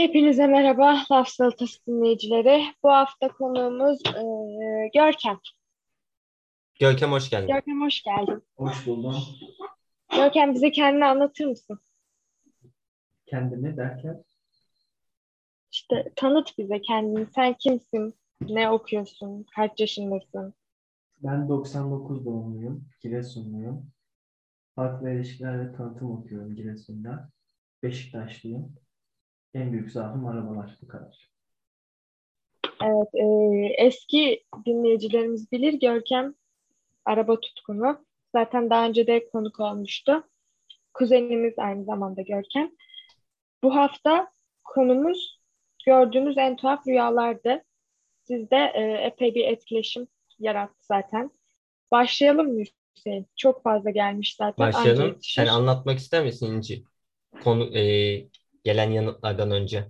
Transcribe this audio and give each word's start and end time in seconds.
Hepinize 0.00 0.46
merhaba 0.46 1.04
Laf 1.12 1.28
Salatası 1.28 1.86
dinleyicileri. 1.86 2.64
Bu 2.82 2.90
hafta 2.90 3.28
konuğumuz 3.28 3.98
e, 4.06 4.22
Görkem. 4.94 5.38
Görkem 6.80 7.12
hoş 7.12 7.30
geldin. 7.30 7.46
Görkem 7.46 7.82
hoş 7.82 8.02
geldin. 8.02 8.42
Hoş 8.56 8.86
buldum. 8.86 9.16
Görkem 10.16 10.54
bize 10.54 10.72
kendini 10.72 11.04
anlatır 11.04 11.44
mısın? 11.44 11.78
Kendimi 13.26 13.76
derken 13.76 14.24
İşte 15.72 16.12
tanıt 16.16 16.58
bize 16.58 16.80
kendini. 16.80 17.26
Sen 17.34 17.54
kimsin? 17.54 18.14
Ne 18.40 18.70
okuyorsun? 18.70 19.46
Kaç 19.56 19.80
yaşındasın? 19.80 20.54
ben 21.18 21.48
99 21.48 22.24
doğumluyum. 22.24 22.88
Giresunluyum. 23.00 23.90
Halk 24.76 25.02
ve 25.04 25.16
ilişkiler 25.16 25.60
ve 25.60 25.72
tanıtım 25.76 26.10
okuyorum 26.10 26.54
Giresun'da. 26.56 27.30
Beşiktaşlıyım. 27.82 28.76
En 29.54 29.72
büyük 29.72 29.92
zaafım 29.92 30.26
arabalar. 30.26 30.78
Bu 30.82 30.88
kadar. 30.88 31.30
Evet, 32.82 33.14
e, 33.14 33.24
eski 33.84 34.44
dinleyicilerimiz 34.66 35.52
bilir 35.52 35.72
Görkem 35.72 36.34
araba 37.04 37.40
tutkunu. 37.40 38.04
Zaten 38.32 38.70
daha 38.70 38.86
önce 38.86 39.06
de 39.06 39.28
konuk 39.28 39.60
olmuştu. 39.60 40.24
Kuzenimiz 40.94 41.58
aynı 41.58 41.84
zamanda 41.84 42.22
Görkem. 42.22 42.70
Bu 43.62 43.74
hafta 43.74 44.32
konumuz 44.64 45.40
gördüğünüz 45.86 46.38
en 46.38 46.56
tuhaf 46.56 46.86
rüyalardı. 46.86 47.64
Sizde 48.22 48.72
e, 48.74 48.82
epey 48.82 49.34
bir 49.34 49.44
etkileşim 49.44 50.08
yarattı 50.38 50.86
zaten. 50.86 51.30
Başlayalım 51.90 52.52
mı 52.52 52.64
Hüseyin? 52.96 53.26
Çok 53.36 53.62
fazla 53.62 53.90
gelmiş 53.90 54.36
zaten. 54.36 54.66
Başlayalım. 54.66 55.18
Sen 55.22 55.46
anlatmak 55.46 55.98
ister 55.98 56.24
misin 56.24 56.52
İnci? 56.52 56.84
Konu 57.44 57.78
e, 57.78 57.82
gelen 58.64 58.90
yanıtlardan 58.90 59.50
önce. 59.50 59.84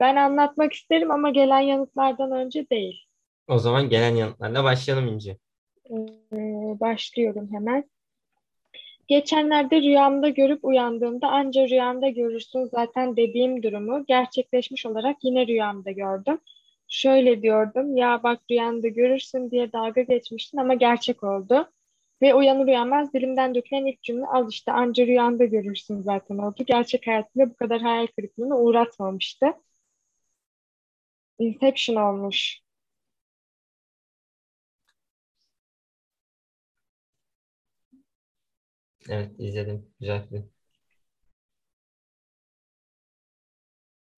Ben 0.00 0.16
anlatmak 0.16 0.72
isterim 0.72 1.10
ama 1.10 1.30
gelen 1.30 1.60
yanıtlardan 1.60 2.32
önce 2.32 2.70
değil. 2.70 3.04
O 3.48 3.58
zaman 3.58 3.88
gelen 3.88 4.16
yanıtlarla 4.16 4.64
başlayalım 4.64 5.08
İnci. 5.08 5.36
Ee, 5.90 5.96
başlıyorum 6.80 7.48
hemen. 7.52 7.84
Geçenlerde 9.08 9.82
rüyamda 9.82 10.28
görüp 10.28 10.64
uyandığımda 10.64 11.28
anca 11.28 11.68
rüyamda 11.68 12.08
görürsün 12.08 12.64
zaten 12.64 13.16
dediğim 13.16 13.62
durumu 13.62 14.04
gerçekleşmiş 14.06 14.86
olarak 14.86 15.16
yine 15.22 15.46
rüyamda 15.46 15.90
gördüm. 15.90 16.38
Şöyle 16.88 17.42
diyordum 17.42 17.96
ya 17.96 18.22
bak 18.22 18.40
rüyanda 18.50 18.88
görürsün 18.88 19.50
diye 19.50 19.72
dalga 19.72 20.02
geçmiştin 20.02 20.58
ama 20.58 20.74
gerçek 20.74 21.24
oldu. 21.24 21.68
Ve 22.22 22.34
uyanır 22.34 22.66
uyanmaz 22.66 23.12
dilimden 23.14 23.54
dökülen 23.54 23.86
ilk 23.86 24.02
cümle 24.02 24.26
al 24.26 24.48
işte 24.50 24.72
anca 24.72 25.06
rüyanda 25.06 25.44
görürsün 25.44 26.02
zaten 26.02 26.38
oldu. 26.38 26.64
Gerçek 26.66 27.06
hayatımda 27.06 27.50
bu 27.50 27.54
kadar 27.56 27.80
hayal 27.80 28.06
kırıklığına 28.06 28.58
uğratmamıştı. 28.58 29.46
Inception 31.38 31.96
olmuş. 31.96 32.62
Evet 39.08 39.32
izledim. 39.40 39.90
Güzel 40.00 40.28
film. 40.28 40.50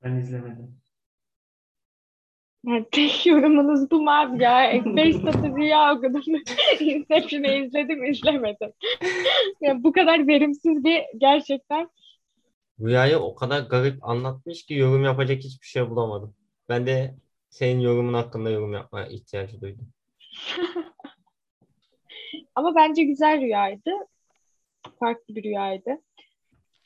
Ben 0.03 0.17
izlemedim. 0.17 0.81
Yani 2.67 2.87
tek 2.93 3.27
yorumunuz 3.27 3.91
bu 3.91 4.11
abi 4.11 4.43
ya? 4.43 4.85
Beş 4.85 5.17
satır 5.17 5.57
rüya 5.57 5.95
okudum. 5.95 6.23
Inception'ı 6.81 7.47
izledim, 7.47 8.05
izlemedim. 8.05 8.73
Yani 9.61 9.85
bu 9.85 9.93
kadar 9.93 10.29
verimsiz 10.29 10.85
bir 10.85 11.03
gerçekten. 11.19 11.91
Rüyayı 12.81 13.19
o 13.19 13.35
kadar 13.35 13.61
garip 13.61 14.09
anlatmış 14.09 14.67
ki 14.67 14.75
yorum 14.75 15.05
yapacak 15.05 15.39
hiçbir 15.39 15.67
şey 15.67 15.91
bulamadım. 15.91 16.35
Ben 16.69 16.87
de 16.87 17.15
senin 17.49 17.81
yorumun 17.81 18.15
hakkında 18.15 18.51
yorum 18.51 18.73
yapmaya 18.73 19.07
ihtiyacı 19.07 19.61
duydum. 19.61 19.89
Ama 22.55 22.75
bence 22.75 23.05
güzel 23.05 23.41
rüyaydı. 23.41 23.91
Farklı 24.99 25.35
bir 25.35 25.45
rüyaydı. 25.45 25.91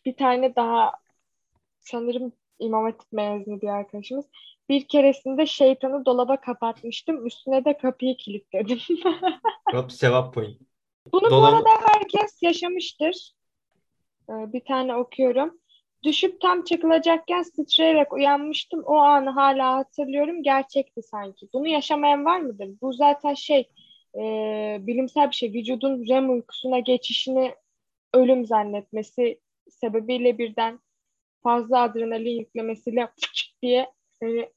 Bir 0.05 0.17
tane 0.17 0.57
daha 0.57 0.93
sanırım 1.81 2.33
İmam 2.59 2.85
Hatip 2.85 3.13
mezunu 3.13 3.61
bir 3.61 3.69
arkadaşımız. 3.69 4.27
Bir 4.69 4.89
keresinde 4.89 5.47
şeytanı 5.47 6.05
dolaba 6.05 6.41
kapatmıştım. 6.41 7.27
Üstüne 7.27 7.65
de 7.65 7.77
kapıyı 7.79 8.17
kilitledim. 8.17 8.79
Hop 9.73 9.93
sevap 9.93 10.35
point. 10.35 10.57
Bunu 11.13 11.23
bu 11.27 11.31
Dolabı- 11.31 11.47
arada 11.57 11.69
herkes 11.87 12.43
yaşamıştır. 12.43 13.33
Ee, 14.31 14.53
Bir 14.53 14.61
tane 14.65 14.97
okuyorum. 14.97 15.59
Düşüp 16.03 16.41
tam 16.41 16.65
çakılacakken 16.65 17.43
sıçrayarak 17.43 18.13
uyanmıştım. 18.13 18.83
O 18.87 18.95
anı 18.97 19.31
hala 19.31 19.75
hatırlıyorum. 19.77 20.43
Gerçekti 20.43 21.03
sanki. 21.03 21.49
Bunu 21.53 21.69
yaşamayan 21.69 22.25
var 22.25 22.41
mıdır? 22.41 22.69
Bu 22.83 22.93
zaten 22.93 23.35
şey 23.35 23.69
e, 24.15 24.21
bilimsel 24.81 25.31
bir 25.31 25.35
şey. 25.37 25.53
Vücudun 25.53 26.09
REM 26.09 26.31
uykusuna 26.31 26.79
geçişini 26.79 27.55
ölüm 28.15 28.47
zannetmesi 28.47 29.41
sebebiyle 29.71 30.39
birden 30.39 30.81
fazla 31.43 31.83
adrenalin 31.83 32.39
yüklemesiyle 32.39 33.09
diye 33.63 33.93
seni 34.23 34.49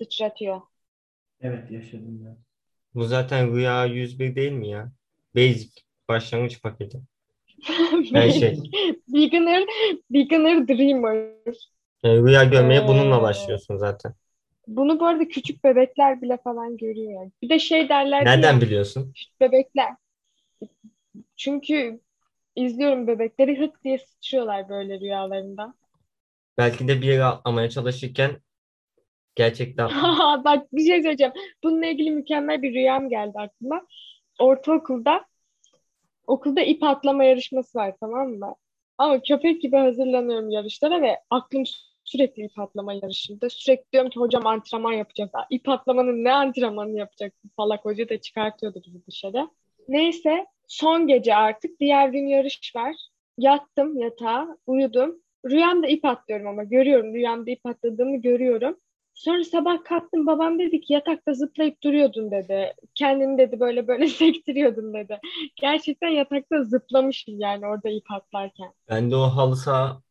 sıçratıyor. 0.00 0.60
Evet 1.40 1.70
yaşadım 1.70 2.24
ben. 2.24 2.38
Bu 2.94 3.04
zaten 3.04 3.54
rüya 3.56 3.86
101 3.86 4.36
değil 4.36 4.52
mi 4.52 4.68
ya? 4.68 4.92
Basic. 5.36 5.82
Başlangıç 6.08 6.62
paketi. 6.62 7.02
Her 8.12 8.30
şey. 8.30 8.60
Beginner, 9.08 9.64
beginner 10.10 10.68
dreamer. 10.68 11.34
Yani 12.02 12.22
rüya 12.22 12.44
görmeye 12.44 12.80
Ee, 12.80 12.88
bununla 12.88 13.22
başlıyorsun 13.22 13.76
zaten. 13.76 14.14
Bunu 14.66 15.00
bu 15.00 15.06
arada 15.06 15.28
küçük 15.28 15.64
bebekler 15.64 16.22
bile 16.22 16.36
falan 16.44 16.76
görüyor 16.76 17.12
yani. 17.12 17.32
Bir 17.42 17.48
de 17.48 17.58
şey 17.58 17.88
derler 17.88 18.20
Nereden 18.24 18.54
ya, 18.54 18.60
biliyorsun? 18.60 19.14
küçük 19.14 19.40
bebekler. 19.40 19.94
Çünkü 21.36 22.00
izliyorum 22.56 23.06
bebekleri 23.06 23.60
hıt 23.60 23.84
diye 23.84 23.98
sıçrıyorlar 23.98 24.68
böyle 24.68 25.00
rüyalarında. 25.00 25.74
Belki 26.58 26.88
de 26.88 27.02
bir 27.02 27.06
yere 27.06 27.24
atlamaya 27.24 27.70
çalışırken 27.70 28.40
gerçekten 29.34 29.88
Bak 30.44 30.72
bir 30.72 30.86
şey 30.86 31.02
söyleyeceğim. 31.02 31.32
Bununla 31.64 31.86
ilgili 31.86 32.10
mükemmel 32.10 32.62
bir 32.62 32.74
rüyam 32.74 33.08
geldi 33.08 33.38
aklıma. 33.38 33.86
Ortaokulda 34.38 35.24
okulda 36.26 36.62
ip 36.62 36.82
atlama 36.82 37.24
yarışması 37.24 37.78
var 37.78 37.94
tamam 38.00 38.28
mı? 38.28 38.54
Ama 38.98 39.20
köpek 39.22 39.62
gibi 39.62 39.76
hazırlanıyorum 39.76 40.50
yarışlara 40.50 41.02
ve 41.02 41.16
aklım 41.30 41.64
sürekli 42.04 42.44
ip 42.44 42.58
atlama 42.58 42.92
yarışında. 42.92 43.50
Sürekli 43.50 43.92
diyorum 43.92 44.10
ki 44.10 44.20
hocam 44.20 44.46
antrenman 44.46 44.92
yapacağız. 44.92 45.30
İp 45.50 45.68
atlamanın 45.68 46.24
ne 46.24 46.32
antrenmanı 46.32 46.98
yapacaksın? 46.98 47.50
Salak 47.56 47.84
hoca 47.84 48.08
da 48.08 48.20
çıkartıyordu 48.20 48.82
bizi 48.86 49.06
dışarı. 49.06 49.48
Neyse 49.88 50.46
son 50.68 51.06
gece 51.06 51.34
artık 51.34 51.80
diğer 51.80 52.08
gün 52.08 52.26
yarış 52.26 52.76
var. 52.76 52.94
Yattım 53.38 53.98
yatağa, 53.98 54.56
uyudum. 54.66 55.22
Rüyamda 55.50 55.86
ip 55.86 56.04
atlıyorum 56.04 56.46
ama 56.46 56.64
görüyorum. 56.64 57.14
Rüyamda 57.14 57.50
ip 57.50 57.66
atladığımı 57.66 58.16
görüyorum. 58.16 58.76
Sonra 59.14 59.44
sabah 59.44 59.84
kalktım 59.84 60.26
babam 60.26 60.58
dedi 60.58 60.80
ki 60.80 60.92
yatakta 60.92 61.32
zıplayıp 61.34 61.82
duruyordun 61.82 62.30
dedi. 62.30 62.74
Kendini 62.94 63.38
dedi 63.38 63.60
böyle 63.60 63.88
böyle 63.88 64.08
sektiriyordun 64.08 64.94
dedi. 64.94 65.20
Gerçekten 65.56 66.08
yatakta 66.08 66.64
zıplamışım 66.64 67.40
yani 67.40 67.66
orada 67.66 67.88
ip 67.90 68.10
atlarken. 68.10 68.72
Ben 68.88 69.10
de 69.10 69.16
o 69.16 69.22
halı 69.22 69.56
saha 69.56 70.02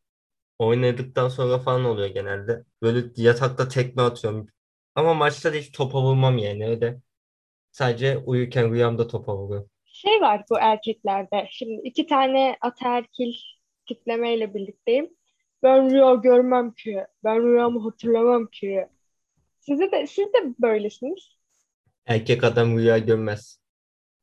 oynadıktan 0.59 1.29
sonra 1.29 1.59
falan 1.59 1.85
oluyor 1.85 2.07
genelde. 2.09 2.65
Böyle 2.81 3.07
yatakta 3.23 3.67
tekme 3.67 4.01
atıyorum. 4.03 4.47
Ama 4.95 5.13
maçta 5.13 5.53
da 5.53 5.57
hiç 5.57 5.71
topa 5.71 6.03
vurmam 6.03 6.39
yani 6.39 6.67
öyle. 6.69 7.01
Sadece 7.71 8.17
uyurken 8.17 8.71
rüyamda 8.73 9.07
topa 9.07 9.37
vuruyorum. 9.37 9.69
Şey 9.85 10.21
var 10.21 10.43
bu 10.49 10.59
erkeklerde. 10.59 11.47
Şimdi 11.51 11.81
iki 11.87 12.07
tane 12.07 12.57
ataerkil 12.61 13.33
tiplemeyle 13.87 14.53
birlikteyim. 14.53 15.09
Ben 15.63 15.91
rüya 15.91 16.15
görmem 16.15 16.71
ki. 16.73 17.05
Ben 17.23 17.43
rüyamı 17.43 17.79
hatırlamam 17.83 18.47
ki. 18.47 18.87
Size 19.65 19.91
de, 19.91 20.07
siz 20.07 20.25
de 20.33 20.53
böylesiniz. 20.61 21.37
Erkek 22.05 22.43
adam 22.43 22.77
rüya 22.77 22.97
görmez. 22.97 23.59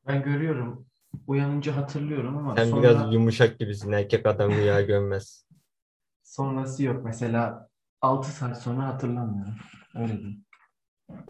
Ben 0.06 0.22
görüyorum. 0.22 0.87
Uyanınca 1.26 1.76
hatırlıyorum 1.76 2.38
ama 2.38 2.56
Sen 2.56 2.64
sonra 2.70 2.82
biraz 2.82 3.14
yumuşak 3.14 3.58
gibisin. 3.58 3.92
Erkek 3.92 4.26
adam 4.26 4.50
rüya 4.50 4.81
görmez. 4.92 5.46
sonrası 6.22 6.84
yok. 6.84 7.04
Mesela 7.04 7.69
6 8.00 8.31
saat 8.31 8.62
sonra 8.62 8.87
hatırlamıyorum. 8.87 9.54
Öyle 9.94 10.19
diyeyim. 10.19 10.44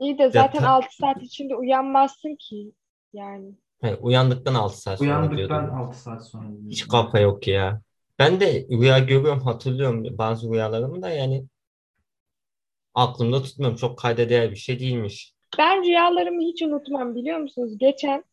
İyi 0.00 0.18
de 0.18 0.30
zaten 0.30 0.60
ta- 0.60 0.70
6 0.70 0.96
saat 0.96 1.22
içinde 1.22 1.54
uyanmazsın 1.56 2.36
ki. 2.36 2.72
Yani. 3.12 3.54
He, 3.80 3.94
uyandıktan 3.94 4.54
6 4.54 4.80
saat 4.80 4.98
sonra 4.98 5.10
Uyandıktan 5.10 5.36
diyordum. 5.36 5.74
6 5.74 5.98
saat 5.98 6.26
sonra. 6.28 6.48
Hiç 6.70 6.88
kafa 6.88 7.18
yok 7.20 7.48
ya. 7.48 7.80
Ben 8.18 8.40
de 8.40 8.66
rüya 8.70 8.98
görüyorum, 8.98 9.40
hatırlıyorum 9.40 10.18
bazı 10.18 10.50
rüyalarımı 10.50 11.02
da 11.02 11.10
yani 11.10 11.46
aklımda 13.00 13.42
tutmuyorum. 13.42 13.76
Çok 13.76 13.98
kayda 13.98 14.28
değer 14.28 14.50
bir 14.50 14.56
şey 14.56 14.80
değilmiş. 14.80 15.34
Ben 15.58 15.84
rüyalarımı 15.84 16.42
hiç 16.42 16.62
unutmam 16.62 17.14
biliyor 17.14 17.38
musunuz? 17.38 17.78
Geçen 17.78 18.24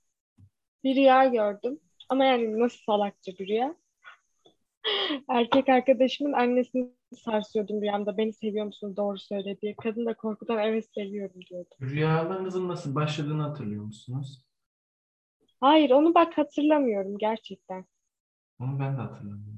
bir 0.84 0.96
rüya 0.96 1.26
gördüm. 1.26 1.80
Ama 2.10 2.26
yani 2.26 2.60
nasıl 2.60 2.78
salakça 2.86 3.32
bir 3.32 3.48
rüya. 3.48 3.76
Erkek 5.30 5.70
arkadaşımın 5.70 6.34
annesinin 6.34 6.98
sarsıyordum 7.16 7.82
rüyamda. 7.82 8.18
Beni 8.18 8.34
seviyor 8.34 8.66
musun? 8.66 8.96
Doğru 8.98 9.18
söyle 9.18 9.62
diye. 9.62 9.76
Kadın 9.76 10.06
da 10.06 10.14
korkudan 10.14 10.58
evet 10.60 10.90
seviyorum 10.96 11.42
diyordu. 11.50 11.70
Rüyalarınızın 11.82 12.68
nasıl 12.68 12.96
başladığını 12.96 13.42
hatırlıyor 13.42 13.84
musunuz? 13.84 14.46
Hayır 15.60 15.90
onu 15.92 16.16
bak 16.16 16.38
hatırlamıyorum 16.38 17.18
gerçekten. 17.18 17.86
Onu 18.60 18.80
ben 18.80 18.98
de 18.98 19.02
hatırlamıyorum. 19.02 19.57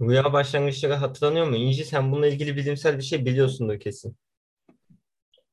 Rüya 0.00 0.32
başlangıçları 0.32 0.94
hatırlanıyor 0.94 1.46
mu? 1.46 1.56
İnci 1.56 1.84
sen 1.84 2.12
bununla 2.12 2.26
ilgili 2.26 2.56
bilimsel 2.56 2.98
bir 2.98 3.02
şey 3.02 3.26
biliyorsundur 3.26 3.80
kesin. 3.80 4.16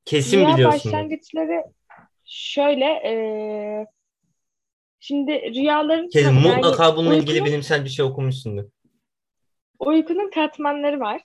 Kesin 0.06 0.38
Rüya 0.38 0.54
biliyorsundur. 0.54 0.96
başlangıçları 0.96 1.64
şöyle 2.26 2.86
eee, 2.86 3.88
şimdi 5.00 5.32
rüyaların 5.56 6.10
Kesin 6.10 6.28
yani 6.36 6.64
mutlaka 6.64 6.98
bununla 6.98 7.16
ilgili 7.16 7.32
uykunun- 7.32 7.46
bilimsel 7.46 7.84
bir 7.84 7.90
şey 7.90 8.06
okumuşsundur. 8.06 8.64
Uykunun 9.80 10.30
katmanları 10.30 11.00
var. 11.00 11.22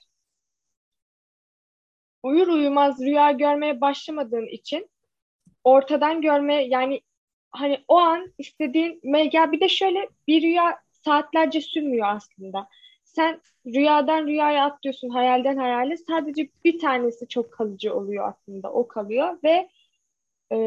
Uyur 2.23 2.47
uyumaz 2.47 2.99
rüya 3.01 3.31
görmeye 3.31 3.81
başlamadığın 3.81 4.47
için 4.47 4.89
ortadan 5.63 6.21
görme 6.21 6.63
yani 6.63 7.01
hani 7.51 7.83
o 7.87 7.97
an 7.97 8.33
istediğin 8.37 9.01
ya 9.33 9.51
bir 9.51 9.59
de 9.59 9.69
şöyle 9.69 10.09
bir 10.27 10.41
rüya 10.41 10.79
saatlerce 10.91 11.61
sürmüyor 11.61 12.07
aslında. 12.09 12.67
Sen 13.17 13.41
rüyadan 13.65 14.27
rüyaya 14.27 14.65
atlıyorsun, 14.65 15.09
hayalden 15.09 15.57
hayale. 15.57 15.97
Sadece 15.97 16.49
bir 16.65 16.79
tanesi 16.79 17.27
çok 17.27 17.51
kalıcı 17.51 17.95
oluyor 17.95 18.27
aslında. 18.29 18.71
O 18.71 18.87
kalıyor 18.87 19.37
ve 19.43 19.69
e, 20.51 20.57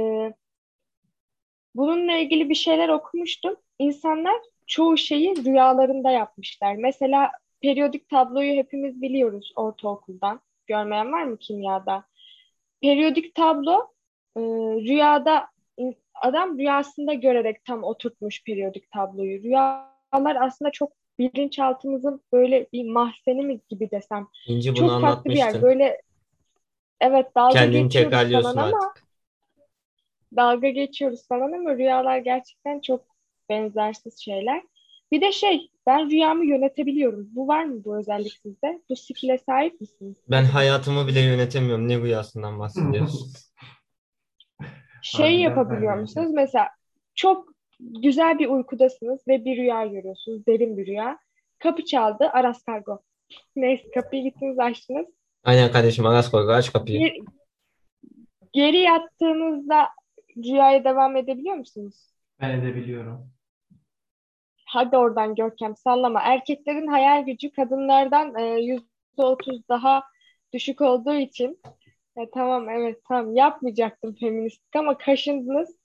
bununla 1.74 2.12
ilgili 2.12 2.48
bir 2.48 2.54
şeyler 2.54 2.88
okumuştum. 2.88 3.56
İnsanlar 3.78 4.36
çoğu 4.66 4.96
şeyi 4.96 5.44
rüyalarında 5.44 6.10
yapmışlar. 6.10 6.74
Mesela 6.76 7.30
periyodik 7.62 8.08
tabloyu 8.08 8.52
hepimiz 8.52 9.02
biliyoruz 9.02 9.52
ortaokuldan. 9.56 10.40
Görmeyen 10.66 11.12
var 11.12 11.24
mı 11.24 11.38
kimyada? 11.38 12.04
Periyodik 12.82 13.34
tablo 13.34 13.92
e, 14.36 14.40
rüyada 14.88 15.48
adam 16.14 16.58
rüyasında 16.58 17.14
görerek 17.14 17.64
tam 17.64 17.84
oturtmuş 17.84 18.44
periyodik 18.44 18.90
tabloyu. 18.90 19.42
Rüyalar 19.42 20.36
aslında 20.40 20.70
çok 20.70 20.99
bilinçaltımızın 21.20 22.22
böyle 22.32 22.66
bir 22.72 22.90
mahzeni 22.90 23.42
mi 23.42 23.60
gibi 23.68 23.90
desem. 23.90 24.28
İnci 24.46 24.76
bunu 24.76 24.88
Çok 24.88 25.00
farklı 25.00 25.30
bir 25.30 25.36
yer. 25.36 25.62
Böyle 25.62 26.02
evet 27.00 27.26
dalga 27.36 27.54
Kendini 27.54 27.82
geçiyoruz 27.82 28.42
falan 28.42 28.56
ama 28.56 28.66
artık. 28.66 29.04
dalga 30.36 30.68
geçiyoruz 30.68 31.28
falan 31.28 31.52
ama 31.52 31.74
rüyalar 31.74 32.18
gerçekten 32.18 32.80
çok 32.80 33.04
benzersiz 33.48 34.18
şeyler. 34.18 34.62
Bir 35.12 35.20
de 35.20 35.32
şey 35.32 35.70
ben 35.86 36.10
rüyamı 36.10 36.46
yönetebiliyorum. 36.46 37.28
Bu 37.32 37.48
var 37.48 37.64
mı 37.64 37.84
bu 37.84 37.98
özellik 37.98 38.32
sizde? 38.42 38.82
Bu 38.90 38.96
skill'e 38.96 39.38
sahip 39.38 39.80
misiniz? 39.80 40.16
Ben 40.30 40.44
hayatımı 40.44 41.06
bile 41.06 41.20
yönetemiyorum. 41.20 41.88
Ne 41.88 41.98
rüyasından 41.98 42.58
bahsediyorsun? 42.58 43.32
Şey 45.02 45.22
Harbiden 45.22 45.38
yapabiliyor 45.42 45.94
musunuz? 45.94 46.30
Mesela 46.32 46.68
çok 47.14 47.48
güzel 47.80 48.38
bir 48.38 48.46
uykudasınız 48.46 49.20
ve 49.28 49.44
bir 49.44 49.56
rüya 49.56 49.86
görüyorsunuz. 49.86 50.46
Derin 50.46 50.78
bir 50.78 50.86
rüya. 50.86 51.18
Kapı 51.58 51.84
çaldı. 51.84 52.28
Aras 52.32 52.62
Kargo. 52.62 53.00
Neyse 53.56 53.90
kapıyı 53.94 54.22
gittiniz 54.22 54.58
açtınız. 54.58 55.06
Aynen 55.44 55.72
kardeşim 55.72 56.06
Aras 56.06 56.30
Korga 56.30 56.54
aç 56.54 56.72
kapıyı. 56.72 56.98
Geri, 56.98 57.18
geri 58.52 58.78
yattığınızda 58.78 59.88
rüyaya 60.36 60.84
devam 60.84 61.16
edebiliyor 61.16 61.56
musunuz? 61.56 61.94
Ben 62.40 62.50
edebiliyorum. 62.60 63.30
Hadi 64.64 64.96
oradan 64.96 65.34
Görkem 65.34 65.76
sallama. 65.76 66.20
Erkeklerin 66.20 66.86
hayal 66.86 67.24
gücü 67.26 67.52
kadınlardan 67.52 68.38
e, 68.38 68.60
yüzde 68.60 69.22
otuz 69.22 69.68
daha 69.68 70.02
düşük 70.52 70.80
olduğu 70.80 71.14
için 71.14 71.60
ya 72.16 72.26
tamam 72.34 72.68
evet 72.68 73.00
tamam 73.08 73.36
yapmayacaktım 73.36 74.14
feministlik 74.20 74.76
ama 74.76 74.98
kaşındınız. 74.98 75.79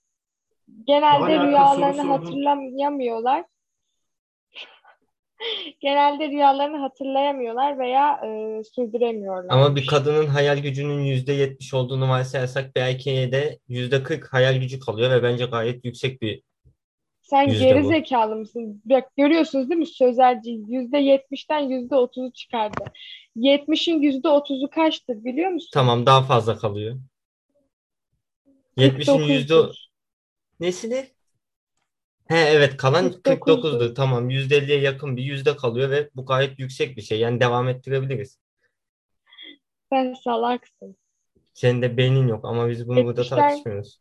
Genelde 0.86 1.46
rüyalarını 1.46 2.02
Soru. 2.02 2.12
Genelde 5.80 6.28
rüyalarını 6.28 6.76
hatırlayamıyorlar 6.76 7.78
veya 7.78 8.20
e, 8.24 8.62
sürdüremiyorlar. 8.64 9.46
Ama 9.48 9.76
bir 9.76 9.86
kadının 9.86 10.26
hayal 10.26 10.58
gücünün 10.58 11.04
%70 11.04 11.76
olduğunu 11.76 12.08
varsayarsak 12.08 12.76
bir 12.76 12.80
erkeğe 12.80 13.32
de 13.32 13.58
%40 13.68 14.28
hayal 14.28 14.56
gücü 14.60 14.80
kalıyor 14.80 15.10
ve 15.10 15.22
bence 15.22 15.44
gayet 15.44 15.84
yüksek 15.84 16.22
bir 16.22 16.42
Sen 17.22 17.48
yüzde 17.48 17.64
geri 17.64 17.84
bu. 17.84 17.88
zekalı 17.88 18.36
mısın? 18.36 18.82
Bak 18.84 19.16
görüyorsunuz 19.16 19.70
değil 19.70 19.78
mi 19.78 19.86
sözelci 19.86 20.60
yüzde 20.68 20.98
yetmişten 20.98 21.60
yüzde 21.60 21.94
otuzu 21.94 22.32
çıkardı. 22.32 22.84
Yetmişin 23.36 24.02
yüzde 24.02 24.28
otuzu 24.28 24.70
kaçtır 24.70 25.24
biliyor 25.24 25.50
musun? 25.50 25.70
tamam 25.72 26.06
daha 26.06 26.22
fazla 26.22 26.58
kalıyor. 26.58 26.96
70'in 28.76 29.18
49'dur. 29.18 29.32
yüzde 29.32 29.54
nesini? 30.60 31.10
He 32.28 32.34
evet 32.36 32.76
kalan 32.76 33.10
49'dur. 33.22 33.22
49'dur. 33.22 33.94
Tamam 33.94 34.30
%50'ye 34.30 34.80
yakın 34.80 35.16
bir 35.16 35.22
yüzde 35.22 35.56
kalıyor 35.56 35.90
ve 35.90 36.10
bu 36.14 36.26
gayet 36.26 36.58
yüksek 36.58 36.96
bir 36.96 37.02
şey. 37.02 37.20
Yani 37.20 37.40
devam 37.40 37.68
ettirebiliriz. 37.68 38.38
Sen 39.92 40.14
salaksın. 40.14 40.96
Senin 41.54 41.82
de 41.82 41.96
beynin 41.96 42.28
yok 42.28 42.44
ama 42.44 42.68
biz 42.68 42.88
bunu 42.88 43.04
burada 43.04 43.20
70'ten 43.22 43.36
tartışmıyoruz. 43.38 44.00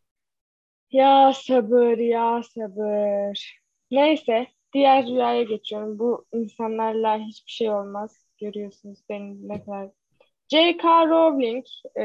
Ya 0.92 1.34
sabır 1.34 1.98
ya 1.98 2.42
sabır. 2.44 3.60
Neyse 3.92 4.48
diğer 4.74 5.08
rüyaya 5.08 5.44
geçiyorum. 5.44 6.00
Bu 6.00 6.26
insanlarla 6.34 7.18
hiçbir 7.20 7.52
şey 7.52 7.70
olmaz. 7.70 8.26
Görüyorsunuz 8.42 9.00
benim 9.10 9.50
ne 9.50 9.64
kadar. 9.64 9.90
J.K. 10.52 11.06
Rowling 11.08 11.66
e, 11.96 12.02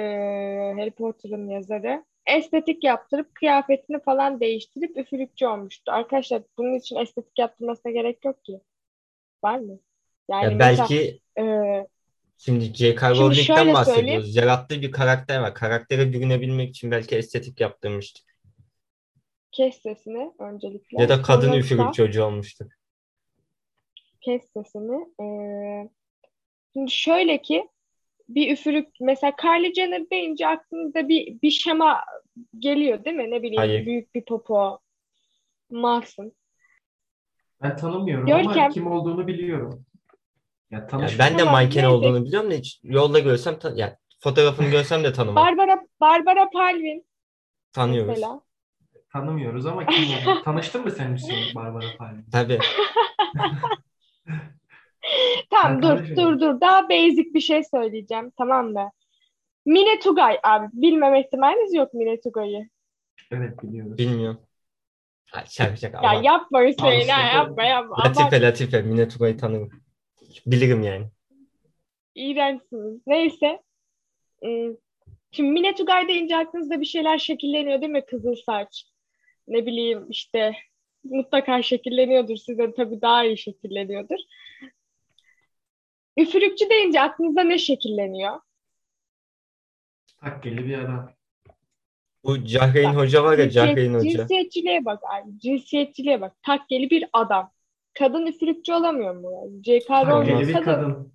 Harry 0.76 0.90
Potter'ın 0.90 1.48
yazarı 1.48 2.04
estetik 2.26 2.84
yaptırıp 2.84 3.34
kıyafetini 3.34 4.00
falan 4.02 4.40
değiştirip 4.40 4.96
üfürükçü 4.96 5.46
olmuştu. 5.46 5.92
Arkadaşlar 5.92 6.42
bunun 6.58 6.74
için 6.78 6.96
estetik 6.96 7.38
yaptırmasına 7.38 7.92
gerek 7.92 8.24
yok 8.24 8.44
ki. 8.44 8.60
Var 9.44 9.58
mı? 9.58 9.78
Yani 10.30 10.44
Ya 10.44 10.50
mesela 10.50 10.88
belki 10.88 11.20
e, 11.38 11.44
şimdi 12.38 12.64
J.K. 12.64 13.10
Rowling'den 13.10 13.74
bahsediyoruz. 13.74 14.36
Yarattığı 14.36 14.82
bir 14.82 14.90
karakter 14.92 15.40
var. 15.40 15.54
Karaktere 15.54 16.12
bürünebilmek 16.12 16.70
için 16.70 16.90
belki 16.90 17.16
estetik 17.16 17.60
yaptırmıştır. 17.60 18.24
kes 19.52 19.82
sesini 19.82 20.32
öncelikle. 20.38 21.02
Ya 21.02 21.08
da 21.08 21.22
kadın 21.22 21.46
Sonra 21.46 21.58
üfürük 21.58 21.94
çocuğu 21.94 22.24
olmuştur. 22.24 22.66
kes 24.20 24.42
sesini. 24.52 25.06
Ee, 25.20 25.88
şimdi 26.72 26.90
şöyle 26.90 27.42
ki 27.42 27.68
bir 28.34 28.52
üfürük 28.52 28.88
mesela 29.00 29.36
Kylie 29.36 29.74
Jenner 29.74 30.10
deyince 30.10 30.48
aklınıza 30.48 31.08
bir 31.08 31.42
bir 31.42 31.50
şema 31.50 32.00
geliyor 32.58 33.04
değil 33.04 33.16
mi? 33.16 33.30
Ne 33.30 33.38
bileyim 33.42 33.56
Hayır. 33.58 33.86
büyük 33.86 34.14
bir 34.14 34.24
popo, 34.24 34.78
Mars'ın. 35.70 36.32
Ben 37.62 37.76
tanımıyorum 37.76 38.32
ama 38.32 38.42
Görkem. 38.42 38.70
kim 38.70 38.86
olduğunu 38.86 39.26
biliyorum. 39.26 39.84
Ya 40.70 40.86
tanışmış 40.86 41.18
ben 41.18 41.34
de 41.34 41.38
Tamam, 41.38 41.52
manken 41.52 41.82
neyse. 41.82 41.88
olduğunu 41.96 42.24
biliyorum 42.24 42.50
da 42.50 42.54
hiç 42.54 42.80
yolda 42.82 43.18
görsem 43.18 43.58
tan- 43.58 43.76
yani 43.76 43.92
fotoğrafını 44.20 44.70
görsem 44.70 45.04
de 45.04 45.12
tanımam. 45.12 45.44
Barbara 45.46 45.80
Barbara 46.00 46.50
Palvin 46.50 47.06
Tanıyoruz. 47.72 48.08
mesela. 48.08 48.40
tanımıyoruz 49.12 49.66
ama 49.66 49.86
kim 49.86 50.04
olduğunu. 50.04 50.42
Tanıştın 50.44 50.84
mı 50.84 50.90
sen 50.90 51.14
Hüseyin 51.14 51.54
Barbara 51.54 51.96
Palin? 51.98 52.24
Tabii. 52.32 52.58
Tamam 55.50 55.82
dur 55.82 56.16
dur 56.16 56.40
dur. 56.40 56.60
Daha 56.60 56.88
basic 56.88 57.34
bir 57.34 57.40
şey 57.40 57.64
söyleyeceğim 57.64 58.32
tamam 58.38 58.72
mı? 58.72 58.90
Mine 59.66 59.98
Tugay 59.98 60.38
abi. 60.42 60.66
Bilmeme 60.72 61.20
ihtimaliniz 61.20 61.74
yok 61.74 61.94
Mine 61.94 62.20
Tugay'ı. 62.20 62.68
Evet 63.30 63.62
biliyoruz. 63.62 63.98
Bilmiyorum. 63.98 64.40
Ha, 65.30 65.44
şaka 65.48 65.76
şaka. 65.76 66.14
Ya 66.14 66.20
yapma 66.22 66.62
Hüseyin 66.62 67.00
işte 67.00 67.12
ha, 67.12 67.38
yapma 67.38 67.64
yapma. 67.64 67.96
Latife 68.04 68.42
Latife. 68.42 68.82
Mine 68.82 69.08
Tugay'ı 69.08 69.36
tanırım. 69.36 69.70
Bilirim 70.46 70.82
yani. 70.82 71.06
İğrençsiniz. 72.14 73.00
Neyse. 73.06 73.62
Hmm. 74.42 74.74
Şimdi 75.32 75.50
Mine 75.50 75.74
Tugay 75.74 76.08
deyince 76.08 76.36
aklınızda 76.36 76.80
bir 76.80 76.86
şeyler 76.86 77.18
şekilleniyor 77.18 77.80
değil 77.80 77.92
mi? 77.92 78.06
Kızıl 78.06 78.34
saç. 78.34 78.84
Ne 79.48 79.66
bileyim 79.66 80.06
işte 80.10 80.52
mutlaka 81.04 81.62
şekilleniyordur. 81.62 82.36
Size 82.36 82.74
tabii 82.74 83.00
daha 83.00 83.24
iyi 83.24 83.38
şekilleniyordur. 83.38 84.18
Üfürükçü 86.24 86.70
deyince 86.70 87.00
aklınızda 87.00 87.42
ne 87.42 87.58
şekilleniyor? 87.58 88.40
Takkeli 90.20 90.66
bir 90.66 90.78
adam. 90.78 91.10
Bu 92.24 92.44
Cahreyn 92.44 92.94
Hoca 92.94 93.24
var 93.24 93.38
ya 93.38 93.44
Cinsiyet- 93.44 93.52
Cahreyn 93.52 93.94
Hoca. 93.94 94.10
cinsiyetçiliğe 94.10 94.84
bak 94.84 95.02
abi. 95.04 95.38
Cinsiyetçiliğe 95.38 96.20
bak. 96.20 96.42
Takkeli 96.42 96.90
bir 96.90 97.04
adam. 97.12 97.52
Kadın 97.98 98.26
üfürükçü 98.26 98.72
olamıyor 98.72 99.14
mu? 99.14 99.30
Rowling 99.30 99.86
Takkeli 99.86 100.48
bir 100.48 100.62
kadın. 100.64 101.12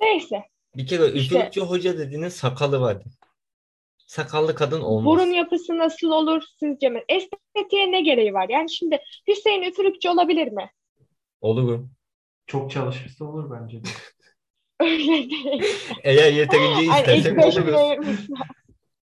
Neyse. 0.00 0.42
Bir 0.76 0.86
kere 0.86 1.06
İşte- 1.12 1.36
üfürükçü 1.36 1.60
hoca 1.60 1.98
dediğinin 1.98 2.28
sakalı 2.28 2.80
vardı. 2.80 3.04
Sakallı 4.06 4.54
kadın 4.54 4.80
olmaz. 4.80 5.04
Burun 5.06 5.30
yapısı 5.30 5.78
nasıl 5.78 6.10
olur 6.10 6.42
sizce? 6.60 6.88
mi? 6.88 7.02
Estetiğe 7.08 7.92
ne 7.92 8.00
gereği 8.00 8.34
var? 8.34 8.46
Yani 8.48 8.70
şimdi 8.70 8.98
Hüseyin 9.28 9.62
üfürükçü 9.62 10.08
olabilir 10.08 10.52
mi? 10.52 10.70
Olur 11.40 11.62
mu? 11.62 11.88
Çok 12.46 12.70
çalışırsa 12.70 13.24
olur 13.24 13.50
bence 13.50 13.84
de. 13.84 13.88
Öyle 14.80 14.98
değil. 15.30 15.62
Eğer 16.04 16.32
yeterince 16.32 17.36
verirmişler. 17.36 17.98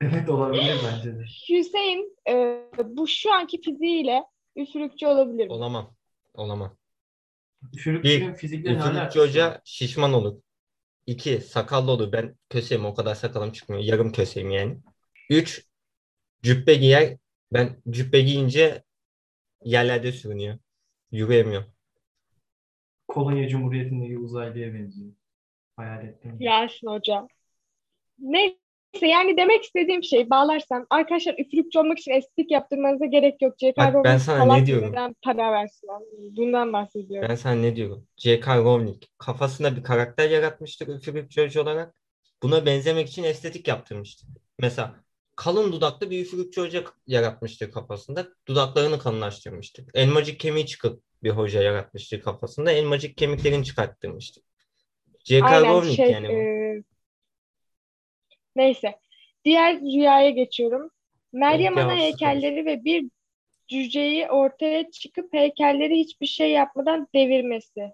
Evet 0.01 0.29
olabilir 0.29 0.75
bence 0.85 1.15
de. 1.15 1.23
Hüseyin 1.49 2.17
e, 2.29 2.63
bu 2.83 3.07
şu 3.07 3.33
anki 3.33 3.61
fiziğiyle 3.61 4.23
üfürükçü 4.55 5.07
olabilir 5.07 5.47
mi? 5.47 5.53
Olamam. 5.53 5.95
Olamam. 6.33 6.77
Üfürükçünün 7.73 8.33
fizikle 8.33 8.73
ne 8.73 8.77
Üfürükçü 8.77 9.19
hoca 9.19 9.61
şişman 9.65 10.13
olur. 10.13 10.41
İki, 11.05 11.41
sakallı 11.41 11.91
olur. 11.91 12.11
Ben 12.11 12.35
köseyim 12.49 12.85
o 12.85 12.93
kadar 12.93 13.15
sakalım 13.15 13.51
çıkmıyor. 13.51 13.83
Yarım 13.83 14.11
köseyim 14.11 14.51
yani. 14.51 14.77
Üç, 15.29 15.65
cübbe 16.43 16.75
giyer. 16.75 17.17
Ben 17.53 17.81
cübbe 17.89 18.21
giyince 18.21 18.83
yerlerde 19.63 20.11
sürünüyor. 20.11 20.57
Yürüyemiyor. 21.11 21.63
Kolonya 23.09 23.47
Cumhuriyeti'ndeki 23.47 24.17
uzaylıya 24.17 24.73
benziyor. 24.73 25.11
Hayal 25.75 26.05
ettim. 26.05 26.37
Yasin 26.39 26.87
hocam. 26.87 27.27
Neyse 28.19 28.57
yani 29.01 29.37
demek 29.37 29.63
istediğim 29.63 30.03
şey 30.03 30.29
bağlarsam 30.29 30.85
arkadaşlar 30.89 31.33
üfürükçü 31.33 31.79
olmak 31.79 31.99
için 31.99 32.11
estetik 32.11 32.51
yaptırmanıza 32.51 33.05
gerek 33.05 33.41
yok. 33.41 33.57
CK 33.57 33.77
Bak, 33.77 33.77
ben 33.77 33.93
Rowling 33.93 34.21
sana 34.21 34.55
ne 34.55 34.65
diyorum? 34.65 34.91
neden 34.91 35.15
para 35.21 35.51
versinler. 35.51 36.01
Bundan 36.17 36.73
bahsediyorum. 36.73 37.29
Ben 37.29 37.35
sana 37.35 37.55
ne 37.55 37.75
diyorum? 37.75 38.07
J.K. 38.17 38.57
Rowling 38.57 39.03
kafasında 39.17 39.77
bir 39.77 39.83
karakter 39.83 40.29
yaratmıştır 40.29 40.87
üfürükçü 40.87 41.43
hoca 41.43 41.61
olarak. 41.61 41.95
Buna 42.43 42.65
benzemek 42.65 43.07
için 43.07 43.23
estetik 43.23 43.67
yaptırmıştır. 43.67 44.29
Mesela 44.59 44.95
kalın 45.35 45.71
dudaklı 45.71 46.09
bir 46.09 46.21
üfürükçü 46.21 46.61
hoca 46.61 46.83
yaratmıştır 47.07 47.71
kafasında. 47.71 48.27
Dudaklarını 48.47 48.99
kalınlaştırmıştır. 48.99 49.85
Elmacık 49.93 50.39
kemiği 50.39 50.65
çıkıp 50.65 51.03
bir 51.23 51.29
hoca 51.29 51.61
yaratmıştır 51.61 52.21
kafasında. 52.21 52.71
Elmacık 52.71 53.17
kemiklerini 53.17 53.65
çıkarttırmıştır. 53.65 54.43
J.K. 55.23 55.61
Rowling 55.61 55.95
şey 55.95 56.11
yani 56.11 56.27
e, 56.27 56.83
neyse. 58.55 58.99
Diğer 59.45 59.81
rüyaya 59.81 60.29
geçiyorum. 60.29 60.91
Meryem 61.33 61.77
Ana 61.77 61.95
heykelleri 61.95 62.65
ve 62.65 62.83
bir 62.83 63.05
cüceyi 63.67 64.27
ortaya 64.29 64.91
çıkıp 64.91 65.33
heykelleri 65.33 65.95
hiçbir 65.99 66.25
şey 66.27 66.51
yapmadan 66.51 67.07
devirmesi. 67.15 67.93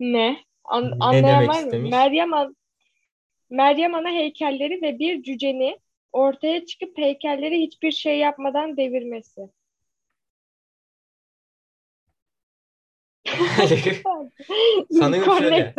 Ne? 0.00 0.44
An- 0.64 0.98
Ne 1.00 1.04
anlayan 1.04 1.48
var 1.48 1.64
mı? 1.64 1.88
Meryem 1.90 2.34
An 2.34 2.56
Meryem 3.50 3.94
Ana 3.94 4.10
heykelleri 4.10 4.82
ve 4.82 4.98
bir 4.98 5.22
cüceni 5.22 5.78
ortaya 6.12 6.66
çıkıp 6.66 6.98
heykelleri 6.98 7.60
hiçbir 7.62 7.92
şey 7.92 8.18
yapmadan 8.18 8.76
devirmesi. 8.76 9.40
Sanırım 14.98 15.38
şöyle. 15.38 15.74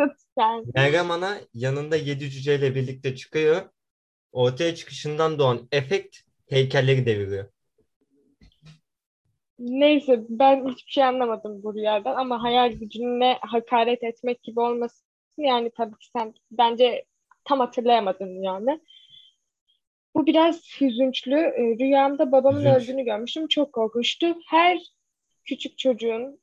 Meryem 0.74 1.10
Ana 1.10 1.38
yanında 1.54 1.96
yedi 1.96 2.30
cüceyle 2.30 2.74
birlikte 2.74 3.16
çıkıyor. 3.16 3.62
Ortaya 4.32 4.74
çıkışından 4.74 5.38
doğan 5.38 5.68
efekt 5.72 6.16
heykelleri 6.48 7.06
deviriyor. 7.06 7.44
Neyse 9.58 10.20
ben 10.28 10.68
hiçbir 10.68 10.92
şey 10.92 11.04
anlamadım 11.04 11.62
bu 11.62 11.74
rüyadan 11.74 12.14
ama 12.14 12.42
hayal 12.42 12.72
gücüne 12.72 13.38
hakaret 13.40 14.02
etmek 14.04 14.42
gibi 14.42 14.60
olmasın 14.60 15.06
yani 15.38 15.70
tabii 15.76 15.98
ki 15.98 16.06
sen 16.12 16.34
bence 16.50 17.04
tam 17.44 17.60
hatırlayamadın 17.60 18.42
yani. 18.42 18.80
Bu 20.14 20.26
biraz 20.26 20.80
hüzünçlü. 20.80 21.36
Ee, 21.36 21.76
Rüyamda 21.78 22.32
babamın 22.32 22.60
Hüzünç. 22.60 22.82
öldüğünü 22.82 23.04
görmüştüm. 23.04 23.48
Çok 23.48 23.72
korkunçtu. 23.72 24.26
Her 24.46 24.78
küçük 25.44 25.78
çocuğun 25.78 26.40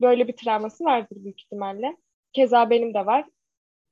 böyle 0.00 0.28
bir 0.28 0.36
travması 0.36 0.84
vardır 0.84 1.16
büyük 1.24 1.40
ihtimalle. 1.40 1.96
Keza 2.32 2.70
benim 2.70 2.94
de 2.94 3.06
var. 3.06 3.24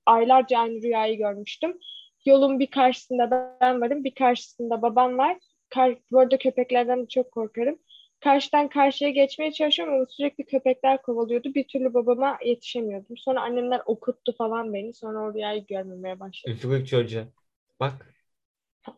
Aylarca 0.06 0.58
aynı 0.58 0.82
rüyayı 0.82 1.18
görmüştüm. 1.18 1.78
Yolun 2.26 2.60
bir 2.60 2.66
karşısında 2.70 3.56
ben 3.60 3.80
varım, 3.80 4.04
bir 4.04 4.14
karşısında 4.14 4.82
babam 4.82 5.18
var. 5.18 5.38
Kar, 5.68 5.98
bu 6.10 6.18
arada 6.20 6.38
köpeklerden 6.38 7.02
de 7.02 7.08
çok 7.08 7.32
korkarım. 7.32 7.78
Karşıdan 8.20 8.68
karşıya 8.68 9.10
geçmeye 9.10 9.52
çalışıyorum 9.52 9.94
ama 9.94 10.06
sürekli 10.10 10.44
köpekler 10.46 11.02
kovalıyordu. 11.02 11.54
Bir 11.54 11.68
türlü 11.68 11.94
babama 11.94 12.38
yetişemiyordum. 12.44 13.16
Sonra 13.16 13.40
annemler 13.42 13.82
okuttu 13.86 14.34
falan 14.38 14.74
beni. 14.74 14.94
Sonra 14.94 15.18
o 15.30 15.34
rüyayı 15.34 15.66
görmemeye 15.66 16.20
başladım. 16.20 16.56
Üfürükçü 16.56 16.96
hoca. 16.96 17.32
Bak 17.80 18.14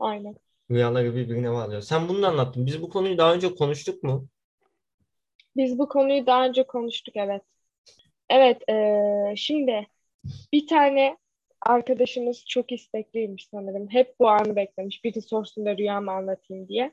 Aynen. 0.01 0.37
rüyaları 0.71 1.15
birbirine 1.15 1.51
bağlıyor. 1.53 1.83
Sen 1.83 2.09
bunu 2.09 2.23
da 2.23 2.29
anlattın. 2.29 2.67
Biz 2.67 2.83
bu 2.83 2.89
konuyu 2.89 3.19
daha 3.19 3.35
önce 3.35 3.55
konuştuk 3.55 4.03
mu? 4.03 4.29
Biz 5.57 5.79
bu 5.79 5.89
konuyu 5.89 6.27
daha 6.27 6.47
önce 6.47 6.63
konuştuk 6.63 7.17
evet. 7.17 7.43
Evet, 8.31 8.63
eee, 8.69 9.35
şimdi 9.37 9.87
bir 10.53 10.67
tane 10.67 11.17
arkadaşımız 11.63 12.45
çok 12.47 12.73
istekliymiş 12.73 13.47
sanırım. 13.51 13.89
Hep 13.91 14.21
bu 14.21 14.29
anı 14.29 14.57
beklemiş. 14.57 15.05
Biri 15.05 15.23
sorsun 15.23 15.67
da 15.67 15.77
rüyamı 15.77 16.13
anlatayım 16.13 16.69
diye. 16.69 16.93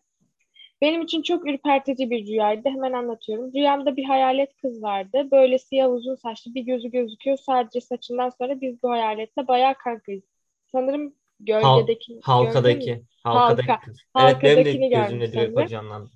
Benim 0.82 1.02
için 1.02 1.22
çok 1.22 1.48
ürpertici 1.48 2.10
bir 2.10 2.28
rüyaydı. 2.28 2.70
Hemen 2.70 2.94
anlatıyorum. 2.94 3.54
Rüyamda 3.54 3.96
bir 3.96 4.04
hayalet 4.04 4.56
kız 4.56 4.84
vardı. 4.84 5.28
Böyle 5.32 5.58
siyah 5.58 5.92
uzun 5.92 6.16
saçlı 6.16 6.56
bir 6.56 6.62
gözü 6.62 6.92
gözüküyor. 6.92 7.38
Sadece 7.38 7.82
saçından 7.82 8.30
sonra 8.30 8.62
biz 8.62 8.84
bu 8.84 8.90
hayaletle 8.90 9.48
bayağı 9.48 9.76
kankayız. 9.76 10.24
Sanırım 10.72 11.14
gölgedeki 11.40 12.14
gölge 12.14 12.20
mi? 12.20 12.22
Halkadaki. 12.24 13.04
Halkadaki 13.24 13.68
Halka. 13.68 13.86
kız. 13.86 13.98
Evet 14.20 14.38
benim 14.44 14.82
de 14.82 14.88
gözümde 14.88 15.32
direkt 15.32 15.70
canlandı. 15.70 16.10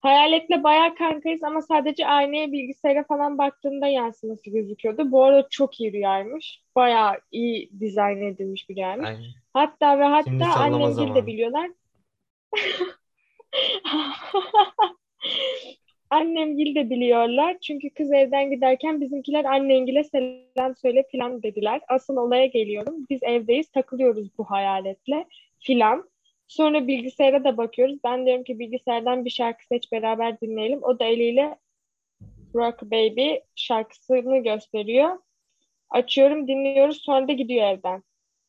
Hayaletle 0.00 0.62
bayağı 0.62 0.94
kankayız 0.94 1.42
ama 1.42 1.62
sadece 1.62 2.06
aynaya 2.06 2.52
bilgisayara 2.52 3.04
falan 3.04 3.38
baktığında 3.38 3.86
yansıması 3.86 4.50
gözüküyordu. 4.50 5.12
Bu 5.12 5.24
arada 5.24 5.46
çok 5.50 5.80
iyi 5.80 5.92
rüyaymış. 5.92 6.62
Bayağı 6.76 7.20
iyi 7.32 7.70
dizayn 7.80 8.22
edilmiş 8.22 8.68
bir 8.68 8.76
rüyaymış. 8.76 9.08
Aynen. 9.08 9.24
Hatta 9.52 9.98
ve 9.98 10.04
hatta 10.04 10.52
sallama 10.54 10.86
annemgil 10.86 11.14
de 11.14 11.26
biliyorlar. 11.26 11.70
Annemgil 16.10 16.74
de 16.74 16.90
biliyorlar. 16.90 17.56
Çünkü 17.60 17.90
kız 17.90 18.12
evden 18.12 18.50
giderken 18.50 19.00
bizimkiler 19.00 19.44
annengile 19.44 20.04
selam 20.04 20.76
söyle 20.76 21.04
filan 21.10 21.42
dediler. 21.42 21.80
Asıl 21.88 22.16
olaya 22.16 22.46
geliyorum. 22.46 22.94
Biz 23.10 23.22
evdeyiz, 23.22 23.70
takılıyoruz 23.70 24.38
bu 24.38 24.44
hayaletle 24.44 25.26
filan. 25.58 26.10
Sonra 26.48 26.86
bilgisayara 26.86 27.44
da 27.44 27.56
bakıyoruz. 27.56 27.98
Ben 28.04 28.26
diyorum 28.26 28.44
ki 28.44 28.58
bilgisayardan 28.58 29.24
bir 29.24 29.30
şarkı 29.30 29.66
seç 29.66 29.92
beraber 29.92 30.40
dinleyelim. 30.40 30.82
O 30.82 30.98
da 30.98 31.04
eliyle 31.04 31.58
Rock 32.54 32.82
Baby 32.82 33.34
şarkısını 33.54 34.38
gösteriyor. 34.38 35.18
Açıyorum, 35.90 36.48
dinliyoruz. 36.48 37.02
Sonra 37.02 37.28
da 37.28 37.32
gidiyor 37.32 37.66
evden. 37.66 38.02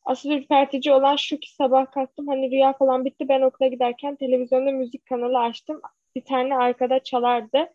Asıl 0.03 0.29
ürpertici 0.29 0.93
olan 0.93 1.15
şu 1.15 1.39
ki 1.39 1.55
sabah 1.55 1.91
kalktım. 1.91 2.27
Hani 2.27 2.51
rüya 2.51 2.73
falan 2.73 3.05
bitti. 3.05 3.29
Ben 3.29 3.41
okula 3.41 3.67
giderken 3.67 4.15
televizyonda 4.15 4.71
müzik 4.71 5.05
kanalı 5.05 5.39
açtım. 5.39 5.81
Bir 6.15 6.25
tane 6.25 6.57
arkada 6.57 7.03
çalardı. 7.03 7.69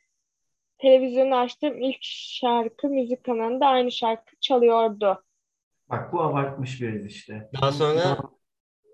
Televizyonu 0.78 1.36
açtım. 1.36 1.82
İlk 1.82 2.02
şarkı 2.02 2.88
müzik 2.88 3.24
kanalında 3.24 3.66
aynı 3.66 3.92
şarkı 3.92 4.36
çalıyordu. 4.40 5.24
Bak 5.90 6.12
bu 6.12 6.20
abartmış 6.20 6.80
biraz 6.82 7.06
işte. 7.06 7.50
Daha 7.60 7.72
sonra 7.72 8.16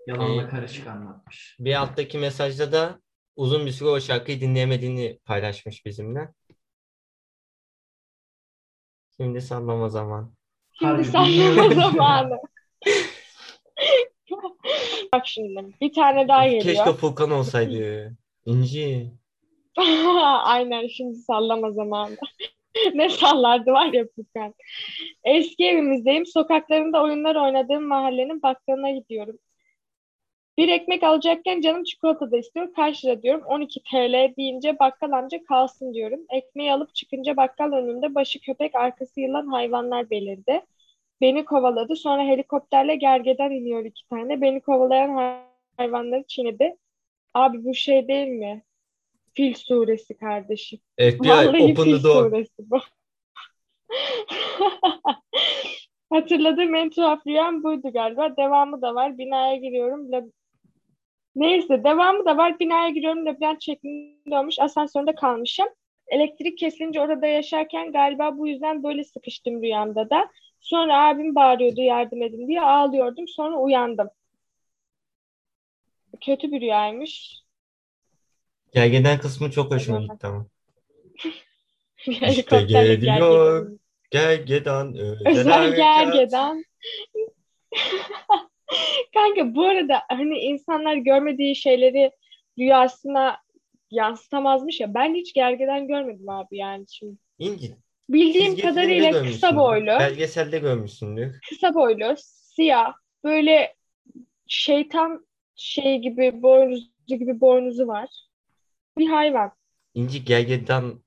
Yalanla 0.06 0.42
e, 0.42 0.48
karışık 0.48 0.86
anlatmış. 0.86 1.56
bir 1.60 1.74
alttaki 1.74 2.18
mesajda 2.18 2.72
da 2.72 3.00
uzun 3.36 3.66
bir 3.66 3.70
süre 3.70 3.88
o 3.88 4.00
şarkıyı 4.00 4.40
dinleyemediğini 4.40 5.18
paylaşmış 5.24 5.86
bizimle. 5.86 6.28
Şimdi 9.16 9.40
sallama 9.40 9.88
zaman. 9.88 10.34
Şimdi 10.72 10.92
Harbi 10.92 11.04
sallama 11.04 11.28
bilmiyorum. 11.28 11.74
zamanı. 11.74 12.38
Bak 15.12 15.26
şimdi 15.26 15.66
bir 15.80 15.92
tane 15.92 16.28
daha 16.28 16.44
Keşke 16.44 16.72
geliyor. 16.72 16.94
Furkan 16.96 17.30
olsaydı. 17.30 18.12
İnci. 18.46 19.10
Aynen 20.44 20.86
şimdi 20.86 21.16
sallama 21.16 21.70
zamanı. 21.70 22.16
Ne 22.94 23.08
sallardı 23.08 23.70
var 23.72 23.92
ya 23.92 24.04
Furkan. 24.16 24.54
Eski 25.24 25.64
evimizdeyim. 25.64 26.26
Sokaklarında 26.26 27.02
oyunlar 27.02 27.36
oynadığım 27.36 27.86
mahallenin 27.86 28.42
bakkalına 28.42 28.90
gidiyorum. 28.90 29.38
Bir 30.60 30.68
ekmek 30.68 31.02
alacakken 31.02 31.60
canım 31.60 31.84
çikolata 31.84 32.30
da 32.30 32.36
istiyor. 32.38 32.74
Kaç 32.74 33.04
lira 33.04 33.22
diyorum. 33.22 33.42
12 33.46 33.80
TL 33.82 34.36
deyince 34.36 34.78
bakkal 34.78 35.12
amca 35.12 35.44
kalsın 35.44 35.94
diyorum. 35.94 36.20
Ekmeği 36.30 36.72
alıp 36.72 36.94
çıkınca 36.94 37.36
bakkal 37.36 37.72
önünde 37.72 38.14
başı 38.14 38.40
köpek 38.40 38.74
arkası 38.74 39.20
yılan 39.20 39.46
hayvanlar 39.46 40.10
belirdi. 40.10 40.60
Beni 41.20 41.44
kovaladı. 41.44 41.96
Sonra 41.96 42.22
helikopterle 42.22 42.96
gergeden 42.96 43.50
iniyor 43.50 43.84
iki 43.84 44.08
tane. 44.08 44.40
Beni 44.40 44.60
kovalayan 44.60 45.14
hay- 45.14 45.40
hayvanları 45.76 46.24
çiğnedi. 46.28 46.76
Abi 47.34 47.64
bu 47.64 47.74
şey 47.74 48.08
değil 48.08 48.28
mi? 48.28 48.62
Fil 49.34 49.54
suresi 49.54 50.16
kardeşim. 50.16 50.78
FBI 50.98 51.28
Vallahi 51.28 51.62
open 51.62 51.74
Fil 51.84 51.96
the 51.98 52.02
door. 52.04 52.30
suresi 52.30 52.70
bu. 52.70 52.78
Hatırladığım 56.10 56.74
en 56.74 56.90
tuhaf 56.90 57.26
rüyam 57.26 57.62
buydu 57.62 57.92
galiba. 57.92 58.36
Devamı 58.36 58.82
da 58.82 58.94
var. 58.94 59.18
Binaya 59.18 59.56
giriyorum. 59.56 60.12
Lab- 60.12 60.32
Neyse 61.36 61.84
devamı 61.84 62.24
da 62.24 62.36
var. 62.36 62.58
Binaya 62.58 62.88
giriyorum. 62.88 63.26
Labirent 63.26 63.62
şeklinde 63.62 64.38
olmuş. 64.38 64.58
Asansörde 64.58 65.14
kalmışım. 65.14 65.66
elektrik 66.06 66.58
kesilince 66.58 67.00
orada 67.00 67.26
yaşarken 67.26 67.92
galiba 67.92 68.38
bu 68.38 68.48
yüzden 68.48 68.82
böyle 68.82 69.04
sıkıştım 69.04 69.62
rüyamda 69.62 70.10
da. 70.10 70.30
Sonra 70.60 71.08
abim 71.08 71.34
bağırıyordu 71.34 71.80
yardım 71.80 72.22
edin 72.22 72.48
diye 72.48 72.60
ağlıyordum. 72.60 73.28
Sonra 73.28 73.56
uyandım. 73.56 74.10
Kötü 76.20 76.52
bir 76.52 76.60
rüyaymış. 76.60 77.40
Gergeden 78.74 79.18
kısmı 79.18 79.50
çok 79.50 79.74
hoşuma 79.74 80.00
gitti 80.00 80.26
ama. 80.26 80.46
Helikopterle 81.96 82.94
geliyor. 82.94 83.66
gergedan. 83.66 83.80
Gergedan 84.10 84.96
özel 85.26 85.52
harekat. 85.52 85.76
gergedan. 85.76 86.64
Kanka 89.14 89.54
bu 89.54 89.64
arada 89.64 90.02
hani 90.08 90.38
insanlar 90.38 90.96
görmediği 90.96 91.56
şeyleri 91.56 92.10
rüyasına 92.58 93.38
yansıtamazmış 93.90 94.80
ya. 94.80 94.94
Ben 94.94 95.14
hiç 95.14 95.34
gergedan 95.34 95.88
görmedim 95.88 96.28
abi 96.28 96.56
yani 96.56 96.84
şimdi. 96.88 97.16
İnci. 97.38 97.76
Bildiğim 98.08 98.46
çizgi 98.46 98.62
kadarıyla 98.62 99.22
kısa 99.22 99.56
boylu, 99.56 99.86
Belgeselde 99.86 100.58
görmüşsündür. 100.58 101.40
kısa 101.48 101.74
boylu, 101.74 102.14
siyah, 102.18 102.92
böyle 103.24 103.74
şeytan 104.46 105.26
şey 105.54 105.98
gibi 105.98 106.42
boynuzlu 106.42 106.90
gibi 107.06 107.40
boynuzu 107.40 107.86
var. 107.86 108.08
Bir 108.98 109.08
hayvan. 109.08 109.52
İnci 109.94 110.24
Gergedan 110.24 111.02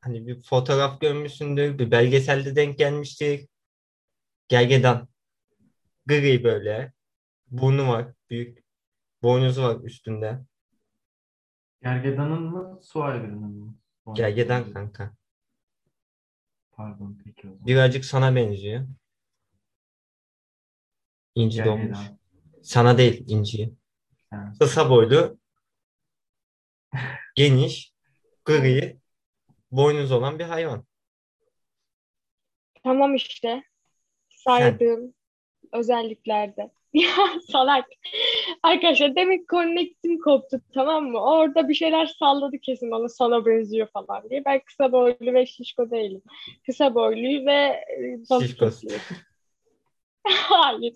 hani 0.00 0.26
bir 0.26 0.42
fotoğraf 0.42 1.00
görmüşsündür. 1.00 1.78
Bir 1.78 1.90
belgeselde 1.90 2.56
denk 2.56 2.78
gelmiştir. 2.78 3.46
Gergedan. 4.48 5.08
Gri 6.06 6.44
böyle. 6.44 6.92
Burnu 7.50 7.88
var. 7.88 8.12
Büyük. 8.30 8.64
Boynuzu 9.22 9.62
var 9.62 9.80
üstünde. 9.80 10.38
Gergedanın 11.82 12.42
mı? 12.42 12.80
Su 12.82 13.02
aygırının 13.04 13.50
mı? 13.50 13.74
Gergedan 14.14 14.72
kanka. 14.72 15.14
Pardon 16.70 17.18
peki 17.24 17.48
o 17.48 17.50
zaman. 17.50 17.66
Birazcık 17.66 18.04
sana 18.04 18.36
benziyor. 18.36 18.86
İnci 21.34 21.56
Gergedan. 21.56 21.78
doğmuş. 21.82 21.98
Sana 22.62 22.98
değil 22.98 23.24
İnci'ye. 23.28 23.70
Ha. 24.30 24.52
Kısa 24.60 24.90
boylu. 24.90 25.38
Geniş. 27.34 27.92
Gri. 28.44 29.00
Boynuz 29.70 30.12
olan 30.12 30.38
bir 30.38 30.44
hayvan. 30.44 30.86
Tamam 32.84 33.14
işte. 33.14 33.62
Saydığım 34.28 35.15
özelliklerde. 35.76 36.70
Ya 36.92 37.10
salak. 37.52 37.84
Arkadaşlar 38.62 39.16
demek 39.16 39.48
connect'im 39.48 40.18
koptu 40.18 40.60
tamam 40.74 41.06
mı? 41.06 41.20
Orada 41.20 41.68
bir 41.68 41.74
şeyler 41.74 42.06
salladı 42.06 42.58
kesin 42.58 42.90
ona 42.90 43.08
sana 43.08 43.46
benziyor 43.46 43.86
falan 43.86 44.30
diye. 44.30 44.44
Ben 44.44 44.60
kısa 44.60 44.92
boylu 44.92 45.34
ve 45.34 45.46
şişko 45.46 45.90
değilim. 45.90 46.22
Kısa 46.66 46.94
boylu 46.94 47.46
ve 47.46 47.52
e, 47.52 48.54
kesiyim. 48.58 49.00
Hayır. 50.26 50.94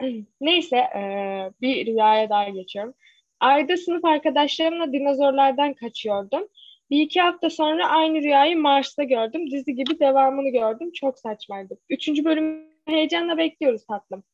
Neyse 0.40 0.76
eee, 0.76 1.50
bir 1.60 1.86
rüyaya 1.86 2.28
daha 2.28 2.48
geçiyorum. 2.48 2.94
Ayda 3.40 3.76
sınıf 3.76 4.04
arkadaşlarımla 4.04 4.92
dinozorlardan 4.92 5.74
kaçıyordum. 5.74 6.48
Bir 6.90 7.00
iki 7.00 7.20
hafta 7.20 7.50
sonra 7.50 7.88
aynı 7.88 8.22
rüyayı 8.22 8.58
Mars'ta 8.58 9.04
gördüm. 9.04 9.50
Dizi 9.50 9.74
gibi 9.74 9.98
devamını 9.98 10.48
gördüm. 10.48 10.90
Çok 10.92 11.18
saçmaydı. 11.18 11.78
Üçüncü 11.90 12.24
bölümü 12.24 12.75
heyecanla 12.86 13.38
bekliyoruz 13.38 13.86
tatlım. 13.86 14.24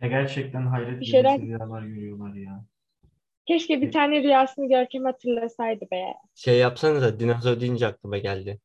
Ya 0.00 0.08
gerçekten 0.08 0.66
hayret 0.66 1.00
Bir 1.00 1.06
şeyler- 1.06 1.34
edici 1.36 1.46
rüyalar 1.46 1.82
görüyorlar 1.82 2.34
ya. 2.34 2.64
Keşke 3.46 3.80
bir 3.80 3.92
tane 3.92 4.22
rüyasını 4.22 4.68
Görkem 4.68 5.04
hatırlasaydı 5.04 5.84
be. 5.90 6.14
Şey 6.34 6.58
yapsanıza 6.58 7.20
dinozor 7.20 7.60
deyince 7.60 7.86
aklıma 7.86 8.18
geldi. 8.18 8.60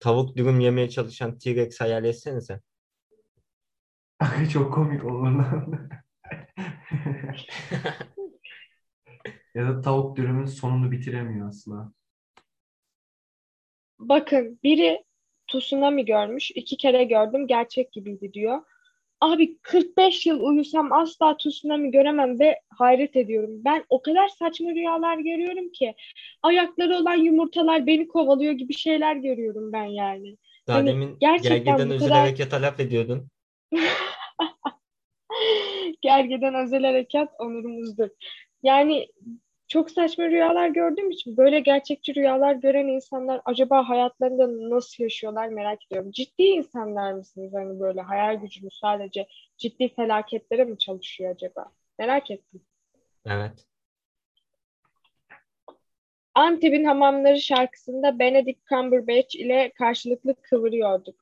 Tavuk 0.00 0.36
dürüm 0.36 0.60
yemeye 0.60 0.88
çalışan 0.90 1.38
T-Rex 1.38 1.80
hayal 1.80 2.04
etsenize. 2.04 2.60
Çok 4.52 4.74
komik 4.74 5.04
olur 5.04 5.30
lan. 5.30 5.88
Ya 9.54 9.68
da 9.68 9.80
tavuk 9.80 10.16
dürümün 10.16 10.46
sonunu 10.46 10.90
bitiremiyor 10.90 11.48
asla. 11.48 11.92
Bakın 13.98 14.60
biri 14.62 15.04
tsunami 15.48 16.04
görmüş. 16.04 16.50
iki 16.50 16.76
kere 16.76 17.04
gördüm. 17.04 17.46
Gerçek 17.46 17.92
gibiydi 17.92 18.32
diyor. 18.32 18.58
Abi 19.20 19.58
45 19.62 20.26
yıl 20.26 20.40
uyusam 20.40 20.92
asla 20.92 21.36
tsunami 21.36 21.90
göremem 21.90 22.40
ve 22.40 22.60
hayret 22.78 23.16
ediyorum. 23.16 23.50
Ben 23.64 23.84
o 23.88 24.02
kadar 24.02 24.28
saçma 24.28 24.70
rüyalar 24.70 25.18
görüyorum 25.18 25.72
ki. 25.72 25.94
Ayakları 26.42 26.96
olan 26.96 27.14
yumurtalar 27.14 27.86
beni 27.86 28.08
kovalıyor 28.08 28.52
gibi 28.52 28.74
şeyler 28.74 29.16
görüyorum 29.16 29.72
ben 29.72 29.84
yani. 29.84 30.36
Daha 30.66 30.76
Hani 30.76 30.90
demin 30.90 31.16
gerçekten 31.20 31.64
gergeden 31.64 31.90
bu 31.90 31.94
özel 31.94 32.08
kadar- 32.08 32.20
harekata 32.20 32.62
laf 32.62 32.80
ediyordun. 32.80 33.28
Gergeden 36.02 36.54
özel 36.54 36.84
harekat 36.84 37.28
onurumuzdur. 37.38 38.08
Yani 38.62 39.06
çok 39.74 39.90
saçma 39.90 40.24
rüyalar 40.24 40.68
gördüğüm 40.68 41.10
için 41.10 41.36
böyle 41.36 41.60
gerçekçi 41.60 42.14
rüyalar 42.14 42.54
gören 42.54 42.88
insanlar 42.88 43.40
acaba 43.44 43.88
hayatlarında 43.88 44.76
nasıl 44.76 45.04
yaşıyorlar 45.04 45.48
merak 45.48 45.86
ediyorum. 45.86 46.10
Ciddi 46.10 46.42
insanlar 46.42 47.12
mısınız? 47.12 47.54
Hani 47.54 47.80
böyle 47.80 48.00
hayal 48.00 48.34
gücünüz 48.34 48.78
sadece 48.80 49.26
ciddi 49.56 49.94
felaketlere 49.94 50.64
mi 50.64 50.78
çalışıyor 50.78 51.34
acaba? 51.34 51.72
Merak 51.98 52.30
ettim. 52.30 52.60
Evet. 53.26 53.66
Antep'in 56.34 56.84
Hamamları 56.84 57.40
şarkısında 57.40 58.18
Benedict 58.18 58.66
Cumberbatch 58.66 59.36
ile 59.36 59.72
karşılıklı 59.78 60.34
kıvırıyorduk. 60.34 61.14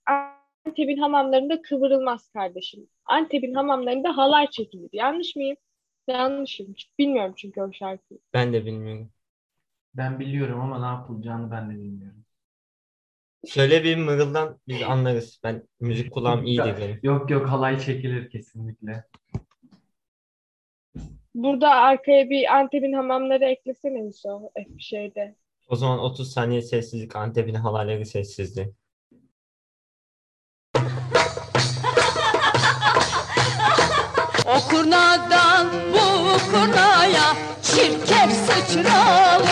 Antep'in 0.67 0.97
hamamlarında 0.97 1.63
kıvırılmaz 1.63 2.29
kardeşim. 2.29 2.89
Antep'in 3.05 3.55
hamamlarında 3.55 4.17
halay 4.17 4.47
çekilir. 4.51 4.91
Yanlış 4.93 5.37
mıyım? 5.37 5.57
Yanlışım. 6.09 6.75
Bilmiyorum 6.99 7.35
çünkü 7.37 7.63
o 7.63 7.73
şarkıyı. 7.73 8.21
Ben 8.35 8.53
de 8.53 8.67
bilmiyorum. 8.67 9.11
Ben 9.95 10.21
biliyorum 10.21 10.61
ama 10.61 10.81
ne 10.81 10.87
yapılacağını 10.87 11.51
ben 11.51 11.71
de 11.71 11.75
bilmiyorum. 11.75 12.25
Şöyle 13.49 13.85
bir 13.85 13.97
mırıldan 13.97 14.61
biz 14.69 14.83
anlarız. 14.83 15.41
Ben 15.45 15.69
müzik 15.81 16.13
kulağım 16.13 16.45
iyidir 16.45 16.77
benim. 16.81 17.01
Yok 17.03 17.31
yok 17.31 17.49
halay 17.49 17.81
çekilir 17.81 18.31
kesinlikle. 18.31 19.05
Burada 21.35 21.71
arkaya 21.71 22.31
bir 22.31 22.57
Antep'in 22.57 22.93
hamamları 22.93 23.45
eklesene 23.45 24.11
bir 24.57 24.83
şeyde. 24.83 25.37
O 25.69 25.77
zaman 25.77 25.99
30 25.99 26.33
saniye 26.33 26.63
sessizlik. 26.63 27.17
Antep'in 27.17 27.55
halayları 27.55 28.07
sessizliği. 28.07 28.75
O 34.47 34.69
kurnadan 34.71 35.42
bu 36.47 36.51
kurnaya 36.51 37.37
çirkef 37.63 38.31
sıçramış. 38.47 39.45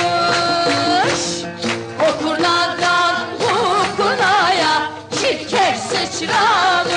O 2.00 2.24
kurnadan 2.24 3.16
bu 3.40 3.56
kurnaya 3.96 4.90
çirkef 5.12 5.76
sıçramış. 5.78 6.90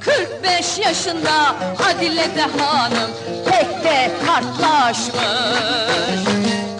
45 0.00 0.78
yaşında 0.78 1.54
Adile 1.88 2.36
de 2.36 2.42
hanım 2.42 3.10
pek 3.50 3.84
de 3.84 4.10
kartlaşmış. 4.26 5.14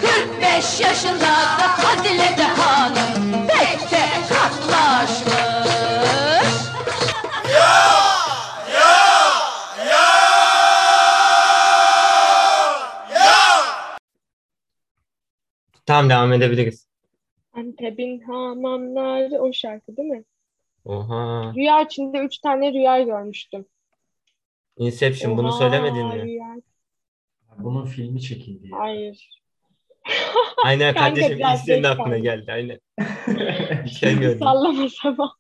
45 0.01 0.81
yaşında 0.81 1.21
da 1.21 1.69
Adile 1.93 2.37
de 2.39 2.45
hanım 2.45 3.47
pek 3.49 3.91
de 3.91 4.05
kartlaşmış. 4.29 5.30
Tamam 15.91 16.11
devam 16.11 16.33
edebiliriz. 16.33 16.87
Antep'in 17.53 18.21
hamamları 18.21 19.39
o 19.43 19.53
şarkı 19.53 19.97
değil 19.97 20.09
mi? 20.09 20.25
Oha. 20.85 21.53
Rüya 21.57 21.83
içinde 21.83 22.19
üç 22.19 22.39
tane 22.39 22.73
rüya 22.73 23.01
görmüştüm. 23.03 23.67
Inception 24.77 25.37
bunu 25.39 25.49
Oha, 25.49 25.59
söylemedin 25.59 26.07
mi? 26.07 26.15
rüya- 26.15 26.63
Bunun 27.59 27.87
filmi 27.87 28.21
çekildi 28.21 28.69
ya. 28.69 28.79
Hayır. 28.79 29.29
Aynen 30.65 30.95
Kanka 30.95 31.09
kardeşim 31.09 31.39
biraz 31.39 31.59
ilk 31.61 31.67
senin 31.67 31.83
geç 31.83 31.87
aklına 31.91 32.07
kaldım. 32.09 32.23
geldi. 32.23 32.53
Aynen. 32.53 32.79
Şey 33.87 34.19
gördüm. 34.19 34.39
Sallamasam. 34.39 35.17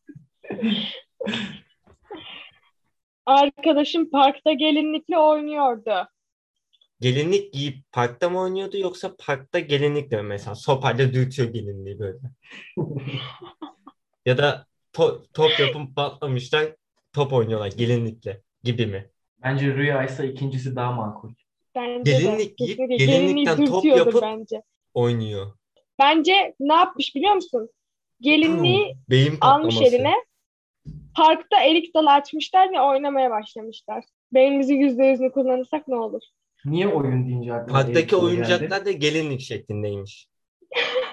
Arkadaşım 3.27 4.11
parkta 4.11 4.53
gelinlikle 4.53 5.19
oynuyordu. 5.19 6.09
Gelinlik 7.01 7.53
giyip 7.53 7.93
parkta 7.93 8.31
mı 8.31 8.41
oynuyordu 8.41 8.79
yoksa 8.79 9.17
parkta 9.19 9.59
gelinlikle 9.59 10.17
mi 10.17 10.29
mesela 10.29 10.55
sopayla 10.55 11.13
dürtüyor 11.13 11.49
gelinliği 11.53 11.99
böyle. 11.99 12.19
Ya 14.27 14.39
da 14.39 14.67
to- 14.93 15.23
top 15.33 15.61
yapıp 15.61 15.97
patlamışlar 15.97 16.77
top 17.13 17.33
oynuyorlar 17.33 17.71
gelinlikle 17.77 18.43
gibi 18.65 18.87
mi? 18.87 19.11
Bence 19.43 19.67
rüya 19.67 20.05
ise 20.05 20.29
ikincisi 20.33 20.77
daha 20.77 20.93
makul. 20.93 21.31
Bence 21.75 22.13
de. 22.13 22.19
Gelinlik 22.19 22.59
giyip 22.59 22.79
gelinlikten 22.79 23.57
gelinliği 23.57 23.71
top 23.71 23.85
yapıp- 23.85 24.23
bence. 24.23 24.63
Oynuyor. 24.95 25.53
Bence 25.99 26.55
ne 26.61 26.73
yapmış 26.75 27.15
biliyor 27.15 27.35
musun? 27.35 27.71
Gelinliği 28.21 28.97
Beyin 29.11 29.39
almış 29.41 29.75
patlaması. 29.75 29.97
eline. 29.97 30.15
Parkta 31.17 31.65
erik 31.65 31.95
dalı 31.95 32.11
açmışlar 32.11 32.73
ve 32.73 32.81
oynamaya 32.81 33.31
başlamışlar. 33.31 34.05
Beynimizi 34.35 34.75
yüzde 34.75 35.05
yüzünü 35.05 35.33
kullanırsak 35.33 35.89
ne 35.89 35.97
olur? 35.97 36.23
Niye 36.65 36.89
oyun 36.89 37.27
deyince 37.27 37.53
aklıma 37.55 37.79
Parktaki 37.83 38.17
oyuncaklar 38.17 38.77
geldi? 38.77 38.85
da 38.87 38.91
gelinlik 38.93 39.41
şeklindeymiş. 39.41 40.29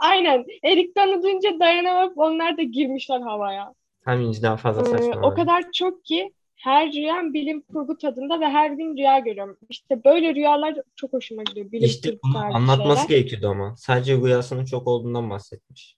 Aynen. 0.00 0.44
Erik 0.64 0.96
dalı 0.96 1.22
duyunca 1.22 1.60
dayanamayıp 1.60 2.18
onlar 2.18 2.56
da 2.56 2.62
girmişler 2.62 3.20
havaya. 3.20 3.74
Hem 4.04 4.20
inciden 4.20 4.56
fazla 4.56 4.82
Ee, 4.82 4.84
saçma. 4.84 5.22
o 5.22 5.34
kadar 5.34 5.64
çok 5.72 6.04
ki 6.04 6.32
her 6.56 6.92
rüyam 6.92 7.34
bilim 7.34 7.60
kurgu 7.60 7.98
tadında 7.98 8.40
ve 8.40 8.46
her 8.48 8.70
gün 8.70 8.96
rüya 8.96 9.18
görüyorum. 9.18 9.58
İşte 9.68 10.04
böyle 10.04 10.34
rüyalar 10.34 10.74
çok 10.96 11.12
hoşuma 11.12 11.42
gidiyor. 11.42 11.72
Bilim 11.72 11.86
İşte 11.86 12.18
bunu 12.24 12.38
anlatması 12.38 13.00
şeyler. 13.02 13.08
gerekiyordu 13.08 13.48
ama. 13.48 13.76
Sadece 13.76 14.16
rüyasının 14.16 14.64
çok 14.64 14.86
olduğundan 14.88 15.30
bahsetmiş. 15.30 15.96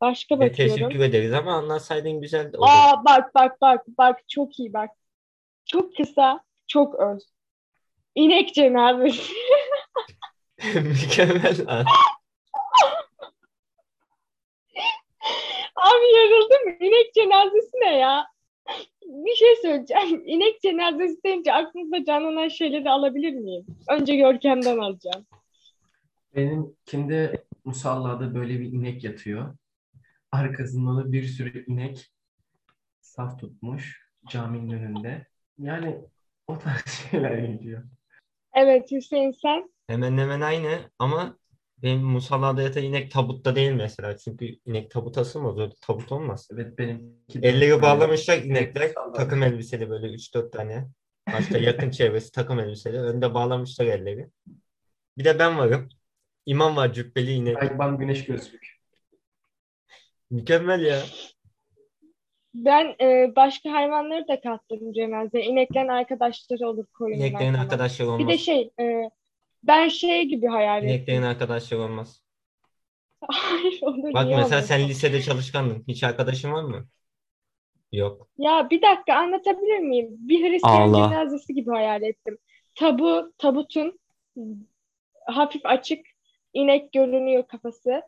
Başka 0.00 0.40
Ve 0.40 0.50
bakıyorum. 0.50 0.74
teşekkür 0.76 1.00
ederiz 1.00 1.32
ama 1.32 1.52
anlatsaydın 1.52 2.20
güzel 2.20 2.46
olurdu. 2.46 2.60
Aa 2.64 3.04
bak 3.04 3.34
bak 3.34 3.60
bak 3.60 3.80
bak 3.98 4.20
çok 4.28 4.58
iyi 4.58 4.72
bak. 4.72 4.90
Çok 5.66 5.96
kısa, 5.96 6.40
çok 6.72 7.00
öz. 7.00 7.22
İnek 8.14 8.54
cenazesi. 8.54 9.32
Mükemmel 10.74 11.66
lan. 11.66 11.84
Abi 15.76 16.06
yarıldım. 16.16 16.76
İnek 16.80 17.14
cenazesi 17.14 17.76
ne 17.80 17.96
ya? 17.96 18.26
Bir 19.04 19.34
şey 19.34 19.56
söyleyeceğim. 19.62 20.22
İnek 20.26 20.62
cenazesi 20.62 21.24
deyince 21.24 21.52
aklınıza 21.52 22.04
canlanan 22.04 22.48
şeyleri 22.48 22.90
alabilir 22.90 23.32
miyim? 23.32 23.66
Önce 23.88 24.16
Görkem'den 24.16 24.78
alacağım. 24.78 25.26
Benim 26.36 26.76
kimde 26.86 27.44
musallada 27.64 28.34
böyle 28.34 28.60
bir 28.60 28.72
inek 28.72 29.04
yatıyor. 29.04 29.56
Arkasında 30.32 31.04
da 31.04 31.12
bir 31.12 31.24
sürü 31.24 31.64
inek 31.66 32.12
saf 33.00 33.40
tutmuş 33.40 34.08
caminin 34.28 34.70
önünde. 34.70 35.26
Yani 35.58 35.98
o 36.52 36.58
tarz 36.58 36.84
şeyler 37.10 37.38
geliyor. 37.38 37.82
Evet 38.54 38.90
Hüseyin 38.90 39.32
sen. 39.42 39.70
Hemen 39.86 40.18
hemen 40.18 40.40
aynı 40.40 40.90
ama 40.98 41.38
benim 41.82 42.02
musallada 42.02 42.62
yatan 42.62 42.82
inek 42.82 43.10
tabutta 43.10 43.56
değil 43.56 43.72
mesela. 43.72 44.16
Çünkü 44.16 44.58
inek 44.64 44.90
tabut 44.90 45.18
asılmaz. 45.18 45.58
Öyle 45.58 45.72
tabut 45.80 46.12
olmaz. 46.12 46.48
Evet 46.54 46.78
benimki 46.78 47.42
de 47.42 47.48
Elleri 47.48 47.82
bağlamışlar 47.82 48.36
inek 48.36 48.46
inekler. 48.46 48.92
Takım 49.14 49.42
elbiseli 49.42 49.90
böyle 49.90 50.06
3-4 50.06 50.50
tane. 50.50 50.88
Başka 51.32 51.58
yakın 51.58 51.90
çevresi 51.98 52.32
takım 52.32 52.60
elbiseli. 52.60 52.98
Önde 52.98 53.34
bağlamışlar 53.34 53.86
elleri. 53.86 54.30
Bir 55.18 55.24
de 55.24 55.38
ben 55.38 55.58
varım. 55.58 55.88
İmam 56.46 56.76
var 56.76 56.92
cübbeli 56.92 57.32
inek. 57.32 57.62
Ayban 57.62 57.98
güneş 57.98 58.24
gözlük. 58.24 58.80
Mükemmel 60.30 60.80
ya. 60.80 61.02
Ben 62.54 62.96
e, 63.00 63.36
başka 63.36 63.72
hayvanları 63.72 64.28
da 64.28 64.40
kattım 64.40 64.92
cenazeye. 64.92 65.44
İneklerin 65.44 65.88
arkadaşları 65.88 66.68
olur 66.68 66.86
koyunlar 66.86 67.46
İneklerin 67.46 67.54
falan. 67.56 67.78
arkadaşları 67.78 68.10
Bir 68.18 68.28
de 68.28 68.38
olmaz. 68.38 68.38
şey 68.38 68.70
e, 68.80 69.10
ben 69.64 69.88
şey 69.88 70.24
gibi 70.26 70.46
hayal 70.48 70.82
İneklerin 70.82 71.22
ettim. 71.22 71.22
arkadaşları 71.22 71.80
olmaz. 71.82 72.22
Hayır 73.28 73.78
olur 73.82 74.14
Bak 74.14 74.34
niye 74.34 74.36
mesela 74.36 74.62
olmasın? 74.62 74.62
sen 74.62 74.88
lisede 74.88 75.22
çalışkandın. 75.22 75.84
Hiç 75.88 76.02
arkadaşın 76.04 76.52
var 76.52 76.62
mı? 76.62 76.88
Yok. 77.92 78.28
Ya 78.38 78.70
bir 78.70 78.82
dakika 78.82 79.14
anlatabilir 79.14 79.78
miyim? 79.78 80.08
Bir 80.18 80.50
Hristiyan 80.50 80.92
Allah. 80.92 80.92
cenazesi 80.92 81.54
gibi 81.54 81.70
hayal 81.70 82.02
ettim. 82.02 82.38
Tabu, 82.74 83.32
tabutun 83.38 83.98
hafif 85.26 85.66
açık, 85.66 86.06
inek 86.52 86.92
görünüyor 86.92 87.46
kafası. 87.48 88.02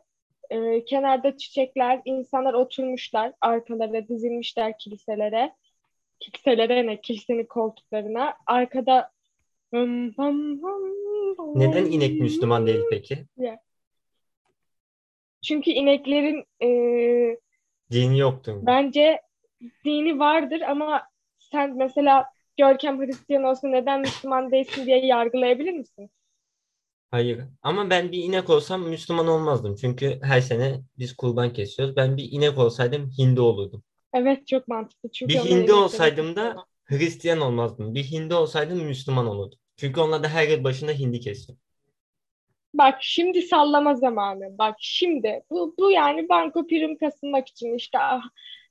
Ee, 0.49 0.85
kenarda 0.85 1.37
çiçekler, 1.37 2.01
insanlar 2.05 2.53
oturmuşlar, 2.53 3.33
arkalara 3.41 4.07
dizilmişler 4.07 4.77
kiliselere. 4.77 5.53
Kiliselere 6.19 6.87
ne? 6.87 7.01
Kilisenin 7.01 7.45
koltuklarına. 7.45 8.33
Arkada 8.47 9.11
Neden 11.55 11.85
inek 11.85 12.21
Müslüman 12.21 12.67
değil 12.67 12.81
peki? 12.89 13.25
Çünkü 15.41 15.71
ineklerin 15.71 16.43
e, 16.61 16.67
Dini 17.91 18.19
yoktu. 18.19 18.59
Bence 18.61 19.21
dini 19.85 20.19
vardır 20.19 20.61
ama 20.61 21.03
sen 21.39 21.77
mesela 21.77 22.25
Görkem 22.57 22.99
Hristiyan 22.99 23.43
olsun 23.43 23.71
neden 23.71 23.99
Müslüman 23.99 24.51
değilsin 24.51 24.85
diye 24.85 25.05
yargılayabilir 25.05 25.73
misin? 25.73 26.09
Hayır. 27.11 27.41
Ama 27.61 27.89
ben 27.89 28.11
bir 28.11 28.23
inek 28.23 28.49
olsam 28.49 28.81
Müslüman 28.81 29.27
olmazdım. 29.27 29.75
Çünkü 29.75 30.19
her 30.21 30.41
sene 30.41 30.81
biz 30.97 31.15
kurban 31.15 31.53
kesiyoruz. 31.53 31.95
Ben 31.95 32.17
bir 32.17 32.31
inek 32.31 32.57
olsaydım 32.57 33.11
Hindu 33.17 33.41
olurdum. 33.41 33.83
Evet 34.13 34.47
çok 34.47 34.67
mantıklı. 34.67 35.11
Çünkü 35.11 35.33
Bir 35.33 35.39
inekleri 35.39 35.73
olsaydım 35.73 36.35
da. 36.35 36.55
Hristiyan 36.85 37.41
olmazdım. 37.41 37.95
Bir 37.95 38.03
Hindu 38.03 38.35
olsaydım 38.35 38.83
Müslüman 38.83 39.27
olurdum. 39.27 39.59
Çünkü 39.77 39.99
onlar 40.01 40.23
da 40.23 40.27
her 40.27 40.47
yıl 40.47 40.63
başında 40.63 40.91
hindi 40.91 41.19
kesiyor. 41.19 41.57
Bak 42.73 42.97
şimdi 43.01 43.41
sallama 43.41 43.95
zamanı. 43.95 44.57
Bak 44.57 44.75
şimdi. 44.79 45.43
Bu, 45.49 45.75
bu 45.79 45.91
yani 45.91 46.29
banko 46.29 46.67
prim 46.67 46.97
kasılmak 46.97 47.47
için 47.47 47.75
işte 47.75 47.99
ah, 47.99 48.21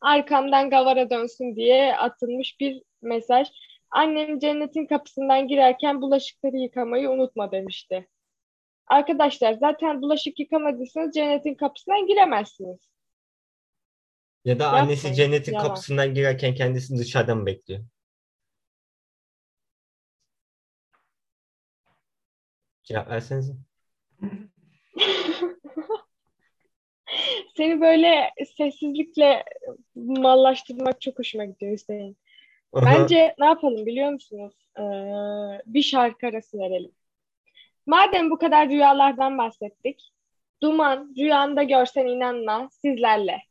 arkamdan 0.01 0.71
gavara 0.71 1.11
dönsün 1.11 1.57
diye 1.57 1.97
atılmış 1.97 2.61
bir 2.61 2.83
mesaj. 3.03 3.49
Annem 3.91 4.39
cennetin 4.39 4.87
kapısından 4.87 5.49
girerken 5.49 6.03
bulaşıkları 6.03 6.57
yıkamayı 6.57 7.11
unutma 7.11 7.53
demişti. 7.53 8.09
Arkadaşlar 8.87 9.53
zaten 9.53 10.03
bulaşık 10.03 10.41
yıkamadıysanız 10.41 11.15
cennetin 11.15 11.55
kapısından 11.55 12.07
giremezsiniz. 12.07 12.81
Ya 14.45 14.59
da 14.59 14.69
annesi 14.69 15.07
Yapmayın, 15.07 15.15
cennetin 15.15 15.53
yalan. 15.53 15.67
kapısından 15.67 16.15
girerken 16.15 16.55
kendisini 16.55 16.99
dışarıdan 16.99 17.47
bekliyor. 17.47 17.85
Cevap 22.83 23.11
versenize. 23.11 23.53
Seni 27.57 27.81
böyle 27.81 28.31
sessizlikle 28.57 29.45
mallaştırmak 29.95 31.01
çok 31.01 31.19
hoşuma 31.19 31.45
gidiyor 31.45 31.73
Hüseyin. 31.73 32.17
Bence 32.75 33.35
ne 33.39 33.47
yapalım 33.47 33.87
biliyor 33.87 34.11
musunuz? 34.11 34.55
Ee, 34.79 34.83
bir 35.67 35.83
şarkı 35.83 36.27
arası 36.27 36.59
verelim. 36.59 36.93
Madem 37.87 38.31
bu 38.31 38.39
kadar 38.39 38.69
rüyalardan 38.69 39.39
bahsettik, 39.39 40.11
Duman, 40.63 41.15
rüyanda 41.19 41.63
görsen 41.63 42.07
inanma, 42.07 42.69
sizlerle. 42.71 43.43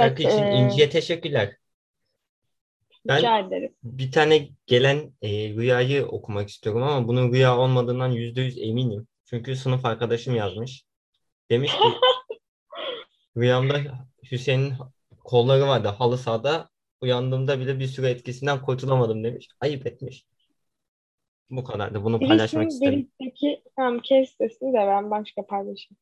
Evet, 0.00 0.18
şarkı 0.18 0.22
için 0.22 0.42
e, 0.42 0.54
İnci'ye 0.54 0.90
teşekkürler. 0.90 1.56
Ben 3.08 3.18
Rica 3.18 3.38
ederim. 3.38 3.74
bir 3.82 4.12
tane 4.12 4.48
gelen 4.66 5.12
e, 5.22 5.28
rüyayı 5.28 6.06
okumak 6.06 6.48
istiyorum 6.48 6.82
ama 6.82 7.08
bunun 7.08 7.32
rüya 7.32 7.58
olmadığından 7.58 8.08
yüzde 8.08 8.40
yüz 8.40 8.58
eminim. 8.58 9.06
Çünkü 9.24 9.56
sınıf 9.56 9.84
arkadaşım 9.84 10.34
yazmış. 10.34 10.84
Demiş 11.50 11.72
ki 11.72 11.78
rüyamda 13.36 13.80
Hüseyin'in 14.30 14.72
kolları 15.24 15.66
vardı 15.66 15.88
halı 15.88 16.18
sahada. 16.18 16.70
Uyandığımda 17.00 17.60
bile 17.60 17.78
bir 17.78 17.86
süre 17.86 18.10
etkisinden 18.10 18.62
kurtulamadım 18.62 19.24
demiş. 19.24 19.48
Ayıp 19.60 19.86
etmiş. 19.86 20.24
Bu 21.50 21.64
kadardı. 21.64 22.04
Bunu 22.04 22.20
paylaşmak 22.20 22.64
Pris'in 22.64 22.76
istedim. 22.76 22.92
birlikteki 22.92 23.62
tamam 23.76 24.00
kes 24.00 24.36
sesini 24.36 24.72
de 24.72 24.76
ben 24.76 25.10
başka 25.10 25.46
paylaşayım. 25.46 25.96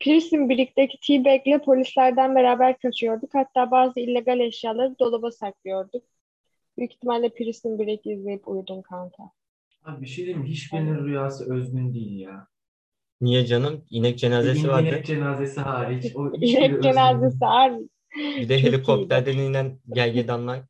Pris'in 0.00 0.48
birlikteki 0.48 0.98
T-Bag'le 1.00 1.64
polislerden 1.64 2.34
beraber 2.34 2.78
kaçıyorduk. 2.78 3.34
Hatta 3.34 3.70
bazı 3.70 4.00
illegal 4.00 4.40
eşyaları 4.40 4.98
dolaba 4.98 5.30
saklıyorduk. 5.30 6.02
Büyük 6.78 6.92
ihtimalle 6.92 7.28
Pris'in 7.28 7.78
Break 7.78 8.06
izleyip 8.06 8.48
uyudun 8.48 8.82
kanka. 8.82 9.22
Abi 9.84 10.02
bir 10.02 10.06
şey 10.06 10.24
diyeyim 10.24 10.42
mi? 10.42 10.48
Hiçbirinin 10.48 11.04
rüyası 11.04 11.54
özgün 11.54 11.94
değil 11.94 12.20
ya. 12.20 12.46
Niye 13.20 13.46
canım? 13.46 13.84
İnek 13.90 14.18
cenazesi 14.18 14.68
vardı. 14.68 14.88
İnek 14.88 15.06
cenazesi 15.06 15.60
hariç. 15.60 16.16
O 16.16 16.32
İnek 16.34 16.82
cenazesi 16.82 17.44
harbi. 17.44 17.88
Bir 18.16 18.48
de 18.48 18.58
Çok 18.58 18.68
helikopterden 18.68 19.38
inen 19.38 19.78
gergedanlar. 19.92 20.60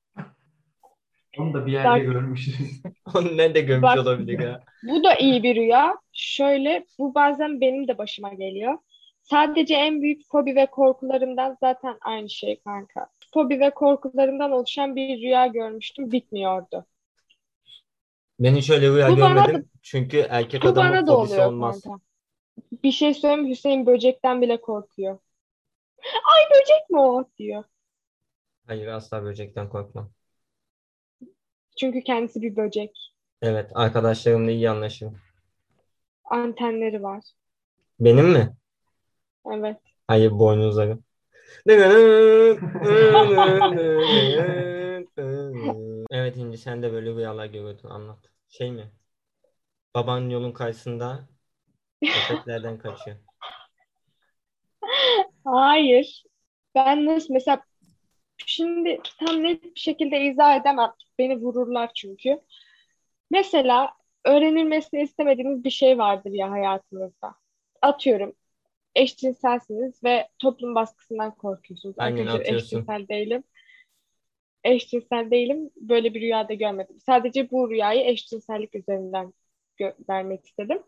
Onu 1.38 1.54
da 1.54 1.66
bir 1.66 1.72
yerde 1.72 1.88
Bak- 1.88 2.02
görmüşüz. 2.02 2.82
Onu 3.14 3.36
nerede 3.36 3.60
görmüş 3.60 3.82
Bak- 3.82 3.98
olabilir 3.98 4.38
ya? 4.38 4.62
Bu 4.82 5.04
da 5.04 5.14
iyi 5.14 5.42
bir 5.42 5.56
rüya. 5.56 5.94
Şöyle 6.12 6.84
bu 6.98 7.14
bazen 7.14 7.60
benim 7.60 7.88
de 7.88 7.98
başıma 7.98 8.34
geliyor. 8.34 8.78
Sadece 9.30 9.74
en 9.74 10.02
büyük 10.02 10.22
fobi 10.28 10.56
ve 10.56 10.66
korkularımdan 10.66 11.56
zaten 11.60 11.98
aynı 12.00 12.30
şey 12.30 12.60
kanka. 12.60 13.06
Fobi 13.34 13.60
ve 13.60 13.70
korkularımdan 13.70 14.52
oluşan 14.52 14.96
bir 14.96 15.22
rüya 15.22 15.46
görmüştüm. 15.46 16.12
Bitmiyordu. 16.12 16.86
Ben 18.40 18.54
hiç 18.56 18.70
öyle 18.70 18.88
rüya 18.88 19.10
Bu 19.10 19.16
görmedim. 19.16 19.70
Çünkü 19.82 20.26
erkek 20.30 20.62
Bu 20.62 20.68
adamın 20.68 20.90
bana 20.90 21.06
da 21.06 21.16
fobisi 21.16 21.34
oluyor 21.34 21.46
olmaz. 21.46 21.82
kanka. 21.82 22.04
Bir 22.84 22.92
şey 22.92 23.14
söyleyeyim? 23.14 23.50
Hüseyin 23.50 23.86
böcekten 23.86 24.42
bile 24.42 24.60
korkuyor. 24.60 25.18
Ay 26.14 26.42
böcek 26.50 26.90
mi 26.90 27.00
o 27.00 27.24
diyor. 27.38 27.64
Hayır 28.66 28.86
asla 28.86 29.22
böcekten 29.24 29.68
korkmam. 29.68 30.12
Çünkü 31.76 32.00
kendisi 32.04 32.42
bir 32.42 32.56
böcek. 32.56 33.12
Evet 33.42 33.70
arkadaşlarımla 33.74 34.50
iyi 34.50 34.70
anlaşırım. 34.70 35.18
Antenleri 36.24 37.02
var. 37.02 37.24
Benim 38.00 38.26
mi? 38.32 38.56
Evet. 39.52 39.76
Hayır 40.06 40.30
boynuzlarım. 40.30 41.04
Evet 46.10 46.36
İnci 46.36 46.58
sen 46.58 46.82
de 46.82 46.92
böyle 46.92 47.10
rüyalar 47.10 47.46
görüyordun 47.46 47.88
anlat. 47.90 48.18
Şey 48.48 48.72
mi? 48.72 48.92
Baban 49.94 50.30
yolun 50.30 50.52
karşısında 50.52 51.28
köpeklerden 52.02 52.78
kaçıyor. 52.78 53.16
Hayır. 55.44 56.24
Ben 56.74 57.06
nasıl 57.06 57.34
mesela 57.34 57.62
şimdi 58.46 59.00
tam 59.18 59.42
net 59.42 59.64
bir 59.64 59.80
şekilde 59.80 60.20
izah 60.20 60.60
edemem. 60.60 60.92
Beni 61.18 61.36
vururlar 61.36 61.90
çünkü. 61.94 62.40
Mesela 63.30 63.92
öğrenilmesini 64.24 65.02
istemediğiniz 65.02 65.64
bir 65.64 65.70
şey 65.70 65.98
vardır 65.98 66.30
ya 66.30 66.50
hayatınızda. 66.50 67.34
Atıyorum 67.82 68.34
eşcinselsiniz 68.98 70.04
ve 70.04 70.28
toplum 70.38 70.74
baskısından 70.74 71.34
korkuyorsunuz. 71.34 71.94
Aynen, 71.98 72.16
Arkadaşlar 72.18 72.40
atıyorsun. 72.40 72.66
eşcinsel 72.78 73.08
değilim. 73.08 73.44
Eşcinsel 74.64 75.30
değilim. 75.30 75.70
Böyle 75.76 76.14
bir 76.14 76.20
rüyada 76.20 76.54
görmedim. 76.54 76.96
Sadece 77.06 77.50
bu 77.50 77.70
rüyayı 77.70 78.04
eşcinsellik 78.10 78.74
üzerinden 78.74 79.34
gö- 79.80 79.94
vermek 80.08 80.46
istedim. 80.46 80.82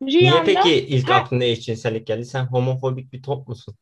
Niye 0.00 0.20
Rüyamda 0.22 0.44
peki 0.62 0.74
ilk 0.74 1.08
Ha- 1.08 1.14
aklına 1.14 1.44
eşcinsellik 1.44 2.06
geldi? 2.06 2.24
Sen 2.24 2.44
homofobik 2.44 3.12
bir 3.12 3.22
top 3.22 3.48
musun? 3.48 3.74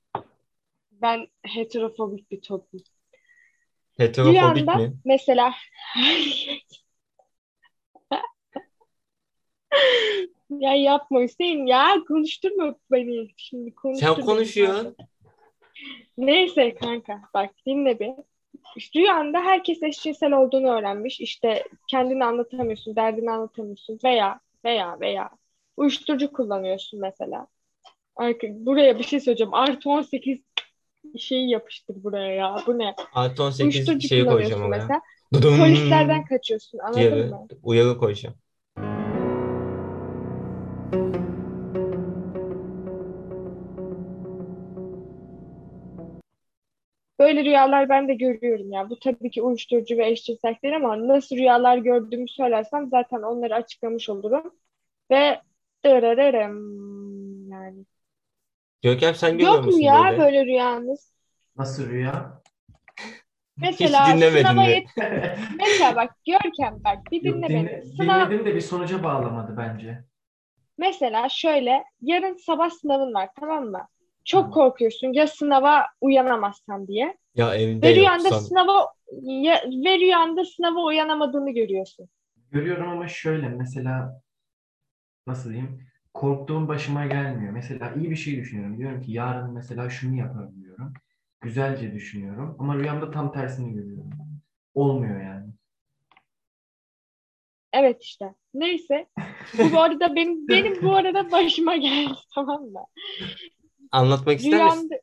ben 0.93 1.27
heterofobik 1.43 2.31
bir 2.31 2.41
toplum. 2.41 2.81
Heterofobik 3.97 4.41
Rüyanda 4.41 4.77
mi? 4.77 4.93
mesela 5.05 5.55
ya 10.51 10.75
yapma 10.75 11.21
Hüseyin 11.21 11.67
ya 11.67 12.05
konuşturma 12.09 12.75
beni 12.91 13.29
şimdi 13.37 13.71
Sen 13.71 13.75
konuştur 13.75 14.17
beni 14.17 14.27
konuşuyorsun. 14.27 14.97
Neyse 16.19 16.75
kanka 16.75 17.21
bak 17.35 17.51
dinle 17.67 17.99
bir. 17.99 18.11
Rüyanda 18.97 19.41
herkes 19.41 19.83
eşcinsel 19.83 20.33
olduğunu 20.33 20.71
öğrenmiş. 20.71 21.21
İşte 21.21 21.65
kendini 21.89 22.25
anlatamıyorsun, 22.25 22.97
derdini 22.97 23.31
anlatamıyorsun 23.31 23.99
veya 24.05 24.41
veya 24.65 25.01
veya 25.01 25.31
uyuşturucu 25.77 26.33
kullanıyorsun 26.33 27.01
mesela. 27.01 27.47
Buraya 28.43 28.99
bir 28.99 29.05
şey 29.05 29.21
söyleyeceğim. 29.21 29.55
Artı 29.55 29.91
18 29.91 30.39
şeyi 31.19 31.51
yapıştır 31.51 32.05
buraya 32.05 32.35
ya. 32.35 32.63
Bu 32.67 32.79
ne? 32.79 32.95
Artı 33.13 33.43
18 33.43 33.77
Uyuşturucu 33.77 34.09
şeyi 34.09 34.25
koyacağım 34.25 34.71
mesela. 34.71 35.01
Polislerden 35.33 36.25
kaçıyorsun 36.25 36.79
anladın 36.79 37.31
mı? 37.31 37.47
uyarı 37.63 37.99
koyacağım. 37.99 38.37
Böyle 47.29 47.45
rüyalar 47.45 47.89
ben 47.89 48.09
de 48.09 48.15
görüyorum 48.15 48.73
ya. 48.73 48.91
Bu 48.91 48.99
tabii 48.99 49.31
ki 49.31 49.43
uyuşturucu 49.43 49.97
ve 49.99 50.07
eşcinsellik 50.11 50.63
değil 50.63 50.77
ama 50.77 51.09
nasıl 51.09 51.37
rüyalar 51.37 51.79
gördüğümü 51.79 52.29
söylersem 52.29 52.89
zaten 52.91 53.23
onları 53.23 53.55
açıklamış 53.55 54.09
olurum. 54.09 54.55
Ve 55.11 55.41
dırırırım 55.85 56.59
yani. 57.51 57.85
Görkem 58.83 59.15
sen 59.15 59.33
görüyor 59.33 59.53
Yok 59.53 59.61
mu 59.61 59.67
musun 59.67 59.81
ya 59.81 60.05
böyle? 60.11 60.19
böyle 60.19 60.47
rüyanız? 60.47 61.13
Nasıl 61.57 61.91
rüya? 61.91 62.43
Mesela 63.57 64.07
Hiç 64.07 64.15
dinlemedin 64.17 64.49
sınava 64.49 64.67
mi? 64.67 64.73
yet- 64.73 64.89
Mesela 65.59 65.97
bak 65.97 66.15
Görkem 66.27 66.81
bak 66.85 66.99
bir 67.13 67.25
Yok, 67.25 67.37
dinle 67.37 67.49
dinle- 67.49 67.67
beni. 67.83 67.87
Sınav 67.87 68.27
dinledim 68.31 68.47
de 68.47 68.55
bir 68.55 68.61
sonuca 68.61 69.03
bağlamadı 69.03 69.57
bence. 69.57 70.05
mesela 70.79 71.29
şöyle 71.29 71.85
yarın 72.03 72.35
sabah 72.37 72.71
sınavın 72.71 73.15
var 73.15 73.29
tamam 73.41 73.65
mı? 73.65 73.89
Çok 74.29 74.55
korkuyorsun 74.55 75.13
ya 75.13 75.27
sınava 75.27 75.87
uyanamazsan 76.01 76.89
diye. 76.89 77.17
Ya 77.35 77.55
evde 77.55 77.89
Ve 77.89 77.95
rüyanda 77.95 78.29
yoksan. 78.29 78.41
sınava 78.41 78.87
ya, 79.23 79.63
ve 79.85 79.99
rüyanda 79.99 80.45
sınava 80.45 80.85
uyanamadığını 80.85 81.51
görüyorsun. 81.51 82.09
Görüyorum 82.51 82.89
ama 82.89 83.09
şöyle 83.09 83.49
mesela 83.49 84.23
nasıl 85.27 85.51
diyeyim? 85.51 85.87
Korktuğum 86.15 86.69
başıma 86.69 87.07
gelmiyor. 87.07 87.53
Mesela 87.53 87.95
iyi 87.95 88.11
bir 88.11 88.17
şey 88.17 88.37
düşünüyorum. 88.37 88.79
Diyorum 88.79 89.01
ki 89.03 89.13
yarın 89.13 89.53
mesela 89.53 89.91
şunu 89.91 90.17
yaparım 90.17 90.63
diyorum. 90.63 90.95
Güzelce 91.41 91.95
düşünüyorum. 91.95 92.57
Ama 92.59 92.77
rüyamda 92.77 93.11
tam 93.11 93.33
tersini 93.33 93.73
görüyorum. 93.73 94.11
Olmuyor 94.75 95.21
yani. 95.21 95.47
Evet 97.73 98.03
işte. 98.03 98.35
Neyse. 98.55 99.07
Bu, 99.55 99.73
bu 99.73 99.81
arada 99.81 100.17
benim 100.17 100.49
benim 100.49 100.83
bu 100.83 100.95
arada 100.97 101.33
başıma 101.33 101.77
geldi 101.77 102.15
tamam 102.35 102.63
mı? 102.63 102.85
Anlatmak 103.93 104.39
ister 104.41 104.65
misin? 104.65 104.91
Rüyamda 104.91 105.01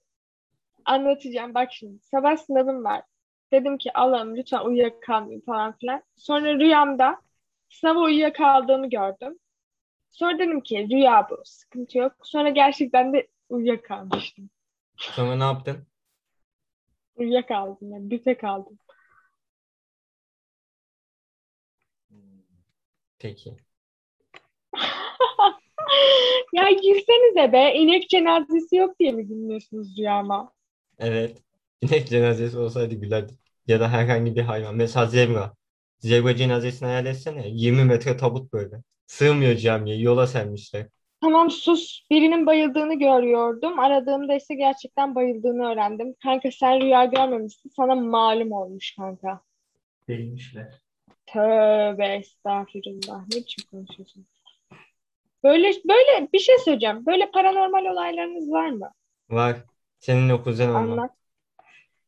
anlatacağım. 0.85 1.53
Bak 1.53 1.73
şimdi 1.73 1.99
sabah 2.03 2.37
sınavım 2.37 2.83
var. 2.83 3.01
Dedim 3.51 3.77
ki 3.77 3.93
Allah'ım 3.93 4.35
lütfen 4.35 4.59
uyuyakalmayayım 4.59 5.45
falan 5.45 5.77
filan. 5.77 6.03
Sonra 6.15 6.53
rüyamda 6.59 7.21
sınava 7.69 7.99
uyuyakaldığımı 7.99 8.89
gördüm. 8.89 9.39
Sonra 10.11 10.39
dedim 10.39 10.61
ki 10.61 10.87
rüya 10.91 11.27
bu. 11.29 11.41
Sıkıntı 11.45 11.97
yok. 11.97 12.13
Sonra 12.23 12.49
gerçekten 12.49 13.13
de 13.13 13.27
uyuyakalmıştım. 13.49 14.49
Sonra 14.97 15.35
ne 15.35 15.43
yaptın? 15.43 15.87
Uyuyakaldım 17.15 17.91
yani. 17.91 18.11
Büfe 18.11 18.37
kaldım. 18.37 18.79
Peki. 23.19 23.57
Ya 26.53 26.71
girsenize 26.71 27.53
be. 27.53 27.73
İnek 27.75 28.09
cenazesi 28.09 28.75
yok 28.75 28.99
diye 28.99 29.11
mi 29.11 29.29
dinliyorsunuz 29.29 29.97
rüyama? 29.97 30.51
Evet. 30.99 31.37
İnek 31.81 32.07
cenazesi 32.07 32.57
olsaydı 32.57 32.95
gülerdim. 32.95 33.37
Ya 33.67 33.79
da 33.79 33.89
herhangi 33.89 34.35
bir 34.35 34.41
hayvan. 34.41 34.75
Mesela 34.75 35.05
zebra. 35.05 35.53
Zebra 35.99 36.35
cenazesini 36.35 36.87
hayal 36.87 37.05
etsene. 37.05 37.47
20 37.47 37.83
metre 37.83 38.17
tabut 38.17 38.53
böyle. 38.53 38.75
Sığmıyor 39.07 39.55
camiye. 39.55 39.97
Yola 39.97 40.27
sermişler. 40.27 40.87
Tamam 41.21 41.51
sus. 41.51 42.01
Birinin 42.11 42.45
bayıldığını 42.45 42.99
görüyordum. 42.99 43.79
Aradığımda 43.79 44.35
ise 44.35 44.55
gerçekten 44.55 45.15
bayıldığını 45.15 45.71
öğrendim. 45.71 46.15
Kanka 46.23 46.51
sen 46.51 46.81
rüya 46.81 47.05
görmemişsin. 47.05 47.69
Sana 47.75 47.95
malum 47.95 48.51
olmuş 48.51 48.95
kanka. 48.95 49.41
Değilmişler. 50.07 50.73
Tövbe 51.25 52.05
estağfurullah. 52.05 53.21
Ne 53.31 53.37
biçim 53.37 53.65
konuşuyorsun? 53.71 54.25
Böyle 55.45 55.67
böyle 55.67 56.27
bir 56.33 56.39
şey 56.39 56.55
söyleyeceğim. 56.65 57.05
Böyle 57.05 57.31
paranormal 57.31 57.85
olaylarınız 57.85 58.51
var 58.51 58.69
mı? 58.69 58.91
Var. 59.29 59.57
Seninle 59.99 60.41
kuzen 60.41 60.69
olma. 60.69 60.79
Anlat. 60.79 61.11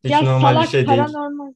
Hiç 0.04 0.12
ya 0.12 0.22
normal 0.22 0.54
salak 0.54 0.64
bir 0.64 0.70
şey 0.70 0.88
değil. 0.88 0.98
paranormal. 0.98 1.54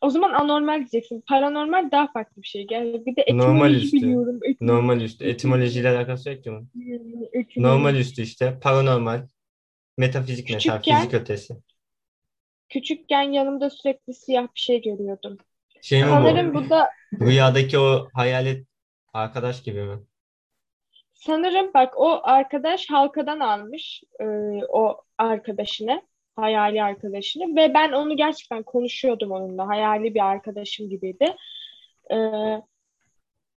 O 0.00 0.10
zaman 0.10 0.32
anormal 0.32 0.76
diyeceksin. 0.78 1.20
Paranormal 1.28 1.90
daha 1.90 2.12
farklı 2.12 2.42
bir 2.42 2.46
şey. 2.46 2.66
Gel 2.66 3.06
bir 3.06 3.16
de 3.16 3.24
Normal 3.30 3.70
etimoloji 3.70 3.84
üstü. 3.84 3.96
biliyorum. 3.96 4.40
Etimoloji. 4.44 4.56
Normal 4.76 5.00
üstü. 5.00 5.24
Etimolojiyle 5.24 5.88
alakası 5.88 6.30
yok 6.30 6.44
ki 6.44 6.50
bunun. 6.50 6.68
Normal 7.56 7.94
üstü 7.94 8.22
işte. 8.22 8.58
Paranormal. 8.62 9.26
Metafizik. 9.98 10.48
Küçükken- 10.48 10.98
Fizik 10.98 11.14
ötesi. 11.14 11.54
Küçükken 12.68 13.22
yanımda 13.22 13.70
sürekli 13.70 14.14
siyah 14.14 14.42
bir 14.42 14.60
şey 14.60 14.82
görüyordum. 14.82 15.38
Şey 15.82 16.02
mi 16.02 16.08
bu? 16.08 16.12
Sanırım 16.12 16.54
bu 16.54 16.70
da 16.70 16.88
Rüyadaki 17.20 17.78
o 17.78 18.08
hayalet 18.14 18.66
arkadaş 19.12 19.62
gibi 19.62 19.82
mi? 19.82 19.98
Sanırım 21.26 21.70
bak 21.74 21.94
o 21.96 22.20
arkadaş 22.22 22.90
halkadan 22.90 23.40
almış 23.40 24.02
e, 24.20 24.24
o 24.68 25.00
arkadaşını, 25.18 26.02
hayali 26.36 26.82
arkadaşını 26.82 27.56
ve 27.56 27.74
ben 27.74 27.92
onu 27.92 28.16
gerçekten 28.16 28.62
konuşuyordum 28.62 29.30
onunla. 29.30 29.68
Hayali 29.68 30.14
bir 30.14 30.24
arkadaşım 30.24 30.88
gibiydi. 30.88 31.36
E, 32.10 32.16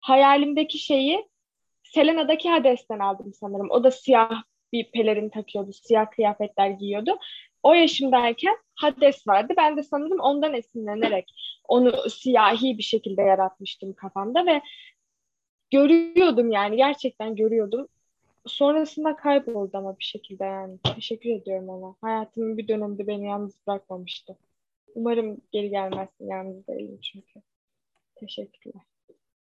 hayalimdeki 0.00 0.78
şeyi 0.78 1.28
Selena'daki 1.82 2.50
Hades'ten 2.50 2.98
aldım 2.98 3.32
sanırım. 3.34 3.70
O 3.70 3.84
da 3.84 3.90
siyah 3.90 4.42
bir 4.72 4.90
pelerin 4.90 5.28
takıyordu, 5.28 5.72
siyah 5.72 6.10
kıyafetler 6.10 6.70
giyiyordu. 6.70 7.18
O 7.62 7.74
yaşımdayken 7.74 8.56
Hades 8.74 9.28
vardı. 9.28 9.54
Ben 9.56 9.76
de 9.76 9.82
sanırım 9.82 10.20
ondan 10.20 10.54
esinlenerek 10.54 11.34
onu 11.68 12.10
siyahi 12.10 12.78
bir 12.78 12.82
şekilde 12.82 13.22
yaratmıştım 13.22 13.92
kafamda 13.92 14.46
ve 14.46 14.62
görüyordum 15.70 16.50
yani 16.50 16.76
gerçekten 16.76 17.36
görüyordum. 17.36 17.88
Sonrasında 18.46 19.16
kayboldu 19.16 19.70
ama 19.78 19.98
bir 19.98 20.04
şekilde 20.04 20.44
yani. 20.44 20.78
Teşekkür 20.94 21.30
ediyorum 21.30 21.68
ona. 21.68 21.94
Hayatımın 22.00 22.58
bir 22.58 22.68
döneminde 22.68 23.06
beni 23.06 23.26
yalnız 23.26 23.54
bırakmamıştı. 23.66 24.36
Umarım 24.94 25.36
geri 25.52 25.70
gelmezsin 25.70 26.28
yalnız 26.28 26.66
değilim 26.66 26.98
çünkü. 27.02 27.40
Teşekkürler. 28.14 28.82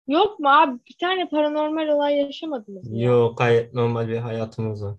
Yok 0.09 0.41
mu 0.41 0.49
abi? 0.49 0.79
Bir 0.89 0.97
tane 1.01 1.29
paranormal 1.29 1.89
olay 1.89 2.17
yaşamadınız 2.17 2.91
mı? 2.91 2.99
Yok 2.99 3.39
gayet 3.39 3.75
normal 3.75 4.09
bir 4.09 4.17
hayatımız 4.17 4.85
var. 4.85 4.95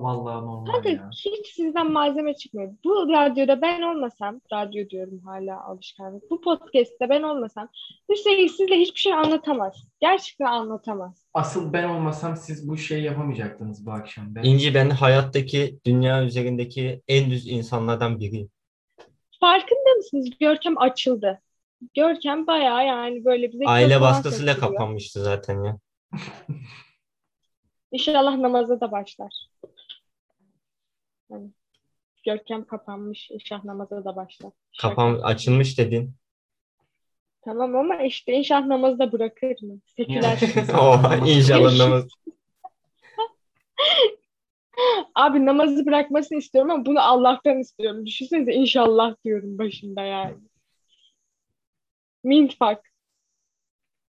Vallahi 0.00 0.46
normal 0.46 0.72
Kanka 0.72 0.88
ya. 0.88 1.10
hiç 1.24 1.46
sizden 1.46 1.92
malzeme 1.92 2.34
çıkmıyor. 2.34 2.72
Bu 2.84 3.08
radyoda 3.08 3.62
ben 3.62 3.82
olmasam, 3.82 4.40
radyo 4.52 4.88
diyorum 4.88 5.20
hala 5.24 5.64
alışkanlık. 5.64 6.30
Bu 6.30 6.40
podcast'te 6.40 7.08
ben 7.08 7.22
olmasam 7.22 7.68
Hüseyin 8.08 8.46
sizle 8.46 8.76
hiçbir 8.76 9.00
şey 9.00 9.12
anlatamaz. 9.12 9.88
Gerçekten 10.00 10.46
anlatamaz. 10.46 11.26
Asıl 11.34 11.72
ben 11.72 11.88
olmasam 11.88 12.36
siz 12.36 12.68
bu 12.68 12.76
şeyi 12.76 13.04
yapamayacaktınız 13.04 13.86
bu 13.86 13.92
akşam. 13.92 14.34
Ben 14.34 14.42
İnci 14.42 14.74
ben 14.74 14.90
hayattaki 14.90 15.78
dünya 15.86 16.24
üzerindeki 16.24 17.02
en 17.08 17.30
düz 17.30 17.48
insanlardan 17.48 18.20
biriyim. 18.20 18.50
Farkında 19.40 19.94
mısınız? 19.96 20.30
Görkem 20.40 20.78
açıldı. 20.78 21.40
Görkem 21.94 22.46
bayağı 22.46 22.86
yani 22.86 23.24
böyle 23.24 23.52
bize 23.52 23.64
Aile 23.66 24.00
baskısıyla 24.00 24.56
kapanmıştı 24.56 25.24
zaten 25.24 25.64
ya. 25.64 25.78
İnşallah 27.92 28.36
namaza 28.36 28.80
da 28.80 28.92
başlar. 28.92 29.46
Yani 31.30 31.50
Görkem 32.26 32.64
kapanmış. 32.66 33.30
İnşallah 33.30 33.64
namaza 33.64 34.04
da 34.04 34.16
başlar. 34.16 34.52
Kapan 34.80 35.20
açılmış 35.22 35.78
dedin. 35.78 36.14
Tamam 37.40 37.76
ama 37.76 38.02
işte 38.02 38.32
inşallah 38.32 38.66
namazı 38.66 38.98
da 38.98 39.12
bırakır 39.12 39.62
mı? 39.62 39.80
Seküler. 39.96 40.40
oh, 40.80 41.26
inşallah 41.26 41.76
namaz. 41.78 42.08
Abi 45.14 45.46
namazı 45.46 45.86
bırakmasını 45.86 46.38
istiyorum 46.38 46.70
ama 46.70 46.86
bunu 46.86 47.00
Allah'tan 47.00 47.58
istiyorum. 47.58 48.06
Düşünsenize 48.06 48.52
inşallah 48.52 49.14
diyorum 49.24 49.58
başında 49.58 50.02
yani. 50.02 50.36
Mint 52.24 52.58
fuck. 52.58 52.80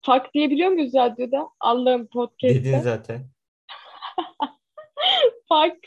Fuck 0.06 0.34
diyebiliyor 0.34 0.70
muyuz 0.72 0.94
radyoda? 0.94 1.50
Allah'ın 1.60 2.00
Dedin 2.00 2.08
podcast'te. 2.08 2.82
zaten. 2.84 3.30
Fuck. 5.50 5.78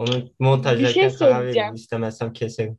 Onu 0.00 0.30
montajlarken 0.38 1.04
Bir 1.04 1.10
şey 1.10 1.18
karar 1.18 1.34
söyleyeceğim. 1.34 1.64
veririm. 1.66 1.74
İstemezsem 1.74 2.32
keserim. 2.32 2.78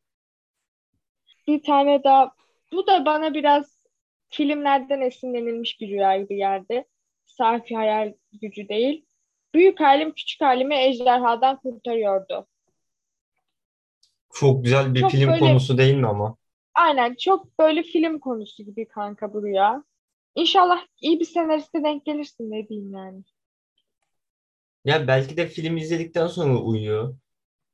Bir 1.48 1.64
tane 1.64 2.04
daha. 2.04 2.32
Bu 2.74 2.88
da 2.88 3.06
bana 3.06 3.34
biraz 3.34 3.86
filmlerden 4.30 5.02
esinlenilmiş 5.02 5.82
bir 5.82 5.90
rüya 5.90 6.18
gibi 6.22 6.36
geldi. 6.36 6.86
Safi 7.26 7.76
hayal 7.76 8.14
gücü 8.42 8.70
değil. 8.70 9.06
Büyük 9.54 9.80
halim 9.80 10.12
küçük 10.12 10.42
halimi 10.42 10.76
ejderhadan 10.76 11.60
kurtarıyordu. 11.60 12.48
Çok 14.34 14.64
güzel 14.64 14.94
bir 14.96 15.02
Çok 15.02 15.12
film 15.12 15.28
böyle- 15.30 15.40
konusu 15.40 15.78
değil 15.78 15.96
mi 15.96 16.08
ama? 16.08 16.38
Aynen 16.74 17.16
çok 17.16 17.60
böyle 17.60 17.84
film 17.84 18.20
konusu 18.20 18.64
gibi 18.64 18.88
kanka 18.88 19.34
bu 19.34 19.44
rüya. 19.44 19.84
İnşallah 20.36 20.86
iyi 21.02 21.20
bir 21.20 21.26
senariste 21.26 21.84
denk 21.84 22.06
gelirsin 22.06 22.52
ne 22.52 22.68
diyeyim 22.70 22.94
yani. 22.94 23.24
Ya 24.86 25.08
belki 25.08 25.38
de 25.38 25.48
film 25.48 25.78
izledikten 25.78 26.28
sonra 26.28 26.58
uyuyor. 26.60 27.16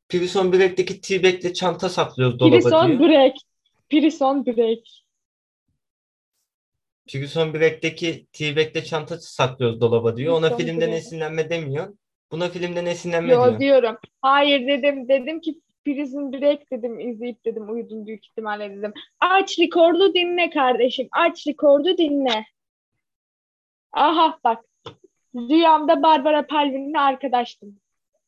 Prison 0.10 0.54
Break'teki 0.54 1.02
T-Bag'le 1.02 1.54
çanta 1.54 1.90
saklıyoruz 1.90 2.40
dolaba 2.40 2.58
Prison 2.58 2.88
diyor. 2.88 3.00
Break. 3.00 3.36
Prison 3.90 4.46
Break. 4.46 4.80
Prison 7.08 7.54
Break'teki 7.54 8.28
T-Bag'le 8.34 8.84
çanta 8.86 9.18
saklıyoruz 9.20 9.82
dolaba 9.82 10.18
diyor. 10.18 10.34
Ona 10.34 10.50
Prison 10.50 10.58
filmden 10.58 10.88
Break. 10.88 10.98
esinlenme 10.98 11.50
demiyor. 11.50 11.98
Buna 12.32 12.50
filmden 12.50 12.86
esinlenme 12.86 13.30
Yo 13.30 13.44
diyor. 13.44 13.60
diyorum. 13.60 13.98
Hayır 14.22 14.68
dedim. 14.68 15.08
Dedim 15.08 15.42
ki 15.42 15.62
Prison 15.86 16.34
Break 16.34 16.72
dedim. 16.72 17.00
izleyip 17.00 17.46
dedim. 17.46 17.70
Uyudum 17.70 18.06
büyük 18.08 18.26
ihtimalle 18.26 18.78
dedim. 18.78 18.94
Aç 19.20 19.60
rekordu 19.60 20.14
dinle 20.14 20.50
kardeşim. 20.50 21.08
Aç 21.12 21.48
rekordu 21.48 21.98
dinle. 21.98 22.46
Aha 23.92 24.40
bak. 24.44 24.66
Rüyamda 25.38 26.04
Barbara 26.04 26.48
Palvin'le 26.48 27.00
arkadaştım. 27.00 27.80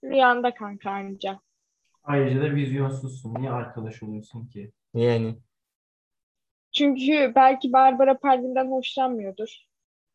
Rüyamda 0.04 0.54
kanka 0.54 0.92
anca. 0.92 1.40
Ayrıca 2.04 2.42
da 2.42 2.56
vizyonsuzsun. 2.56 3.36
Niye 3.36 3.52
arkadaş 3.52 4.04
oluyorsun 4.04 4.48
ki? 4.48 4.72
Yani 4.94 5.36
Çünkü 6.72 7.32
belki 7.36 7.74
Barbara 7.74 8.18
Palvin'den 8.18 8.72
hoşlanmıyordur. 8.72 9.50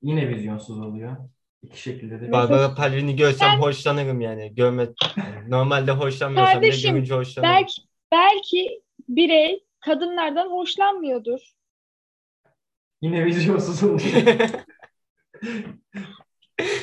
Yine 0.02 0.28
vizyonsuz 0.28 0.80
oluyor. 0.80 1.16
İki 1.62 1.82
şekilde 1.82 2.20
de. 2.20 2.32
Barbara 2.32 2.74
Palvin'i 2.74 3.16
görsem 3.16 3.60
hoşlanırım 3.60 4.20
yani. 4.20 4.54
Görme 4.54 4.88
yani 5.16 5.50
normalde 5.50 5.92
hoşlanmıyorsam 5.92 6.62
bile 6.62 6.70
Kardeşim, 6.70 6.94
görünce 6.94 7.14
hoşlanırım. 7.14 7.54
Belki 7.54 7.82
belki 8.12 8.82
birey 9.08 9.64
kadınlardan 9.80 10.50
hoşlanmıyordur. 10.50 11.40
Yine 13.02 13.24
vizyonsuz 13.24 13.84
oluyor. 13.84 14.00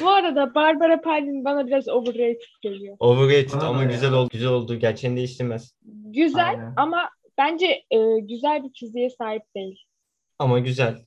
Bu 0.01 0.09
arada 0.09 0.55
Barbara 0.55 1.01
Palvin 1.01 1.45
bana 1.45 1.67
biraz 1.67 1.87
overrated 1.89 2.41
geliyor. 2.61 2.95
Overrated 2.99 3.61
ama 3.61 3.79
da 3.79 3.83
güzel 3.83 4.11
ya. 4.11 4.17
oldu. 4.19 4.29
Güzel 4.31 4.49
oldu. 4.49 4.75
Gerçeğini 4.75 5.17
değiştirmez. 5.17 5.75
Güzel 6.05 6.49
Aynen. 6.49 6.73
ama 6.77 7.09
bence 7.37 7.65
e, 7.91 8.19
güzel 8.19 8.63
bir 8.63 8.69
fiziğe 8.79 9.09
sahip 9.09 9.43
değil. 9.55 9.83
Ama 10.39 10.59
güzel. 10.59 11.05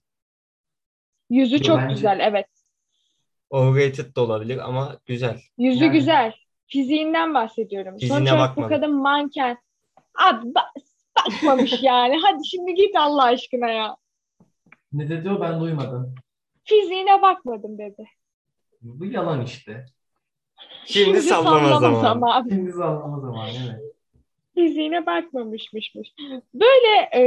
Yüzü 1.31 1.62
çok 1.62 1.79
bence- 1.79 1.95
güzel 1.95 2.21
evet. 2.21 2.47
Overrated 3.51 4.17
de 4.17 4.21
olabilir 4.21 4.59
ama 4.69 4.97
güzel. 5.07 5.41
Yüzü 5.59 5.85
Yani- 5.85 5.93
güzel. 5.93 6.33
Fiziğinden 6.67 7.35
bahsediyorum. 7.35 7.95
Fiziğine 7.99 8.19
Sonuç 8.19 8.33
olarak 8.33 8.57
bu 8.57 8.69
kadın 8.69 8.95
manken. 8.95 9.59
Abi 10.15 10.47
ba- 10.47 10.81
bakmamış 11.19 11.83
yani. 11.83 12.17
Hadi 12.23 12.47
şimdi 12.47 12.75
git 12.75 12.97
Allah 12.97 13.23
aşkına 13.23 13.69
ya. 13.69 13.97
Ne 14.93 15.09
dedi 15.09 15.31
o 15.31 15.41
ben 15.41 15.61
duymadım. 15.61 16.15
Fiziğine 16.65 17.23
bakmadım 17.23 17.79
dedi. 17.79 18.05
Bu 18.85 19.05
yalan 19.05 19.45
işte. 19.45 19.85
Şimdi 20.87 21.22
sallama 21.22 21.80
zamanı. 21.80 22.01
zamanı. 22.01 22.51
Şimdi 22.51 22.72
anlama 22.72 23.20
zamanı 23.20 23.51
evet. 23.66 23.95
Fiziğine 24.55 25.07
bakmamışmışmış. 25.07 26.14
Böyle 26.55 27.11
e, 27.14 27.22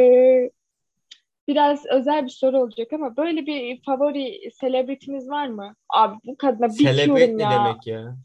biraz 1.48 1.86
özel 1.86 2.24
bir 2.24 2.30
soru 2.30 2.58
olacak 2.58 2.94
ama 2.94 3.18
böyle 3.18 3.46
bir 3.46 3.82
favori 3.82 4.52
selebritiniz 4.54 5.30
var 5.30 5.48
mı? 5.48 5.76
Abi 5.90 6.18
bu 6.26 6.38
kadına 6.38 6.70
bitiyorum 6.70 7.38
ne 7.38 7.44
ya. 7.44 7.52
demek 7.52 7.88
ya? 7.88 8.18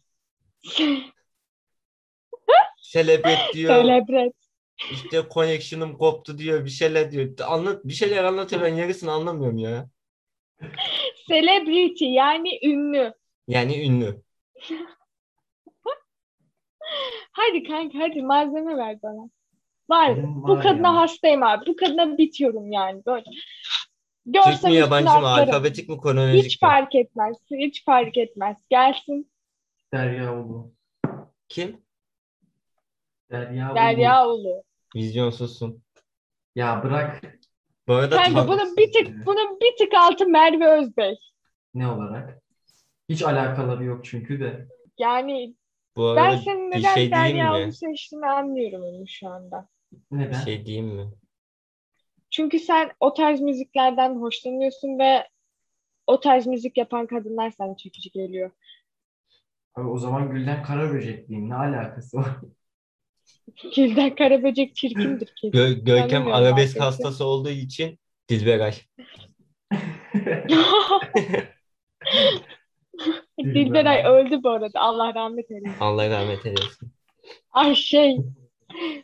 Celebret 2.82 3.38
diyor. 3.54 3.82
Celebret. 3.82 4.32
İşte 4.92 5.22
connection'ım 5.34 5.98
koptu 5.98 6.38
diyor. 6.38 6.64
Bir 6.64 6.70
şeyler 6.70 7.10
diyor. 7.10 7.28
Anlat, 7.46 7.84
bir 7.84 7.92
şeyler 7.92 8.24
anlatıyor. 8.24 8.62
Ben 8.62 8.74
yarısını 8.74 9.12
anlamıyorum 9.12 9.58
ya. 9.58 9.88
Celebrity 11.28 12.04
yani 12.04 12.58
ünlü. 12.62 13.14
Yani 13.52 13.84
ünlü. 13.86 14.22
Hadi 17.32 17.62
kanka 17.62 17.98
hadi 17.98 18.22
malzeme 18.22 18.76
ver 18.76 19.02
bana. 19.02 19.30
Var. 19.90 20.16
Benim 20.16 20.42
Bu 20.42 20.48
var 20.56 20.62
kadına 20.62 20.88
ya. 20.88 20.94
hastayım 20.94 21.42
abi. 21.42 21.66
Bu 21.66 21.76
kadına 21.76 22.18
bitiyorum 22.18 22.72
yani 22.72 23.02
böyle. 23.06 23.24
Türk 23.24 24.34
Görsem 24.34 24.50
mü 24.52 24.54
üstüne 24.56 24.74
yabancı 24.74 25.20
mı? 25.20 25.28
Alfabetik 25.28 25.88
mi 25.88 26.00
kronolojik 26.00 26.44
Hiç 26.44 26.62
mi? 26.62 26.66
fark 26.68 26.94
etmez. 26.94 27.36
Hiç 27.50 27.84
fark 27.84 28.16
etmez. 28.18 28.56
Gelsin 28.70 29.32
Derya 29.92 30.38
Ulu. 30.38 30.72
Kim? 31.48 31.82
Derya 33.30 33.68
Ulu. 33.68 33.76
Derya 33.76 34.28
Ulu. 34.28 34.62
Vizyonsuzsun. 34.96 35.82
Ya 36.54 36.82
bırak 36.84 37.22
Bu 37.88 37.94
arada 37.94 38.16
Kanka 38.16 38.32
tam- 38.34 38.48
bunun 38.48 38.76
bir 38.76 38.92
tık 38.92 39.26
bunun 39.26 39.60
bir 39.60 39.76
tık 39.78 39.94
altı 39.94 40.26
Merve 40.26 40.66
Özbey. 40.68 41.18
ne 41.74 41.88
olarak? 41.88 42.41
Hiç 43.12 43.22
alakaları 43.22 43.84
yok 43.84 44.04
çünkü 44.04 44.40
de. 44.40 44.68
Yani 44.98 45.54
bu 45.96 46.06
ben 46.16 46.36
arada 46.36 46.42
senin 46.44 46.70
bir 46.74 46.80
neden 46.80 46.82
şey 46.82 47.14
diyeyim 47.14 47.38
Derya 47.38 47.48
mi? 47.48 47.62
Ulu 47.64 47.72
seçtiğini 47.72 48.26
anlıyorum 48.26 48.82
onu 48.84 49.08
şu 49.08 49.28
anda. 49.28 49.68
Bir 50.30 50.34
Neden? 50.34 50.36
şey 50.36 50.66
diyeyim 50.66 50.86
mi? 50.86 51.12
Çünkü 52.30 52.58
sen 52.58 52.90
o 53.00 53.14
tarz 53.14 53.40
müziklerden 53.40 54.14
hoşlanıyorsun 54.16 54.98
ve 54.98 55.28
o 56.06 56.20
tarz 56.20 56.46
müzik 56.46 56.78
yapan 56.78 57.06
kadınlar 57.06 57.50
sana 57.50 57.76
çekici 57.76 58.10
geliyor. 58.10 58.50
Abi 59.74 59.88
o 59.88 59.98
zaman 59.98 60.30
Gülden 60.30 60.62
Karaböcek'liyim. 60.62 61.48
Ne 61.50 61.54
alakası 61.54 62.16
var? 62.16 62.36
Gülden 63.76 64.14
Karaböcek 64.14 64.76
çirkindir 64.76 65.32
kesin. 65.36 65.58
Gö- 65.58 65.84
Görkem 65.84 66.22
Tanımıyorum 66.22 66.28
arabesk 66.28 66.80
hastası 66.80 67.24
olduğu 67.24 67.50
için 67.50 67.98
Dilberay. 68.28 68.74
Dilberay 73.44 74.04
öldü 74.06 74.42
bu 74.42 74.50
arada. 74.50 74.80
Allah 74.80 75.14
rahmet 75.14 75.50
eylesin. 75.50 75.76
Allah 75.80 76.10
rahmet 76.10 76.46
eylesin. 76.46 76.92
Ay 77.52 77.74
şey 77.74 78.16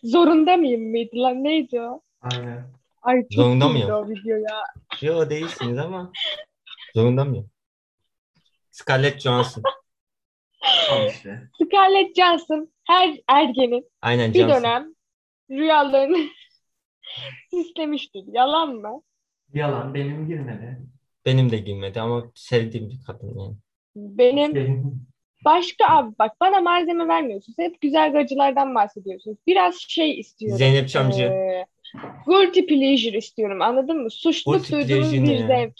zorunda 0.05 0.57
mıyım 0.57 0.91
mıydı 0.91 1.17
lan 1.17 1.45
neydi 1.45 1.81
o? 1.81 2.01
Aynen. 2.21 2.71
Ay 3.03 3.23
çok 3.23 3.33
Zorunda 3.33 3.69
mıyım? 3.69 3.91
o 3.91 4.09
video 4.09 4.37
ya. 4.37 4.61
Yo 5.01 5.31
değilsiniz 5.31 5.79
ama 5.79 6.13
zorunda 6.95 7.25
mıyım? 7.25 7.51
Scarlett 8.71 9.21
Johansson. 9.21 9.63
Al 10.91 11.07
işte. 11.11 11.49
Scarlett 11.63 12.17
Johansson 12.17 12.69
her 12.87 13.21
ergenin 13.29 13.91
Aynen 14.03 14.35
bir 14.35 14.39
Johansson. 14.39 14.63
dönem 14.63 14.95
rüyalarını 15.51 16.19
süslemiştir. 17.51 18.25
Yalan 18.27 18.75
mı? 18.75 19.03
Yalan 19.55 19.95
benim 19.95 20.27
girmedi. 20.29 20.79
Benim 21.27 21.51
de 21.51 21.59
girmedi 21.59 22.01
ama 22.01 22.25
sevdiğim 22.35 22.89
bir 22.91 22.99
kadın 23.07 23.39
yani. 23.39 23.57
Benim 23.99 24.75
başka 25.45 25.87
abi 25.89 26.15
bak 26.19 26.33
bana 26.41 26.61
malzeme 26.61 27.09
vermiyorsunuz. 27.09 27.59
Hep 27.59 27.81
güzel 27.81 28.13
gacılardan 28.13 28.75
bahsediyorsunuz. 28.75 29.39
Biraz 29.47 29.75
şey 29.75 30.21
istiyorum. 30.21 30.59
Zeynep 30.59 30.89
Çamcı. 30.89 31.23
Ee, 31.23 31.67
guilty 32.27 32.61
pleasure 32.61 33.19
istiyorum 33.19 33.63
anladın 33.63 33.97
mı? 33.97 34.09
Pleasure 34.25 35.25
ne 35.25 35.29
bir 35.29 35.39
ya? 35.39 35.47
zevk. 35.47 35.75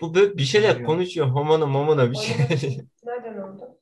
Bu 0.00 0.14
böyle 0.14 0.38
bir 0.38 0.42
şeyler 0.42 0.84
konuşuyor. 0.84 1.26
Homona 1.26 1.66
momona 1.66 2.10
bir 2.10 2.16
şey. 2.16 2.36
Nereden 3.04 3.38
oldu? 3.38 3.78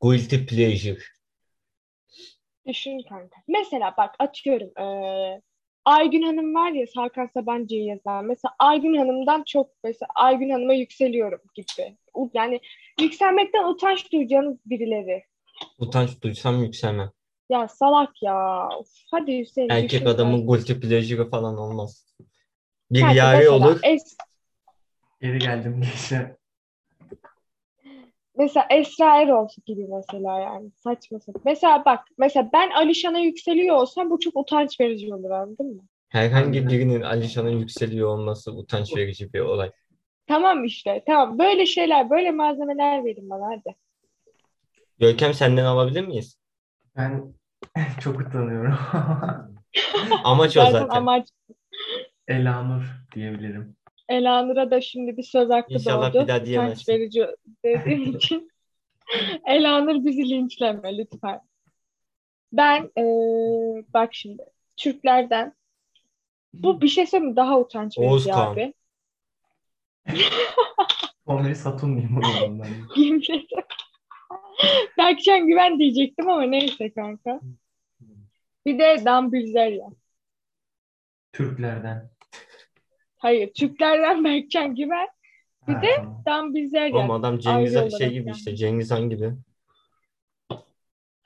Guilty 0.00 0.36
pleasure. 0.36 1.00
Düşün 2.66 3.02
kanka. 3.08 3.36
Mesela 3.48 3.94
bak 3.98 4.14
atıyorum 4.18 4.70
eee 4.78 5.42
Aygün 5.86 6.22
Hanım 6.22 6.54
var 6.54 6.70
ya 6.72 6.86
Hakan 6.96 7.26
Sabancı'yı 7.34 7.84
yazan. 7.84 8.24
Mesela 8.24 8.54
Aygün 8.58 8.96
Hanım'dan 8.96 9.42
çok 9.46 9.70
mesela 9.84 10.08
Aygün 10.14 10.50
Hanım'a 10.50 10.74
yükseliyorum 10.74 11.40
gibi. 11.54 11.96
Yani 12.34 12.60
yükselmekten 13.00 13.64
utanç 13.68 14.12
duyacağınız 14.12 14.56
birileri. 14.66 15.22
Utanç 15.78 16.22
duysam 16.22 16.62
yükselmem. 16.64 17.10
Ya 17.50 17.68
salak 17.68 18.22
ya. 18.22 18.68
Of, 18.78 18.88
hadi 19.10 19.38
Hüseyin 19.38 19.68
Erkek 19.68 20.06
adamın 20.06 20.46
guilty 20.46 20.72
pleasure'ı 20.72 21.30
falan 21.30 21.58
olmaz. 21.58 22.14
Bir 22.90 23.00
yare 23.14 23.36
mesela 23.36 23.56
olur. 23.56 23.80
Es- 23.80 24.16
Geri 25.20 25.38
geldim 25.38 25.80
gençler. 25.82 26.36
Mesela 28.38 28.66
Esra 28.70 29.20
Erol 29.22 29.48
gibi 29.66 29.86
mesela 29.88 30.40
yani 30.40 30.70
saçma 30.76 31.20
sapan. 31.20 31.42
Mesela 31.44 31.84
bak 31.84 32.04
mesela 32.18 32.50
ben 32.52 32.70
Alişan'a 32.70 33.18
yükseliyor 33.18 33.76
olsam 33.76 34.10
bu 34.10 34.20
çok 34.20 34.36
utanç 34.36 34.80
verici 34.80 35.14
olur 35.14 35.30
anladın 35.30 35.66
mı? 35.76 35.82
Herhangi 36.08 36.68
birinin 36.68 37.00
Alişan'ın 37.02 37.50
yükseliyor 37.50 38.08
olması 38.08 38.52
utanç 38.52 38.96
verici 38.96 39.32
bir 39.32 39.40
olay. 39.40 39.70
Tamam 40.26 40.64
işte 40.64 41.02
tamam 41.06 41.38
böyle 41.38 41.66
şeyler 41.66 42.10
böyle 42.10 42.30
malzemeler 42.30 43.04
verin 43.04 43.30
bana 43.30 43.46
hadi. 43.46 43.76
Görkem 44.98 45.34
senden 45.34 45.64
alabilir 45.64 46.06
miyiz? 46.06 46.38
Ben 46.96 47.34
çok 48.00 48.20
utanıyorum. 48.20 48.74
Amaç 50.24 50.56
o 50.56 50.66
Zaten 50.66 50.66
zaten. 50.66 50.88
amaç 50.98 51.28
Elanur 52.28 52.84
diyebilirim. 53.14 53.75
Elanur'a 54.08 54.70
da 54.70 54.80
şimdi 54.80 55.16
bir 55.16 55.22
söz 55.22 55.50
hakkı 55.50 55.72
İnşallah 55.74 56.14
doğdu. 56.14 56.22
bir 56.22 56.28
daha 56.28 56.36
Utanç 56.36 56.46
diyemezsin. 56.46 56.92
verici 56.92 57.26
dediğim 57.64 58.02
için. 58.16 58.50
Elanur 59.46 60.04
bizi 60.04 60.28
linçleme 60.30 60.98
lütfen. 60.98 61.40
Ben 62.52 62.90
eee, 62.96 63.84
bak 63.94 64.14
şimdi 64.14 64.42
Türklerden 64.76 65.54
bu 66.54 66.80
bir 66.80 66.88
şey 66.88 67.06
söyleyeyim 67.06 67.30
mi? 67.30 67.36
Daha 67.36 67.60
utanç 67.60 67.98
verici 67.98 68.10
Oğuzkan. 68.12 68.52
abi. 68.52 68.74
Komedi 71.26 71.54
Satun 71.56 71.96
diyeyim 71.96 72.18
o 72.18 72.22
zaman 72.22 72.60
ben. 72.60 73.02
Yemin 73.02 73.20
ederim. 73.22 73.64
Berkcan 74.98 75.46
Güven 75.46 75.78
diyecektim 75.78 76.28
ama 76.30 76.42
neyse 76.42 76.92
kanka. 76.92 77.40
Bir 78.66 78.78
de 78.78 79.02
Dan 79.04 79.32
Bilzerian. 79.32 79.96
Türklerden. 81.32 82.10
Hayır 83.26 83.52
Türklerden 83.54 84.24
Berkcan 84.24 84.74
Güven, 84.74 85.08
Bir 85.68 85.72
Ha, 85.74 85.82
de 85.82 85.96
tamam. 85.96 86.22
Dan 86.26 86.54
Bilzerian. 86.54 86.98
Ama 87.04 87.14
adam 87.14 87.38
Cengiz 87.38 87.72
şey 87.72 87.82
olarak 87.82 88.10
gibi 88.12 88.30
işte 88.30 88.56
Cengiz 88.56 88.90
Han 88.90 89.10
gibi. 89.10 89.32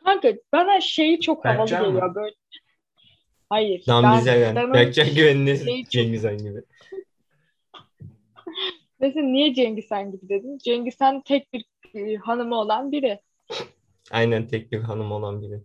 Kanka 0.04 0.32
bana 0.52 0.80
şeyi 0.80 1.20
çok 1.20 1.44
havalı 1.44 1.58
mı? 1.60 1.66
geliyor 1.86 2.14
böyle. 2.14 2.34
Hayır. 3.50 3.84
Dan 3.86 4.04
ben- 4.04 4.18
Bilzerian. 4.18 4.56
ben 4.56 4.70
o- 4.70 4.74
Berkcan 4.74 5.14
Güven'in 5.14 5.56
Şeyi 5.56 5.84
çok- 5.84 5.90
Cengiz 5.92 6.24
Han 6.24 6.38
gibi. 6.38 6.58
Mesela 9.00 9.26
niye 9.26 9.54
Cengiz 9.54 9.90
Han 9.90 10.12
gibi 10.12 10.28
dedin? 10.28 10.58
Cengiz 10.58 11.00
Han 11.00 11.20
tek 11.22 11.52
bir 11.52 11.64
e, 11.94 12.16
hanımı 12.16 12.54
olan 12.56 12.92
biri. 12.92 13.20
Aynen 14.10 14.46
tek 14.46 14.72
bir 14.72 14.80
hanım 14.80 15.12
olan 15.12 15.42
biri. 15.42 15.60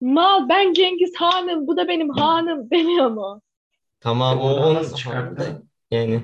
Mal 0.00 0.48
ben 0.48 0.72
Cengiz 0.72 1.16
Han'ım 1.16 1.66
bu 1.66 1.76
da 1.76 1.88
benim 1.88 2.08
hanım 2.10 2.70
demiyor 2.70 3.10
mu? 3.10 3.42
Tamam 4.02 4.40
o 4.40 4.74
nasıl 4.74 4.96
çıkarttı? 4.96 5.62
yani 5.90 6.22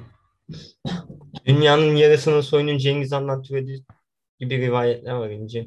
dünyanın 1.47 1.97
yarısının 1.97 2.41
soyunun 2.41 2.79
Cengiz 2.79 3.13
Han'dan 3.13 3.43
türediği 3.43 3.85
gibi 4.41 4.59
rivayetler 4.59 5.13
var 5.13 5.31
ince. 5.31 5.67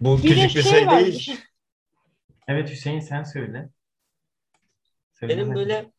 Bu 0.00 0.18
Bir 0.22 0.28
küçük 0.28 0.56
bir 0.56 0.62
şey 0.62 0.86
var. 0.86 1.00
değil. 1.04 1.40
Evet 2.48 2.70
Hüseyin 2.70 3.00
sen 3.00 3.22
söyle. 3.22 3.52
Benim 3.52 3.68
Söylemedin. 5.30 5.54
böyle 5.54 5.92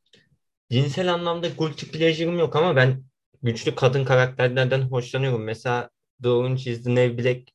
cinsel 0.72 1.14
anlamda 1.14 1.48
guilty 1.48 1.86
pleasure'ım 1.86 2.40
yok 2.40 2.56
ama 2.56 2.76
ben 2.76 3.04
güçlü 3.44 3.76
kadın 3.76 4.06
karakterlerden 4.06 4.82
hoşlanıyorum. 4.82 5.44
Mesela 5.44 5.90
The 6.24 6.30
Orange 6.30 6.72
is 6.72 6.84
the 6.84 6.96
New 6.96 7.18
Black 7.24 7.50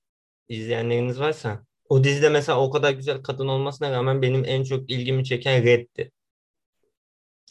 izleyenleriniz 0.49 1.21
varsa 1.21 1.65
o 1.89 2.05
dizide 2.05 2.29
mesela 2.29 2.61
o 2.61 2.71
kadar 2.71 2.93
güzel 2.93 3.23
kadın 3.23 3.49
olmasına 3.49 3.91
rağmen 3.93 4.23
benim 4.23 4.45
en 4.45 4.65
çok 4.65 4.91
ilgimi 4.91 5.25
çeken 5.25 5.63
Red'di. 5.65 6.11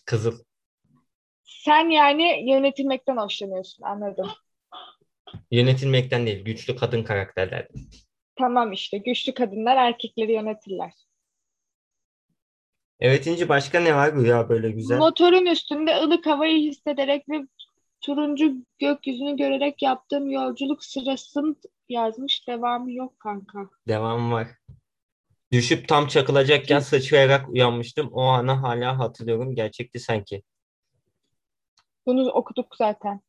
Kızıl. 0.06 0.40
Sen 1.44 1.90
yani 1.90 2.52
yönetilmekten 2.52 3.18
hoşlanıyorsun 3.18 3.84
anladım. 3.84 4.30
Yönetilmekten 5.52 6.26
değil, 6.26 6.46
güçlü 6.46 6.76
kadın 6.76 7.04
karakterlerden. 7.04 7.82
Tamam 8.36 8.72
işte 8.72 8.98
güçlü 8.98 9.34
kadınlar 9.34 9.76
erkekleri 9.76 10.32
yönetirler. 10.34 10.92
Evet 13.00 13.28
İnci 13.28 13.50
başka 13.50 13.80
ne 13.80 13.96
var 13.96 14.16
Rüya 14.16 14.50
böyle 14.50 14.72
güzel? 14.72 14.98
Motorun 14.98 15.46
üstünde 15.46 15.96
ılık 15.96 16.26
havayı 16.26 16.58
hissederek 16.58 17.30
ve 17.30 17.42
turuncu 18.02 18.54
gökyüzünü 18.80 19.38
görerek 19.38 19.82
yaptığım 19.82 20.32
yolculuk 20.32 20.84
sırasında 20.84 21.56
yazmış. 21.90 22.48
Devamı 22.48 22.92
yok 22.94 23.20
kanka. 23.20 23.60
Devam 23.88 24.32
var. 24.32 24.48
Düşüp 25.52 25.88
tam 25.88 26.08
çakılacakken 26.08 26.80
sıçrayarak 26.80 27.50
uyanmıştım. 27.50 28.10
O 28.14 28.22
anı 28.22 28.52
hala 28.52 29.00
hatırlıyorum. 29.00 29.56
Gerçekti 29.56 30.00
sanki. 30.00 30.42
Bunu 32.06 32.32
okuduk 32.32 32.76
zaten. 32.76 33.22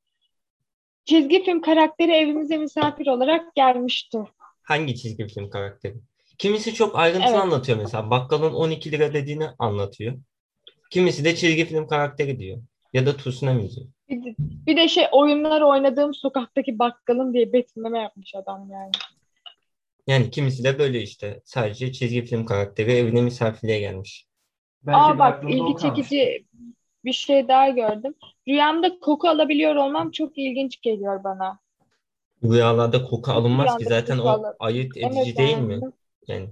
Çizgi 1.05 1.45
film 1.45 1.61
karakteri 1.61 2.13
evimize 2.13 2.57
misafir 2.57 3.07
olarak 3.07 3.55
gelmişti. 3.55 4.19
Hangi 4.63 4.97
çizgi 4.97 5.27
film 5.27 5.51
karakteri? 5.51 5.95
Kimisi 6.39 6.75
çok 6.75 6.99
ayrıntılı 6.99 7.31
Evet. 7.31 7.41
anlatıyor 7.41 7.79
mesela. 7.79 8.11
Bakkalın 8.11 8.53
12 8.53 8.93
lira 8.93 9.15
dediğini 9.15 9.49
anlatıyor. 9.59 10.15
Kimisi 10.91 11.25
de 11.25 11.35
çizgi 11.37 11.65
film 11.65 11.87
karakteri 11.87 12.39
diyor. 12.39 12.59
Ya 12.93 13.07
da 13.07 13.17
Tsunami 13.17 13.71
diyor. 13.71 13.87
Bir 14.09 14.25
de, 14.25 14.35
bir 14.39 14.77
de 14.77 14.89
şey 14.89 15.05
oyunlar 15.13 15.61
oynadığım 15.61 16.15
sokaktaki 16.15 16.79
bakkalım 16.79 17.35
diye 17.35 17.53
betimleme 17.53 17.99
yapmış 17.99 18.35
adam 18.35 18.71
yani. 18.71 18.91
Yani 20.07 20.31
kimisi 20.31 20.65
de 20.65 20.79
böyle 20.79 21.03
işte. 21.03 21.43
Sadece 21.45 21.93
çizgi 21.93 22.25
film 22.25 22.47
karakteri 22.47 22.93
evine 22.93 23.23
misafirliğe 23.23 23.81
gelmiş. 23.81 24.27
Belki 24.83 25.07
Aa 25.07 25.19
de 25.19 25.19
bak 25.19 25.45
ilgi 25.51 25.77
çekici 25.77 26.47
bir 27.05 27.13
şey 27.13 27.49
daha 27.49 27.69
gördüm. 27.69 28.15
Rüyamda 28.49 28.99
koku 29.01 29.29
alabiliyor 29.29 29.77
olmam 29.77 30.11
çok 30.11 30.39
ilginç 30.39 30.81
geliyor 30.81 31.25
bana. 31.25 31.59
Rüyalarda 32.45 33.05
koku 33.05 33.31
alınmaz 33.33 33.77
ki 33.77 33.85
Rüyanda 33.85 33.87
zaten 33.87 34.19
koku 34.19 34.19
o 34.19 34.29
alır. 34.31 34.57
ayırt 34.59 34.97
edici 34.97 35.37
Evet 35.37 35.37
değil 35.37 35.57
yani. 35.57 35.59
mi? 35.59 35.87
Yani 36.27 36.51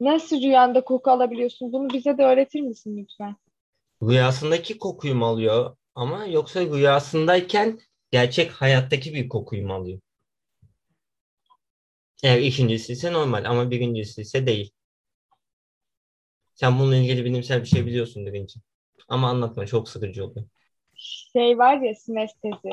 Nasıl 0.00 0.42
rüyanda 0.42 0.84
koku 0.84 1.10
alabiliyorsun? 1.10 1.72
Bunu 1.72 1.92
bize 1.92 2.18
de 2.18 2.24
öğretir 2.24 2.60
misin 2.60 2.96
lütfen? 2.96 3.36
rüyasındaki 4.02 4.78
kokuyu 4.78 5.14
mu 5.14 5.26
alıyor 5.26 5.76
ama 5.94 6.26
yoksa 6.26 6.60
rüyasındayken 6.66 7.80
gerçek 8.10 8.50
hayattaki 8.52 9.14
bir 9.14 9.28
kokuyu 9.28 9.66
mu 9.66 9.74
alıyor? 9.74 10.00
Eğer 12.24 12.38
ikincisi 12.38 12.92
ise 12.92 13.12
normal 13.12 13.44
ama 13.44 13.70
birincisi 13.70 14.20
ise 14.22 14.46
değil. 14.46 14.72
Sen 16.54 16.78
bununla 16.78 16.96
ilgili 16.96 17.24
bilimsel 17.24 17.60
bir 17.62 17.66
şey 17.66 17.86
biliyorsun 17.86 18.26
birinci. 18.26 18.60
Ama 19.08 19.28
anlatma 19.28 19.66
çok 19.66 19.88
sıkıcı 19.88 20.24
oluyor. 20.24 20.46
Şey 20.96 21.58
var 21.58 21.80
ya 21.80 21.94
sinestezi. 21.94 22.70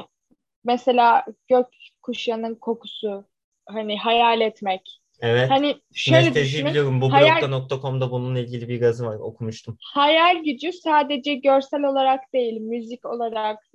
Mesela 0.63 1.25
gök 1.47 1.67
kuşağının 2.01 2.55
kokusu. 2.55 3.25
Hani 3.65 3.97
hayal 3.97 4.41
etmek. 4.41 5.01
Evet. 5.21 5.49
Hani 5.49 5.81
şöyle 5.93 6.21
Sinestezi 6.21 6.45
düşünün. 6.45 6.69
biliyorum. 6.69 7.01
Bu 7.01 7.11
Hayal- 7.13 7.41
blogda.com'da 7.41 8.11
bununla 8.11 8.39
ilgili 8.39 8.69
bir 8.69 8.81
yazı 8.81 9.05
var. 9.05 9.15
Okumuştum. 9.15 9.77
Hayal 9.81 10.43
gücü 10.43 10.73
sadece 10.73 11.35
görsel 11.35 11.83
olarak 11.83 12.33
değil, 12.33 12.61
müzik 12.61 13.05
olarak, 13.05 13.67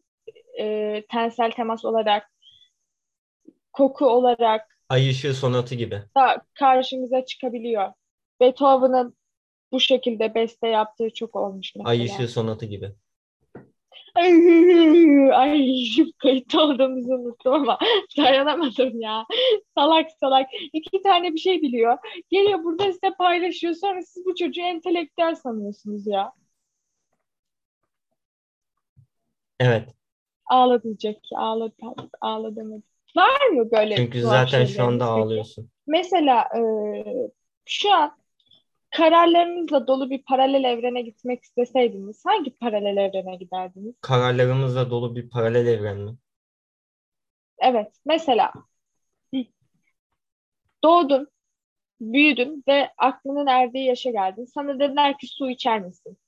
e, 0.61 1.03
tensel 1.11 1.51
temas 1.51 1.85
olarak, 1.85 2.31
koku 3.73 4.07
olarak 4.07 4.76
Ay 4.89 5.11
ışığı 5.11 5.35
sonatı 5.35 5.75
gibi. 5.75 6.03
da 6.17 6.43
karşımıza 6.55 7.25
çıkabiliyor. 7.25 7.93
Beethoven'ın 8.41 9.17
bu 9.73 9.81
şekilde 9.81 10.35
beste 10.35 10.69
yaptığı 10.69 11.11
çok 11.15 11.37
olmuş 11.37 11.73
mesela. 11.77 11.91
Ay 11.91 12.05
ışığı 12.05 12.29
sonatı 12.29 12.67
gibi. 12.67 12.93
Ay 15.35 15.85
kayıt 16.19 16.55
olduğumuzu 16.55 17.13
unuttum 17.13 17.53
ama 17.53 17.79
dayanamadım 18.17 19.01
ya. 19.01 19.27
Salak 19.75 20.11
salak. 20.21 20.47
İki 20.73 21.03
tane 21.03 21.35
bir 21.35 21.39
şey 21.39 21.63
biliyor. 21.63 21.99
Geliyor 22.31 22.65
burada 22.65 22.93
size 22.93 23.11
paylaşıyor. 23.19 23.75
Sonra 23.75 24.03
siz 24.03 24.27
bu 24.27 24.35
çocuğu 24.35 24.61
entelektüel 24.63 25.35
sanıyorsunuz 25.35 26.07
ya. 26.07 26.33
Evet. 29.61 29.89
Ağla 30.47 30.83
diyecek. 30.83 31.29
Ağla, 31.35 31.71
ağla 32.21 32.57
demedi. 32.57 32.96
Var 33.17 33.47
mı 33.47 33.71
böyle 33.71 33.97
Çünkü 33.97 34.23
zaten 34.23 34.65
şu 34.65 34.85
anda 34.85 35.05
peki? 35.05 35.11
ağlıyorsun. 35.11 35.71
Mesela 35.87 36.49
e, 36.57 36.61
şu 37.65 37.95
an 37.95 38.17
kararlarınızla 38.91 39.87
dolu 39.87 40.11
bir 40.11 40.23
paralel 40.23 40.65
evrene 40.65 41.03
gitmek 41.03 41.45
isteseydiniz 41.45 42.23
hangi 42.27 42.51
paralel 42.51 42.97
evrene 42.97 43.37
giderdiniz? 43.37 43.95
Kararlarımızla 44.01 44.91
dolu 44.91 45.17
bir 45.17 45.31
paralel 45.31 45.67
evren 45.67 45.97
mi? 45.99 46.17
Evet, 47.59 47.93
mesela 48.05 48.53
doğdun, 50.85 51.29
büyüdün 52.01 52.65
ve 52.69 52.91
aklının 52.99 53.47
erdiği 53.47 53.87
yaşa 53.87 54.11
geldin. 54.11 54.45
Sana 54.45 54.79
dediler 54.81 55.19
ki 55.19 55.27
su 55.27 55.51
içer 55.51 55.81
misin? 55.81 56.19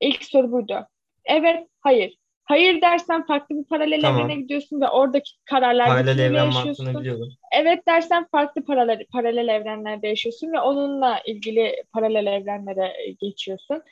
İlk 0.00 0.24
soru 0.24 0.52
buydu. 0.52 0.88
Evet, 1.24 1.68
hayır. 1.80 2.18
Hayır 2.44 2.80
dersen 2.80 3.26
farklı 3.26 3.56
bir 3.58 3.64
paralel 3.64 4.00
Tamam. 4.00 4.20
evrene 4.20 4.40
gidiyorsun 4.40 4.80
ve 4.80 4.88
oradaki 4.88 5.30
kararlar 5.44 5.88
Paralel 5.88 6.18
evren 6.18 6.44
yaşıyorsun. 6.44 7.00
biliyorum. 7.00 7.28
Evet 7.52 7.86
dersen 7.88 8.26
farklı 8.32 8.64
paralel, 8.64 9.06
paralel 9.12 9.48
evrenlerde 9.48 10.08
yaşıyorsun 10.08 10.52
ve 10.52 10.60
onunla 10.60 11.20
ilgili 11.26 11.84
paralel 11.92 12.26
evrenlere 12.26 12.92
geçiyorsun. 13.20 13.82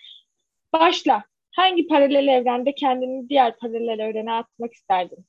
Başla. 0.72 1.24
Hangi 1.56 1.86
paralel 1.86 2.28
evrende 2.28 2.74
kendini 2.74 3.28
diğer 3.28 3.56
paralel 3.56 3.98
evrene 3.98 4.32
atmak 4.32 4.72
isterdin? 4.72 5.26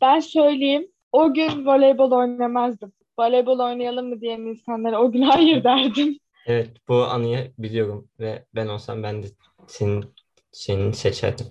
Ben 0.00 0.20
söyleyeyim. 0.20 0.88
O 1.12 1.34
gün 1.34 1.66
voleybol 1.66 2.10
oynamazdım. 2.10 2.92
Voleybol 3.18 3.58
oynayalım 3.58 4.08
mı 4.08 4.20
diyen 4.20 4.40
insanlara 4.40 5.00
o 5.02 5.12
gün 5.12 5.22
hayır 5.22 5.64
derdim. 5.64 6.18
Evet 6.46 6.68
bu 6.88 6.94
anıyı 6.94 7.52
biliyorum 7.58 8.08
ve 8.20 8.44
ben 8.54 8.66
olsam 8.66 9.02
ben 9.02 9.22
de 9.22 9.26
senin 9.66 10.04
senin 10.52 10.92
seçerdim. 10.92 11.46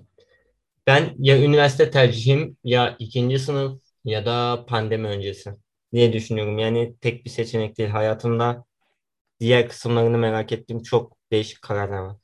Ben 0.88 1.16
ya 1.20 1.42
üniversite 1.42 1.92
tercihim 1.92 2.58
ya 2.64 2.96
ikinci 3.00 3.40
sınıf 3.40 3.82
ya 4.06 4.26
da 4.26 4.66
pandemi 4.66 5.08
öncesi 5.08 5.52
diye 5.94 6.14
düşünüyorum. 6.14 6.58
Yani 6.58 6.96
tek 7.02 7.26
bir 7.26 7.30
seçenek 7.30 7.78
değil. 7.78 7.90
Hayatımda 7.90 8.66
diğer 9.40 9.70
kısımlarını 9.70 10.18
merak 10.18 10.52
ettiğim 10.52 10.82
çok 10.84 11.18
değişik 11.32 11.62
kararlar 11.62 11.98
var. 11.98 12.16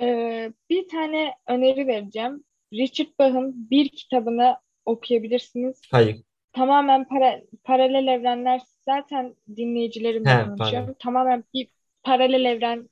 Ee, 0.00 0.52
bir 0.70 0.88
tane 0.88 1.34
öneri 1.48 1.86
vereceğim. 1.86 2.44
Richard 2.72 3.08
Bach'ın 3.18 3.70
bir 3.70 3.88
kitabını 3.88 4.56
okuyabilirsiniz. 4.84 5.80
Hayır. 5.90 6.22
Tamamen 6.52 7.08
para, 7.08 7.40
paralel 7.64 8.06
evrenler 8.06 8.60
zaten 8.84 9.36
dinleyicilerimle 9.56 10.44
konuşuyorum. 10.44 10.94
Tamamen 10.98 11.44
bir 11.54 11.68
paralel 12.02 12.44
evren 12.44 12.88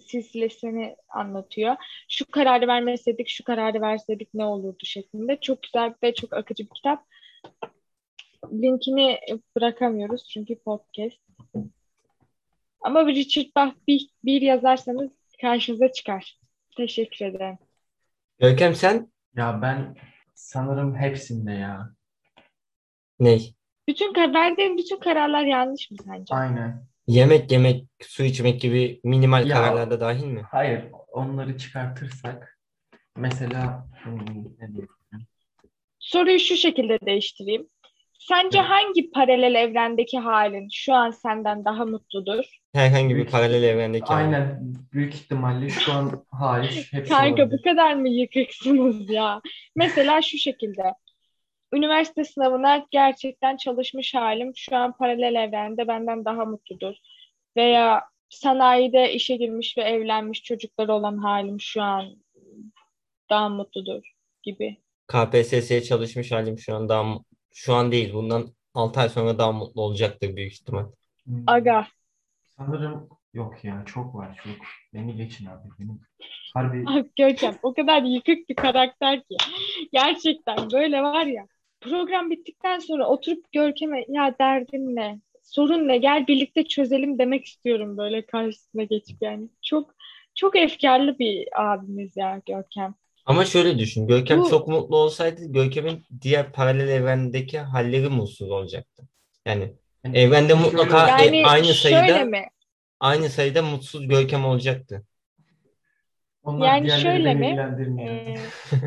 silsilesini 0.00 0.96
anlatıyor. 1.08 1.76
Şu 2.08 2.30
kararı 2.30 2.66
vermeseydik, 2.68 3.28
şu 3.28 3.44
kararı 3.44 3.80
verseydik 3.80 4.34
ne 4.34 4.44
olurdu 4.44 4.84
şeklinde. 4.84 5.38
Çok 5.40 5.62
güzel 5.62 5.94
ve 6.02 6.14
çok 6.14 6.32
akıcı 6.32 6.64
bir 6.64 6.70
kitap. 6.74 7.06
Linkini 8.52 9.18
bırakamıyoruz 9.56 10.28
çünkü 10.28 10.58
podcast. 10.58 11.18
Ama 12.80 13.06
Richard 13.06 13.46
Bach 13.56 13.74
bir, 13.88 14.08
bir 14.24 14.42
yazarsanız 14.42 15.12
karşınıza 15.40 15.92
çıkar. 15.92 16.38
Teşekkür 16.76 17.26
ederim. 17.26 17.58
Görkem 18.38 18.74
sen 18.74 19.12
Ya 19.36 19.58
ben 19.62 19.96
sanırım 20.34 20.96
hepsinde 20.96 21.52
ya. 21.52 21.94
ney? 23.20 23.54
Bütün 23.88 24.12
kar 24.12 24.34
verdiğin 24.34 24.78
bütün 24.78 25.00
kararlar 25.00 25.42
yanlış 25.44 25.90
mı 25.90 25.96
sence? 26.06 26.34
Aynen. 26.34 26.86
Yemek 27.06 27.52
yemek, 27.52 27.84
su 28.02 28.22
içmek 28.24 28.60
gibi 28.60 29.00
minimal 29.04 29.46
Ya. 29.48 29.56
kararlarda 29.56 30.00
dahil 30.00 30.24
mi? 30.26 30.42
Hayır, 30.50 30.84
onları 31.12 31.58
çıkartırsak 31.58 32.58
mesela 33.16 33.86
hmm, 34.02 34.18
ne 34.58 34.68
diyeyim? 34.68 34.88
Soruyu 35.98 36.38
şu 36.38 36.56
şekilde 36.56 36.98
değiştireyim. 37.06 37.66
Sence 38.18 38.58
Evet. 38.58 38.68
hangi 38.70 39.10
paralel 39.10 39.54
evrendeki 39.54 40.18
halin 40.18 40.68
şu 40.72 40.94
an 40.94 41.10
senden 41.10 41.64
daha 41.64 41.84
mutludur? 41.84 42.44
Herhangi 42.74 43.08
bir 43.08 43.14
Büyük- 43.14 43.30
paralel 43.30 43.62
evrendeki 43.62 44.04
hali. 44.04 44.24
Aynen 44.24 44.74
büyük 44.92 45.14
ihtimalle 45.14 45.68
şu 45.68 45.92
an 45.92 46.24
hariç 46.30 46.92
hepsi 46.92 47.12
Kanka 47.12 47.36
bu 47.36 47.42
olabilir. 47.42 47.62
kadar 47.62 47.94
mı 47.94 48.08
yıkıksınız 48.08 49.10
ya? 49.10 49.40
Mesela 49.76 50.22
şu 50.22 50.38
şekilde. 50.38 50.82
Üniversite 51.74 52.24
sınavına 52.24 52.86
gerçekten 52.90 53.56
çalışmış 53.56 54.14
halim 54.14 54.52
şu 54.56 54.76
an 54.76 54.96
paralel 54.96 55.34
evrende 55.34 55.88
benden 55.88 56.24
daha 56.24 56.44
mutludur. 56.44 56.94
Veya 57.56 58.02
sanayide 58.28 59.12
işe 59.12 59.36
girmiş 59.36 59.78
ve 59.78 59.82
evlenmiş 59.82 60.42
çocukları 60.42 60.92
olan 60.92 61.16
halim 61.18 61.60
şu 61.60 61.82
an 61.82 62.16
daha 63.30 63.48
mutludur 63.48 64.02
gibi. 64.42 64.76
KPSS'ye 65.06 65.82
çalışmış 65.82 66.32
halim 66.32 66.58
şu 66.58 66.74
an 66.74 66.88
daha 66.88 67.18
şu 67.54 67.74
an 67.74 67.92
değil. 67.92 68.14
Bundan 68.14 68.46
6 68.74 69.00
ay 69.00 69.08
sonra 69.08 69.38
daha 69.38 69.52
mutlu 69.52 69.82
olacaktır 69.82 70.36
büyük 70.36 70.52
ihtimal. 70.52 70.84
Hmm, 71.24 71.44
Aga. 71.46 71.86
Sanırım 72.56 73.08
yok 73.32 73.64
ya 73.64 73.82
çok 73.86 74.14
var 74.14 74.40
çok. 74.44 74.56
Beni 74.94 75.16
geçin 75.16 75.46
abi. 75.46 75.68
Benim 75.78 76.00
harbi 76.54 76.84
Abi 76.86 77.10
Görkem 77.16 77.58
o 77.62 77.74
kadar 77.74 78.02
yıkık 78.02 78.48
bir 78.48 78.54
karakter 78.54 79.20
ki. 79.20 79.36
Gerçekten 79.92 80.70
böyle 80.72 81.02
var 81.02 81.26
ya. 81.26 81.46
Program 81.82 82.30
bittikten 82.30 82.78
sonra 82.78 83.08
oturup 83.08 83.52
Görkem'e 83.52 84.04
ya 84.08 84.34
derdin 84.40 84.96
ne? 84.96 85.20
Sorun 85.42 85.88
ne? 85.88 85.98
Gel 85.98 86.26
birlikte 86.26 86.64
çözelim 86.68 87.18
demek 87.18 87.44
istiyorum 87.44 87.96
böyle 87.96 88.26
karşısına 88.26 88.82
geçip 88.84 89.22
yani. 89.22 89.48
Çok 89.62 89.94
çok 90.34 90.56
efkarlı 90.56 91.18
bir 91.18 91.48
abimiz 91.72 92.16
ya 92.16 92.42
Görkem. 92.46 92.94
Ama 93.26 93.44
şöyle 93.44 93.78
düşün. 93.78 94.06
Görkem 94.06 94.38
Bu- 94.38 94.50
çok 94.50 94.68
mutlu 94.68 94.96
olsaydı 94.96 95.52
Görkem'in 95.52 96.04
diğer 96.22 96.52
paralel 96.52 96.88
evrendeki 96.88 97.58
halleri 97.58 98.08
mutsuz 98.08 98.50
olacaktı. 98.50 99.08
Yani 99.46 99.74
evrende 100.04 100.54
mutlaka 100.54 101.08
e, 101.18 101.22
Yani 101.22 101.38
aynı 101.42 101.74
şöyle 101.74 102.02
sayıda 102.14 102.24
mi? 102.24 102.48
aynı 103.00 103.30
sayıda 103.30 103.62
mutsuz 103.62 104.08
Görkem 104.08 104.44
olacaktı. 104.44 105.06
Onlar 106.42 106.66
Yani 106.66 106.90
şöyle 106.90 107.34
mi? 107.34 107.56
Ee, 108.00 108.34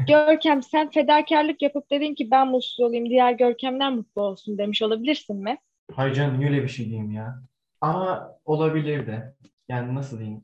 Görkem 0.08 0.64
sen 0.64 0.90
fedakarlık 0.92 1.62
yapıp 1.62 1.92
dedin 1.92 2.16
ki 2.16 2.32
ben 2.32 2.48
mutsuz 2.48 2.80
olayım, 2.80 3.10
diğer 3.10 3.32
Görkemler 3.32 3.92
mutlu 3.94 4.22
olsun 4.22 4.58
demiş 4.58 4.82
olabilirsin 4.82 5.38
mi? 5.38 5.58
Hayır 5.94 6.14
canım 6.14 6.42
öyle 6.42 6.64
bir 6.64 6.68
şey 6.68 6.86
diyeyim 6.86 7.12
ya. 7.12 7.42
Ama 7.82 8.32
olabilir 8.46 9.08
de. 9.08 9.36
Yani 9.70 9.96
nasıl 9.96 10.20
diyeyim? 10.20 10.44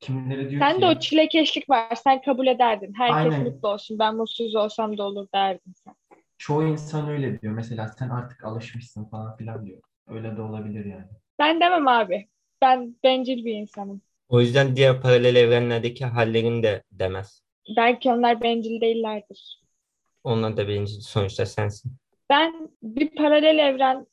Kimileri 0.00 0.50
diyor 0.50 0.62
Sen 0.62 0.76
ki 0.76 0.82
de 0.82 0.86
o 0.86 0.94
çilekeşlik 0.98 1.70
var. 1.70 1.94
Sen 1.94 2.22
kabul 2.22 2.46
ederdin. 2.46 2.92
Herkes 2.98 3.34
Aynen. 3.34 3.44
mutlu 3.44 3.68
olsun. 3.68 3.98
Ben 3.98 4.16
mutsuz 4.16 4.54
olsam 4.54 4.98
da 4.98 5.02
olur 5.02 5.28
derdin 5.34 5.72
sen. 5.84 5.94
çoğu 6.38 6.64
insan 6.64 7.08
öyle 7.08 7.40
diyor. 7.40 7.52
Mesela 7.52 7.88
sen 7.88 8.08
artık 8.08 8.44
alışmışsın 8.44 9.04
falan 9.04 9.36
filan 9.36 9.66
diyor. 9.66 9.82
Öyle 10.06 10.36
de 10.36 10.42
olabilir 10.42 10.84
yani. 10.84 11.06
Ben 11.38 11.60
demem 11.60 11.88
abi. 11.88 12.28
Ben 12.62 12.96
bencil 13.04 13.44
bir 13.44 13.54
insanım. 13.54 14.02
O 14.28 14.40
yüzden 14.40 14.76
diğer 14.76 15.00
paralel 15.00 15.36
evrenlerdeki 15.36 16.04
hallerini 16.04 16.62
de 16.62 16.82
demez. 16.92 17.42
Belki 17.76 18.10
onlar 18.10 18.42
bencil 18.42 18.80
değillerdir. 18.80 19.62
Onlar 20.24 20.56
da 20.56 20.68
bencil 20.68 21.00
sonuçta 21.00 21.46
sensin. 21.46 21.92
Ben 22.30 22.70
bir 22.82 23.10
paralel 23.10 23.58
evren 23.58 24.06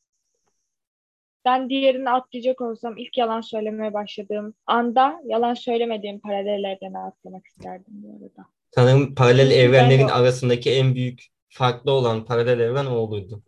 ben 1.46 1.70
diğerini 1.70 2.10
atlayacak 2.10 2.62
olsam 2.62 2.98
ilk 2.98 3.18
yalan 3.18 3.42
söylemeye 3.42 3.94
başladığım 3.94 4.54
anda 4.68 5.22
yalan 5.26 5.54
söylemediğim 5.54 6.20
paralel 6.20 6.64
evrene 6.64 6.98
atlamak 6.98 7.46
isterdim 7.46 7.86
bu 7.88 8.10
arada. 8.10 8.50
Sanırım 8.72 9.16
paralel 9.16 9.52
evrenlerin 9.52 10.08
arasındaki 10.08 10.72
en 10.72 10.96
büyük 10.96 11.28
farklı 11.50 11.92
olan 11.92 12.26
paralel 12.26 12.60
evren 12.60 12.86
o 12.86 12.96
olurdu. 12.96 13.44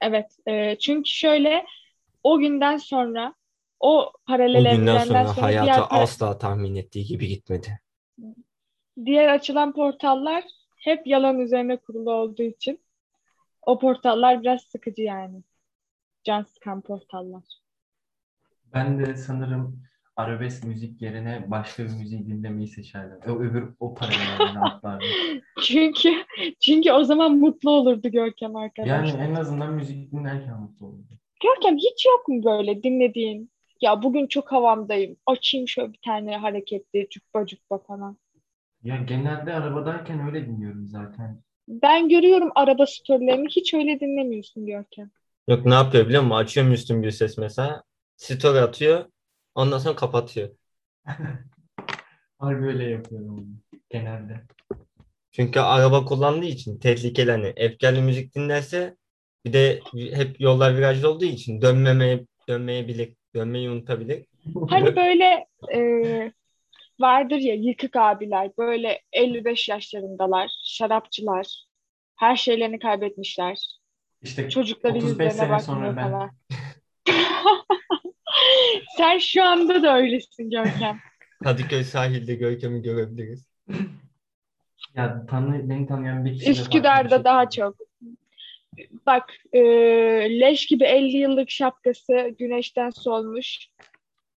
Evet. 0.00 0.36
e, 0.46 0.78
çünkü 0.78 1.10
şöyle 1.10 1.64
o 2.22 2.38
günden 2.38 2.76
sonra 2.76 3.34
o 3.84 4.12
paralel 4.26 4.72
O 4.72 4.76
günden 4.76 4.98
sonra 4.98 5.26
sonra 5.26 5.42
hayatı 5.42 5.66
diğer, 5.66 6.02
asla 6.02 6.38
tahmin 6.38 6.74
ettiği 6.74 7.04
gibi 7.04 7.28
gitmedi. 7.28 7.80
diğer 9.04 9.28
açılan 9.28 9.72
portallar 9.72 10.44
hep 10.76 11.06
yalan 11.06 11.38
üzerine 11.38 11.76
kurulu 11.76 12.12
olduğu 12.12 12.42
için 12.42 12.80
o 13.62 13.78
portallar 13.78 14.42
biraz 14.42 14.62
sıkıcı 14.62 15.02
yani. 15.02 15.42
Can 16.24 16.42
sıkan 16.42 16.80
portallar. 16.80 17.42
Ben 18.74 18.98
de 18.98 19.16
sanırım 19.16 19.82
arabesk 20.16 20.64
müzik 20.64 21.02
yerine 21.02 21.44
başka 21.50 21.84
bir 21.84 21.90
müziği 21.90 22.26
dinlemeyi 22.26 22.68
seçerdim. 22.68 23.32
O 23.32 23.38
öbür 23.38 23.74
o 23.80 23.94
paralellerden 23.94 24.60
atlardım. 24.60 25.08
Çünkü 25.62 26.10
çünkü 26.60 26.92
o 26.92 27.04
zaman 27.04 27.36
mutlu 27.38 27.70
olurdu 27.70 28.08
Görkem 28.08 28.56
arkadaş. 28.56 28.88
Yani 28.88 29.22
en 29.22 29.34
azından 29.34 29.72
müzik 29.72 30.12
dinlerken 30.12 30.60
mutlu 30.60 30.86
olurdum. 30.86 31.18
Görkem 31.42 31.76
hiç 31.76 32.06
yok 32.06 32.28
mu 32.28 32.44
böyle 32.44 32.82
dinlediğin? 32.82 33.53
Ya 33.80 34.02
bugün 34.02 34.26
çok 34.26 34.52
havamdayım. 34.52 35.16
Açayım 35.26 35.68
şöyle 35.68 35.92
bir 35.92 35.98
tane 36.04 36.36
hareketli 36.36 37.06
cuppa 37.10 37.46
cuppa 37.46 37.78
falan. 37.78 38.18
Ya 38.82 38.96
genelde 38.96 39.54
arabadayken 39.54 40.26
öyle 40.26 40.46
dinliyorum 40.46 40.88
zaten. 40.88 41.42
Ben 41.68 42.08
görüyorum 42.08 42.50
araba 42.54 42.86
storylerini 42.86 43.48
hiç 43.48 43.74
öyle 43.74 44.00
dinlemiyorsun 44.00 44.66
Görkem. 44.66 45.10
Yok 45.48 45.66
ne 45.66 45.74
yapıyor 45.74 46.06
biliyor 46.06 46.22
musun? 46.22 46.36
Açıyor 46.36 46.66
Müslüm 46.66 47.02
Gürses 47.02 47.38
mesela. 47.38 47.82
Story 48.16 48.60
atıyor. 48.60 49.04
Ondan 49.54 49.78
sonra 49.78 49.96
kapatıyor. 49.96 50.50
Harbi 52.38 52.66
öyle 52.66 52.84
yapıyorum 52.84 53.28
onu 53.38 53.46
genelde. 53.90 54.40
Çünkü 55.32 55.60
araba 55.60 56.04
kullandığı 56.04 56.44
için 56.46 56.78
tehlikeli 56.78 57.30
hani 57.30 57.52
efkarlı 57.56 58.02
müzik 58.02 58.34
dinlerse 58.34 58.96
bir 59.44 59.52
de 59.52 59.80
hep 59.94 60.40
yollar 60.40 60.76
virajlı 60.76 61.10
olduğu 61.10 61.24
için 61.24 61.62
dönmemeye 61.62 62.26
dönmeyebilir. 62.48 63.14
Dönmeyi 63.34 63.70
unutabilir. 63.70 64.24
Hani 64.68 64.96
böyle 64.96 65.46
e, 65.74 65.80
vardır 67.00 67.36
ya 67.36 67.54
yıkık 67.54 67.96
abiler 67.96 68.50
böyle 68.58 69.00
55 69.12 69.68
yaşlarındalar, 69.68 70.50
şarapçılar, 70.64 71.64
her 72.16 72.36
şeylerini 72.36 72.78
kaybetmişler. 72.78 73.58
İşte 74.22 74.50
Çocukları 74.50 74.92
35 74.92 75.10
yüzlerine 75.10 75.32
sene 75.32 75.60
sonra 75.60 75.96
ben. 75.96 76.10
falan. 76.10 76.30
Sen 78.96 79.18
şu 79.18 79.44
anda 79.44 79.82
da 79.82 79.96
öylesin 79.96 80.50
Görkem. 80.50 80.98
Kadıköy 81.44 81.84
sahilde 81.84 82.34
Görkem'i 82.34 82.82
görebiliriz. 82.82 83.46
Ya 84.94 85.26
tanı, 85.26 85.68
beni 85.70 85.86
tanıyan 85.86 86.24
bir 86.24 86.38
kişi 86.38 86.50
Üsküdar'da 86.50 87.16
şey 87.16 87.24
daha 87.24 87.50
çok. 87.50 87.76
Bak 89.06 89.32
e, 89.52 89.60
leş 90.40 90.66
gibi 90.66 90.84
50 90.84 91.16
yıllık 91.16 91.50
şapkası 91.50 92.34
güneşten 92.38 92.90
solmuş. 92.90 93.68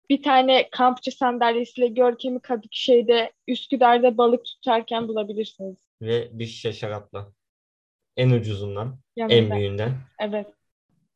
bir 0.10 0.24
tane 0.24 0.70
kampçı 0.70 1.12
sandalyesiyle 1.12 1.88
Görkem'i 1.88 2.40
Kadıköy'de 2.40 3.32
Üsküdar'da 3.48 4.18
balık 4.18 4.46
tutarken 4.46 5.08
bulabilirsiniz. 5.08 5.78
Ve 6.02 6.30
bir 6.32 6.46
şişe 6.46 6.74
şarapla. 6.74 7.32
En 8.18 8.30
ucuzundan, 8.30 9.00
en 9.18 9.30
Yanında. 9.30 9.56
büyüğünden. 9.56 9.92
Evet. 10.20 10.48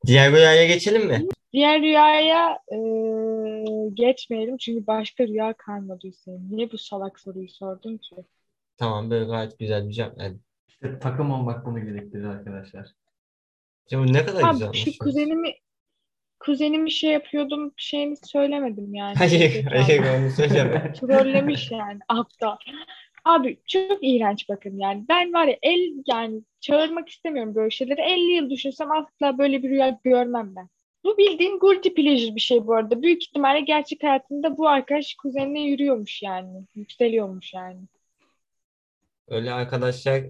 Diğer 0.08 0.32
rüyaya 0.32 0.66
geçelim 0.66 1.08
mi? 1.08 1.28
Diğer 1.54 1.82
rüyaya 1.82 2.60
e, 2.72 2.78
geçmeyelim 3.94 4.58
çünkü 4.58 4.88
başka 4.88 5.28
rüya 5.28 5.54
kalmadı 5.54 6.08
Hüseyin. 6.08 6.48
Niye 6.52 6.72
bu 6.72 6.78
salak 6.78 7.20
soruyu 7.20 7.50
sordun 7.50 7.98
ki? 7.98 8.16
Tamam 8.78 9.10
böyle 9.10 9.26
gayet 9.26 9.60
güzel 9.60 9.88
bir 9.88 9.94
cevap 9.94 10.18
verdim. 10.18 10.44
İşte 10.68 11.00
takım 11.00 11.32
olmak 11.32 11.66
bunu 11.66 11.86
gerektirir 11.86 12.24
arkadaşlar. 12.24 12.88
Şimdi 13.90 14.14
ne 14.14 14.26
kadar 14.26 14.44
Abi 14.44 14.54
güzelmiş. 14.54 14.84
şu 14.84 14.98
kuzenimi 14.98 15.54
kuzenimi 16.40 16.92
şey 16.92 17.12
yapıyordum 17.12 17.74
şeyini 17.78 18.16
söylemedim 18.24 18.94
yani. 18.94 19.16
Hayır, 19.16 19.64
hayır 19.64 20.04
onu 20.20 20.32
söyleme. 20.32 20.94
Trollemiş 21.02 21.72
yani 21.72 22.00
aptal. 22.10 22.58
Abi 23.26 23.58
çok 23.68 24.00
iğrenç 24.02 24.50
bakın 24.50 24.80
yani. 24.80 25.06
Ben 25.10 25.34
var 25.34 25.48
ya 25.48 25.58
el 25.62 26.04
yani 26.08 26.42
çağırmak 26.60 27.10
istemiyorum 27.10 27.56
böyle 27.56 27.70
şeyleri. 27.70 28.02
50 28.02 28.20
yıl 28.32 28.50
düşünsem 28.50 28.92
asla 28.92 29.38
böyle 29.38 29.64
bir 29.64 29.70
rüya 29.70 30.00
görmem 30.04 30.56
ben. 30.56 30.70
Bu 31.04 31.18
bildiğin 31.18 31.60
guilty 31.60 31.90
pleasure 31.90 32.36
bir 32.36 32.42
şey 32.42 32.68
bu 32.68 32.76
arada. 32.76 33.02
Büyük 33.02 33.24
ihtimalle 33.24 33.62
gerçek 33.62 34.04
hayatında 34.04 34.58
bu 34.58 34.68
arkadaş 34.68 35.16
kuzenine 35.16 35.62
yürüyormuş 35.62 36.22
yani. 36.22 36.66
Yükseliyormuş 36.76 37.54
yani. 37.54 37.80
Öyle 39.28 39.52
arkadaşlar 39.54 40.24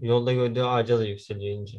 yolda 0.00 0.32
gördüğü 0.32 0.62
ağaca 0.62 0.98
da 0.98 1.06
yükseliyor 1.06 1.60
ince. 1.60 1.78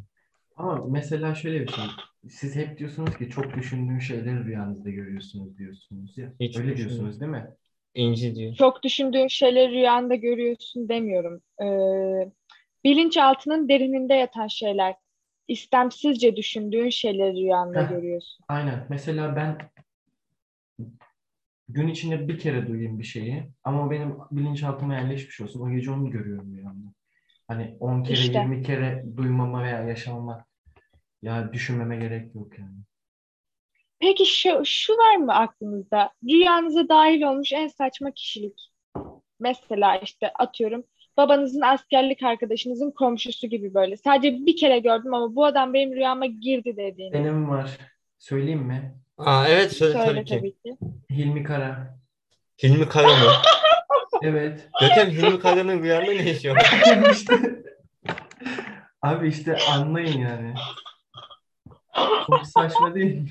Ama 0.60 0.86
mesela 0.90 1.36
şöyle 1.36 1.62
bir 1.62 1.68
şey. 1.68 1.84
Siz 2.30 2.56
hep 2.56 2.78
diyorsunuz 2.78 3.18
ki 3.18 3.30
çok 3.30 3.56
düşündüğün 3.56 4.00
şeyleri 4.00 4.46
rüyanızda 4.46 4.90
görüyorsunuz 4.90 5.58
diyorsunuz 5.58 6.18
ya. 6.18 6.34
Hiç 6.40 6.58
Öyle 6.58 6.76
düşünmüyorum. 6.76 6.78
diyorsunuz 6.78 7.22
değil 7.22 7.32
mi? 7.32 7.48
İnci 7.96 8.36
diyor. 8.36 8.56
Çok 8.56 8.84
düşündüğün 8.84 9.28
şeyleri 9.28 9.72
rüyanda 9.72 10.16
görüyorsun 10.16 10.90
demiyorum. 10.90 11.42
Ee, 11.62 12.32
bilinçaltının 12.84 13.70
derininde 13.70 14.14
yatan 14.14 14.48
şeyler. 14.48 14.96
İstemsizce 15.48 16.36
düşündüğün 16.36 16.90
şeyleri 16.90 17.34
rüyanda 17.34 17.82
Heh. 17.82 17.90
görüyorsun. 17.90 18.46
Aynen. 18.48 18.86
Mesela 18.90 19.36
ben 19.36 19.58
gün 21.70 21.88
içinde 21.88 22.28
bir 22.28 22.40
kere 22.40 22.68
duyayım 22.68 23.00
bir 23.00 23.04
şeyi 23.04 23.52
ama 23.64 23.92
benim 23.92 24.16
bilinçaltıma 24.32 24.94
yerleşmiş 24.96 25.42
olsun. 25.42 25.62
O 25.62 25.72
gece 25.72 25.92
onu 25.92 26.12
görüyorum 26.12 26.58
rüyamda. 26.58 26.88
Hani 27.48 27.78
10 27.80 28.04
kere 28.04 28.14
İşte. 28.14 28.40
20 28.40 28.64
kere 28.64 29.06
duymama 29.18 29.64
veya 29.64 29.84
yaşamama 29.84 30.46
ya 31.22 31.54
düşünmeme 31.54 31.96
gerek 31.96 32.36
yok 32.36 32.60
yani. 32.60 32.76
Peki 34.00 34.26
şu, 34.26 34.62
şu 34.66 34.94
var 34.94 35.16
mı 35.16 35.36
aklınızda? 35.36 36.12
Rüyanıza 36.24 36.90
dahil 36.90 37.22
olmuş 37.22 37.54
en 37.54 37.68
saçma 37.68 38.12
kişilik. 38.12 38.72
Mesela 39.40 39.98
işte 39.98 40.34
atıyorum 40.34 40.84
babanızın 41.18 41.62
askerlik 41.62 42.24
arkadaşınızın 42.24 42.92
komşusu 42.92 43.48
gibi 43.48 43.74
böyle. 43.74 43.98
Sadece 43.98 44.46
bir 44.46 44.58
kere 44.58 44.80
gördüm 44.80 45.14
ama 45.14 45.36
bu 45.36 45.46
adam 45.46 45.74
benim 45.74 45.96
rüyama 45.96 46.26
girdi 46.26 46.78
dediğini. 46.78 47.14
Benim 47.14 47.50
var. 47.50 47.78
Söyleyeyim 48.18 48.60
mi? 48.64 48.96
Aa 49.18 49.48
evet 49.48 49.72
söyle 49.72 49.94
Söyle 49.94 50.06
tabii 50.08 50.26
ki. 50.26 50.38
tabii 50.38 50.52
ki. 50.52 50.78
Hilmi 51.12 51.44
Kara. 51.44 51.98
Hilmi 52.64 52.90
Kara 52.90 53.08
mı? 53.08 53.32
Evet. 54.24 54.70
Gökhan 54.82 55.10
Hilmi 55.10 55.40
Kara'nın 55.40 55.84
rüyanda 55.84 56.12
ne 56.12 56.32
işi 56.32 56.52
var? 56.52 56.82
Abi 59.02 59.28
işte 59.28 59.58
anlayın 59.72 60.20
yani. 60.20 60.54
Çok 62.28 62.46
saçma 62.46 62.96
değil 62.96 63.16
mi? 63.16 63.30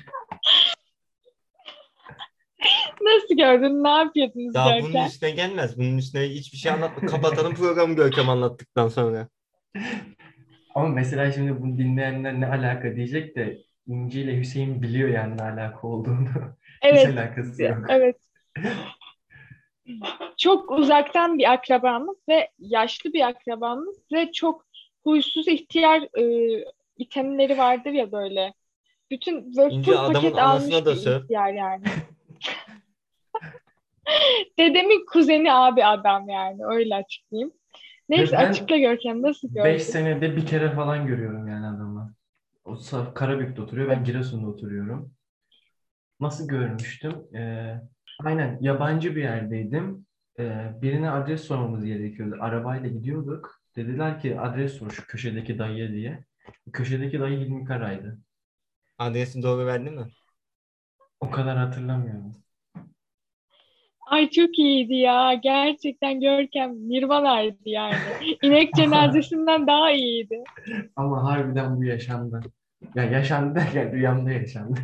Nasıl 3.01 3.37
gördün? 3.37 3.83
Ne 3.83 3.89
yapıyordunuz 3.89 4.53
Daha 4.53 4.69
bunun 4.69 4.85
Görkem? 4.85 5.05
üstüne 5.05 5.31
gelmez. 5.31 5.77
Bunun 5.77 5.97
üstüne 5.97 6.23
hiçbir 6.23 6.57
şey 6.57 6.71
anlatma. 6.71 7.07
Kapatalım 7.07 7.55
programı 7.55 7.95
Görkem 7.95 8.29
anlattıktan 8.29 8.87
sonra. 8.87 9.27
Ama 10.75 10.87
mesela 10.87 11.31
şimdi 11.31 11.61
bunu 11.61 11.77
dinleyenler 11.77 12.39
ne 12.41 12.47
alaka 12.47 12.95
diyecek 12.95 13.35
de 13.35 13.57
İnci 13.87 14.21
ile 14.21 14.37
Hüseyin 14.39 14.81
biliyor 14.81 15.09
yani 15.09 15.37
ne 15.37 15.43
alaka 15.43 15.87
olduğunu. 15.87 16.27
Hiç 16.83 16.91
Evet. 16.91 17.07
alakası 17.07 17.63
yok. 17.63 17.77
Evet. 17.89 18.15
Çok 20.37 20.71
uzaktan 20.71 21.37
bir 21.37 21.51
akrabamız 21.51 22.17
ve 22.29 22.49
yaşlı 22.59 23.13
bir 23.13 23.27
akrabamız 23.27 23.97
ve 24.13 24.31
çok 24.31 24.65
huysuz 25.03 25.47
ihtiyar 25.47 26.01
e, 26.19 26.65
itemleri 26.97 27.57
vardır 27.57 27.91
ya 27.91 28.11
böyle. 28.11 28.53
Bütün 29.11 29.55
böyle 29.57 29.73
İnce 29.73 29.91
full 29.91 29.99
adamın 29.99 30.13
paket 30.13 30.37
anasına 30.37 30.75
almış 30.75 30.85
da 30.85 30.91
bir 30.91 30.95
söv. 30.95 31.23
ihtiyar 31.23 31.53
yani. 31.53 31.83
Dedemin 34.59 35.05
kuzeni 35.05 35.53
abi 35.53 35.85
adam 35.85 36.29
yani 36.29 36.65
öyle 36.65 36.95
açıklayayım. 36.95 37.51
Neyse 38.09 38.37
ben 38.37 38.49
açıkla 38.49 38.77
Görkem 38.77 39.21
nasıl 39.21 39.47
gördün? 39.53 39.63
5 39.71 39.83
senede 39.83 40.35
bir 40.35 40.45
kere 40.45 40.71
falan 40.71 41.07
görüyorum 41.07 41.47
yani 41.47 41.67
adamı. 41.67 42.13
O 42.65 42.77
Karabük'te 43.15 43.61
oturuyor. 43.61 43.89
Ben 43.89 44.03
Giresun'da 44.03 44.47
oturuyorum. 44.47 45.11
Nasıl 46.19 46.47
görmüştüm? 46.47 47.35
Ee, 47.35 47.75
aynen 48.23 48.57
yabancı 48.61 49.15
bir 49.15 49.21
yerdeydim. 49.21 50.05
Ee, 50.39 50.71
birine 50.81 51.09
adres 51.11 51.41
sormamız 51.43 51.85
gerekiyordu. 51.85 52.37
Arabayla 52.39 52.89
gidiyorduk. 52.89 53.61
Dediler 53.75 54.19
ki 54.19 54.39
adres 54.39 54.73
sor 54.73 54.89
şu 54.89 55.07
köşedeki 55.07 55.59
dayıya 55.59 55.89
diye. 55.89 56.23
Köşedeki 56.73 57.19
dayı 57.19 57.39
Hilmi 57.39 57.65
Kara'ydı. 57.65 58.17
Adresi 58.99 59.43
doğru 59.43 59.65
verdi 59.65 59.89
mi? 59.91 60.07
O 61.19 61.29
kadar 61.29 61.57
hatırlamıyorum. 61.57 62.35
Ay 64.07 64.29
çok 64.29 64.59
iyiydi 64.59 64.93
ya. 64.95 65.33
Gerçekten 65.33 66.19
Görkem 66.21 66.89
Nirvana'ydı 66.89 67.57
yani. 67.65 67.95
İnek 68.43 68.73
cenazesinden 68.75 69.67
daha 69.67 69.91
iyiydi. 69.91 70.43
Ama 70.95 71.23
harbiden 71.23 71.77
bu 71.77 71.83
yaşandı. 71.83 72.41
Ya 72.95 73.03
yaşandı 73.03 73.55
derken 73.55 73.91
rüyamda 73.91 74.31
yaşandı. 74.31 74.79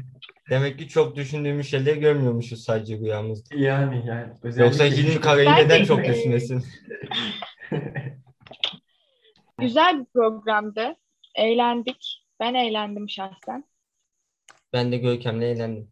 Demek 0.49 0.79
ki 0.79 0.87
çok 0.87 1.15
düşündüğümüz 1.15 1.69
şeyleri 1.69 1.99
görmüyormuşuz 1.99 2.63
sadece 2.63 2.97
rüyamızda. 2.97 3.55
Yani 3.55 4.03
yani 4.07 4.27
Yoksa 4.43 4.63
özellikle 4.63 4.97
Hilmi 4.97 5.21
Kara'yı 5.21 5.49
neden 5.49 5.79
de- 5.79 5.85
çok 5.85 6.05
düşünmesin? 6.05 6.63
Güzel 9.59 9.99
bir 9.99 10.05
programdı. 10.05 10.95
Eğlendik. 11.35 12.25
Ben 12.39 12.53
eğlendim 12.53 13.09
şahsen. 13.09 13.63
Ben 14.75 14.91
de 14.91 14.97
Görkem'le 14.97 15.41
eğlendim. 15.41 15.91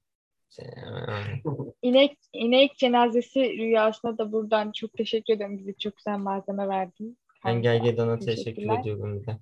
İnek, 1.82 2.18
inek 2.34 2.78
cenazesi 2.78 3.40
rüyasına 3.40 4.18
da 4.18 4.32
buradan 4.32 4.72
çok 4.72 4.94
teşekkür 4.94 5.34
ederim. 5.34 5.58
Bize 5.58 5.74
çok 5.74 5.98
güzel 5.98 6.18
malzeme 6.18 6.68
verdin. 6.68 7.18
Ben 7.46 7.62
Gergedan'a 7.62 8.20
teşekkür 8.20 8.80
ediyorum 8.80 9.22
bir 9.22 9.28
de. 9.28 9.38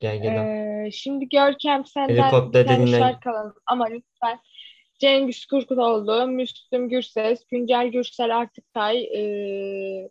Gergedan. 0.00 0.46
Ee, 0.46 0.90
şimdi 0.92 1.28
Görkem 1.28 1.84
senden 1.84 2.22
Helikopter 2.22 2.64
bir 2.64 2.68
tane 2.68 2.86
şarkı 2.86 3.30
alalım. 3.30 3.54
Ama 3.66 3.86
lütfen 3.86 4.38
Cengiz 4.98 5.46
Kurkuloğlu, 5.46 6.26
Müslüm 6.26 6.88
Gürses, 6.88 7.46
Güncel 7.46 7.88
Gürsel 7.88 8.36
Artıktay, 8.36 9.04
ee, 9.04 10.10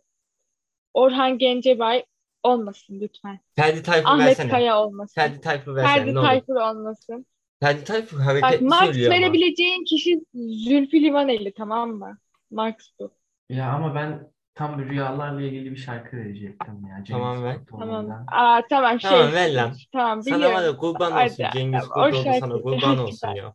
Orhan 0.94 1.38
Gencebay 1.38 2.04
olmasın 2.42 3.00
lütfen. 3.00 3.40
Ferdi 3.56 3.82
Tayfur 3.82 4.08
Ahmet 4.08 4.26
versene. 4.26 4.50
Kaya 4.50 4.80
olmasın. 4.80 5.14
Ferdi 5.14 5.40
Tayfur 5.40 5.74
versene 5.74 6.04
Ferdi. 6.04 6.14
Tayfur 6.14 6.54
olmasın. 6.54 7.26
Ferdi 7.60 7.84
Tayfur 7.84 8.18
Bak 8.42 8.60
Max 8.60 8.86
söylüyor 8.86 9.12
ama. 9.12 9.20
verebileceğin 9.20 9.84
kişi 9.84 10.20
Zülfü 10.34 11.02
Livaneli 11.02 11.54
tamam 11.54 11.90
mı? 11.90 12.18
Max 12.50 12.74
bu. 13.00 13.10
Ya 13.48 13.72
ama 13.72 13.94
ben 13.94 14.30
tam 14.54 14.78
bir 14.78 14.88
rüyalarla 14.88 15.42
ilgili 15.42 15.70
bir 15.70 15.76
şarkı 15.76 16.16
verecektim 16.16 16.86
ya. 16.86 17.04
Tamam, 17.10 17.32
Cengiz 17.36 17.42
ver. 17.44 17.58
Kurtoğlu'ndan. 17.58 18.08
Tamam. 18.08 18.26
Aa 18.32 18.62
tamam 18.70 19.00
şey. 19.00 19.10
Tamam, 19.10 19.32
ver 19.32 19.54
lan. 19.54 19.74
Tamam 19.92 20.22
Sana 20.22 20.36
biliyorum. 20.36 20.56
var 20.56 20.64
ya 20.64 20.76
kurban 20.76 21.10
Hadi, 21.12 21.24
olsun. 21.24 21.44
Cengiz 21.52 21.80
tamam, 21.88 22.08
o 22.08 22.10
Kurtoğlu 22.10 22.34
sana 22.34 22.52
kurban 22.62 22.98
olsun 23.06 23.28
ya. 23.28 23.54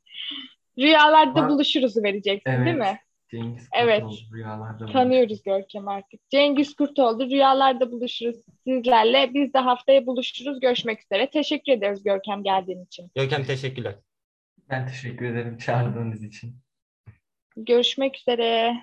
Rüyalarda 0.79 1.41
Var. 1.41 1.49
buluşuruzu 1.49 2.03
vereceksin 2.03 2.51
Evet. 2.51 2.65
değil 2.65 2.77
mi? 2.77 2.99
Cengiz 3.31 3.69
Evet. 3.73 4.01
Kurtoğlu 4.03 4.35
rüyalarda 4.37 4.85
var. 4.85 4.93
Tanıyoruz 4.93 5.43
Görkem 5.43 5.87
artık. 5.87 6.29
Cengiz 6.29 6.75
Kurtoğlu 6.75 7.25
rüyalarda 7.25 7.91
buluşuruz 7.91 8.35
sizlerle. 8.67 9.33
Biz 9.33 9.53
de 9.53 9.57
haftaya 9.57 10.05
buluşuruz. 10.05 10.59
Görüşmek 10.59 11.01
üzere. 11.03 11.29
Teşekkür 11.29 11.71
ederiz 11.71 12.03
Görkem 12.03 12.43
geldiğin 12.43 12.85
için. 12.85 13.11
Görkem 13.15 13.43
teşekkürler. 13.43 13.95
Ben 14.69 14.87
teşekkür 14.87 15.25
ederim 15.25 15.57
çağırdığınız 15.57 16.23
için. 16.23 16.55
Görüşmek 17.57 18.17
üzere. 18.17 18.73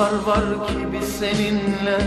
Var 0.00 0.66
ki 0.66 0.86
biz 0.92 1.08
seninle. 1.08 1.98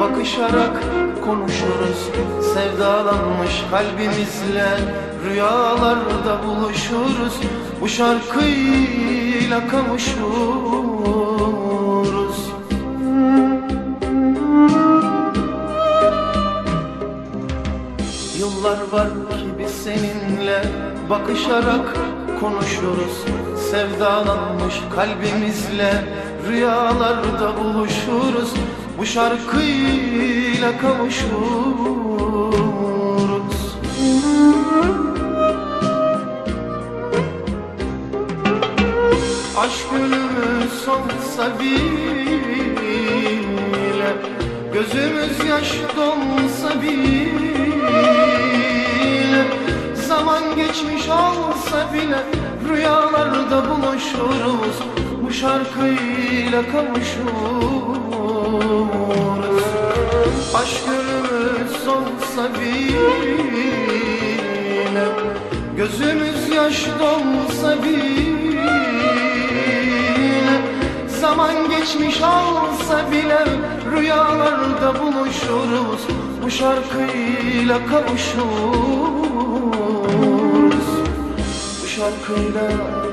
Bakışarak 0.00 0.82
konuşuruz. 1.24 2.08
Sevdalanmış 2.54 3.64
kalbimizle. 3.70 4.68
Rüyalarda 5.24 6.46
buluşuruz. 6.46 7.40
Bu 7.80 7.88
şarkıyla 7.88 9.68
kavuşuruz. 9.68 10.20
Yıllar 18.38 18.78
var 18.92 19.08
ki 19.08 19.48
biz 19.58 19.70
seninle. 19.70 20.62
Bakışarak 21.10 21.96
konuşuruz. 22.40 23.24
Sevdalanmış 23.70 24.74
kalbimizle 24.94 26.19
rüyalarda 26.48 27.52
buluşuruz 27.58 28.52
Bu 28.98 29.06
şarkıyla 29.06 30.78
kavuşuruz. 30.78 31.30
Aşk 39.58 39.90
gönlümüz 39.90 40.72
solsa 40.84 41.60
bile 41.60 43.00
Gözümüz 44.72 45.38
yaş 45.48 45.72
dolsa 45.96 46.82
bile 46.82 47.40
Zaman 49.94 50.56
geçmiş 50.56 51.08
olsa 51.08 51.94
bile 51.94 52.18
Rüyalarda 52.68 53.64
buluşuruz 53.70 54.99
Bu 55.30 55.34
şarkıyla 55.34 56.62
kavuşuruz 56.72 57.28
Aşk 60.54 60.84
gönlümüz 60.86 61.72
solsa 61.84 62.54
bile 62.54 63.48
Gözümüz 65.76 66.48
yaş 66.54 66.86
dolsa 67.00 67.82
bile 67.82 68.80
Zaman 71.20 71.68
geçmiş 71.70 72.20
olsa 72.22 73.12
bile 73.12 73.44
Rüyalarda 73.92 74.94
buluşuruz. 75.02 76.06
Bu 76.44 76.50
şarkıyla 76.50 77.86
kavuşuruz. 77.86 78.46
Bu 81.82 81.86
şarkıyla 81.86 82.70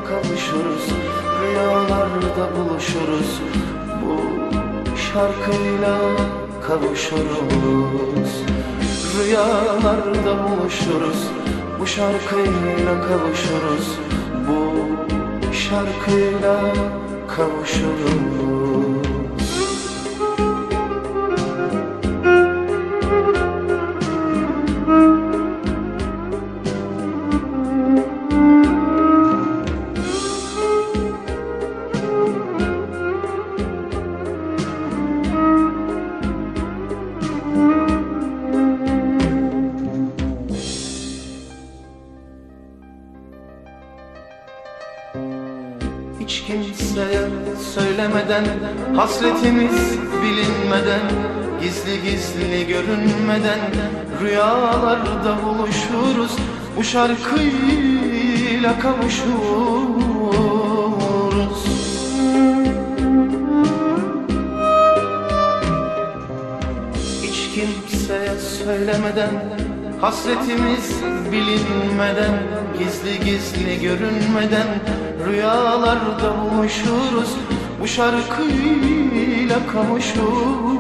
kavuşuruz 0.10 1.17
Rüyalarda 1.42 2.46
buluşuruz. 2.56 3.42
Bu 4.02 4.16
şarkıyla 4.98 5.98
kavuşuruz. 6.68 8.44
Rüyalarda 9.18 10.34
buluşuruz. 10.44 11.28
Bu 11.80 11.88
şarkıyla 11.88 13.02
kavuşuruz. 13.08 14.00
Bu 14.48 15.54
şarkıyla 15.54 16.74
kavuşuruz 17.28 18.67
görünmeden 53.48 53.60
Rüyalarda 54.22 55.38
buluşuruz 55.46 56.32
Bu 56.78 56.84
şarkıyla 56.84 58.80
kavuşuruz. 58.80 59.38
Hiç 67.24 67.50
kimseye 67.56 68.40
söylemeden 68.40 69.30
Hasretimiz 70.02 71.02
bilinmeden 71.32 72.44
Gizli 72.80 73.20
gizli 73.26 73.82
görünmeden 73.82 74.68
Rüyalarda 75.28 76.36
buluşuruz 76.42 77.36
Bu 77.82 77.88
şarkıyla 77.88 79.58
kavuşuruz 79.74 80.78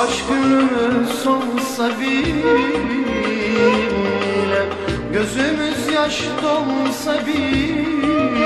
Aşk 0.00 0.28
gönlümüz 0.28 1.26
olsa 1.26 2.00
bile 2.00 2.58
Gözümüz 5.12 5.94
yaş 5.94 6.24
dolsa 6.42 7.26
bile 7.26 8.40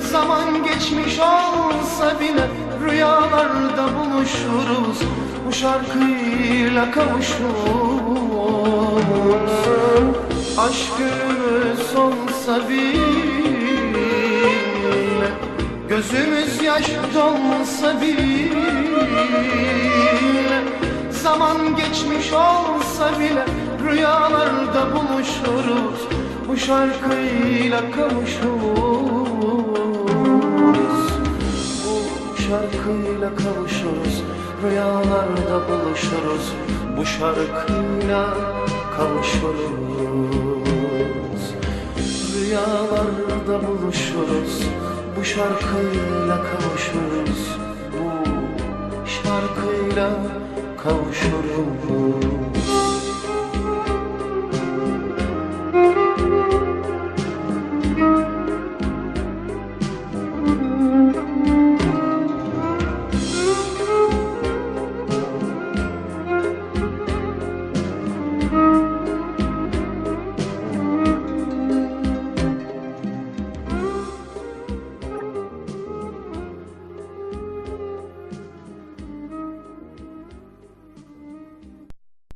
Zaman 0.00 0.64
geçmiş 0.64 1.18
olsa 1.18 2.20
bile 2.20 2.48
Rüyalarda 2.84 3.88
buluşuruz 3.96 4.98
Bu 5.46 5.52
şarkıyla 5.52 6.90
kavuşuruz. 6.90 7.46
Aşk 10.58 10.98
gönlümüz 10.98 11.96
olsa 11.96 12.68
bile 12.68 13.35
Gözümüz 15.88 16.62
yaş 16.62 16.90
dolsa 17.14 18.00
bile 18.00 18.52
Zaman 21.10 21.76
geçmiş 21.76 22.32
olsa 22.32 23.20
bile 23.20 23.44
Rüyalarda 23.84 24.92
buluşuruz 24.92 26.08
Bu 26.48 26.56
şarkıyla 26.56 27.90
kavuşuruz. 27.90 28.46
Bu 31.84 32.36
şarkıyla 32.42 33.34
kavuşuruz 33.36 34.22
Rüyalarda 34.62 35.68
buluşuruz 35.68 36.52
Bu 36.96 37.04
şarkıyla 37.04 38.34
kavuşuruz. 38.96 39.84
Rüyalarda 42.34 43.68
buluşuruz 43.68 44.85
Bu 45.16 45.24
şarkıyla 45.24 46.42
kavuşuruz. 46.44 47.56
Bu 47.92 49.08
şarkıyla 49.08 50.10
kavuşuruz 50.82 52.55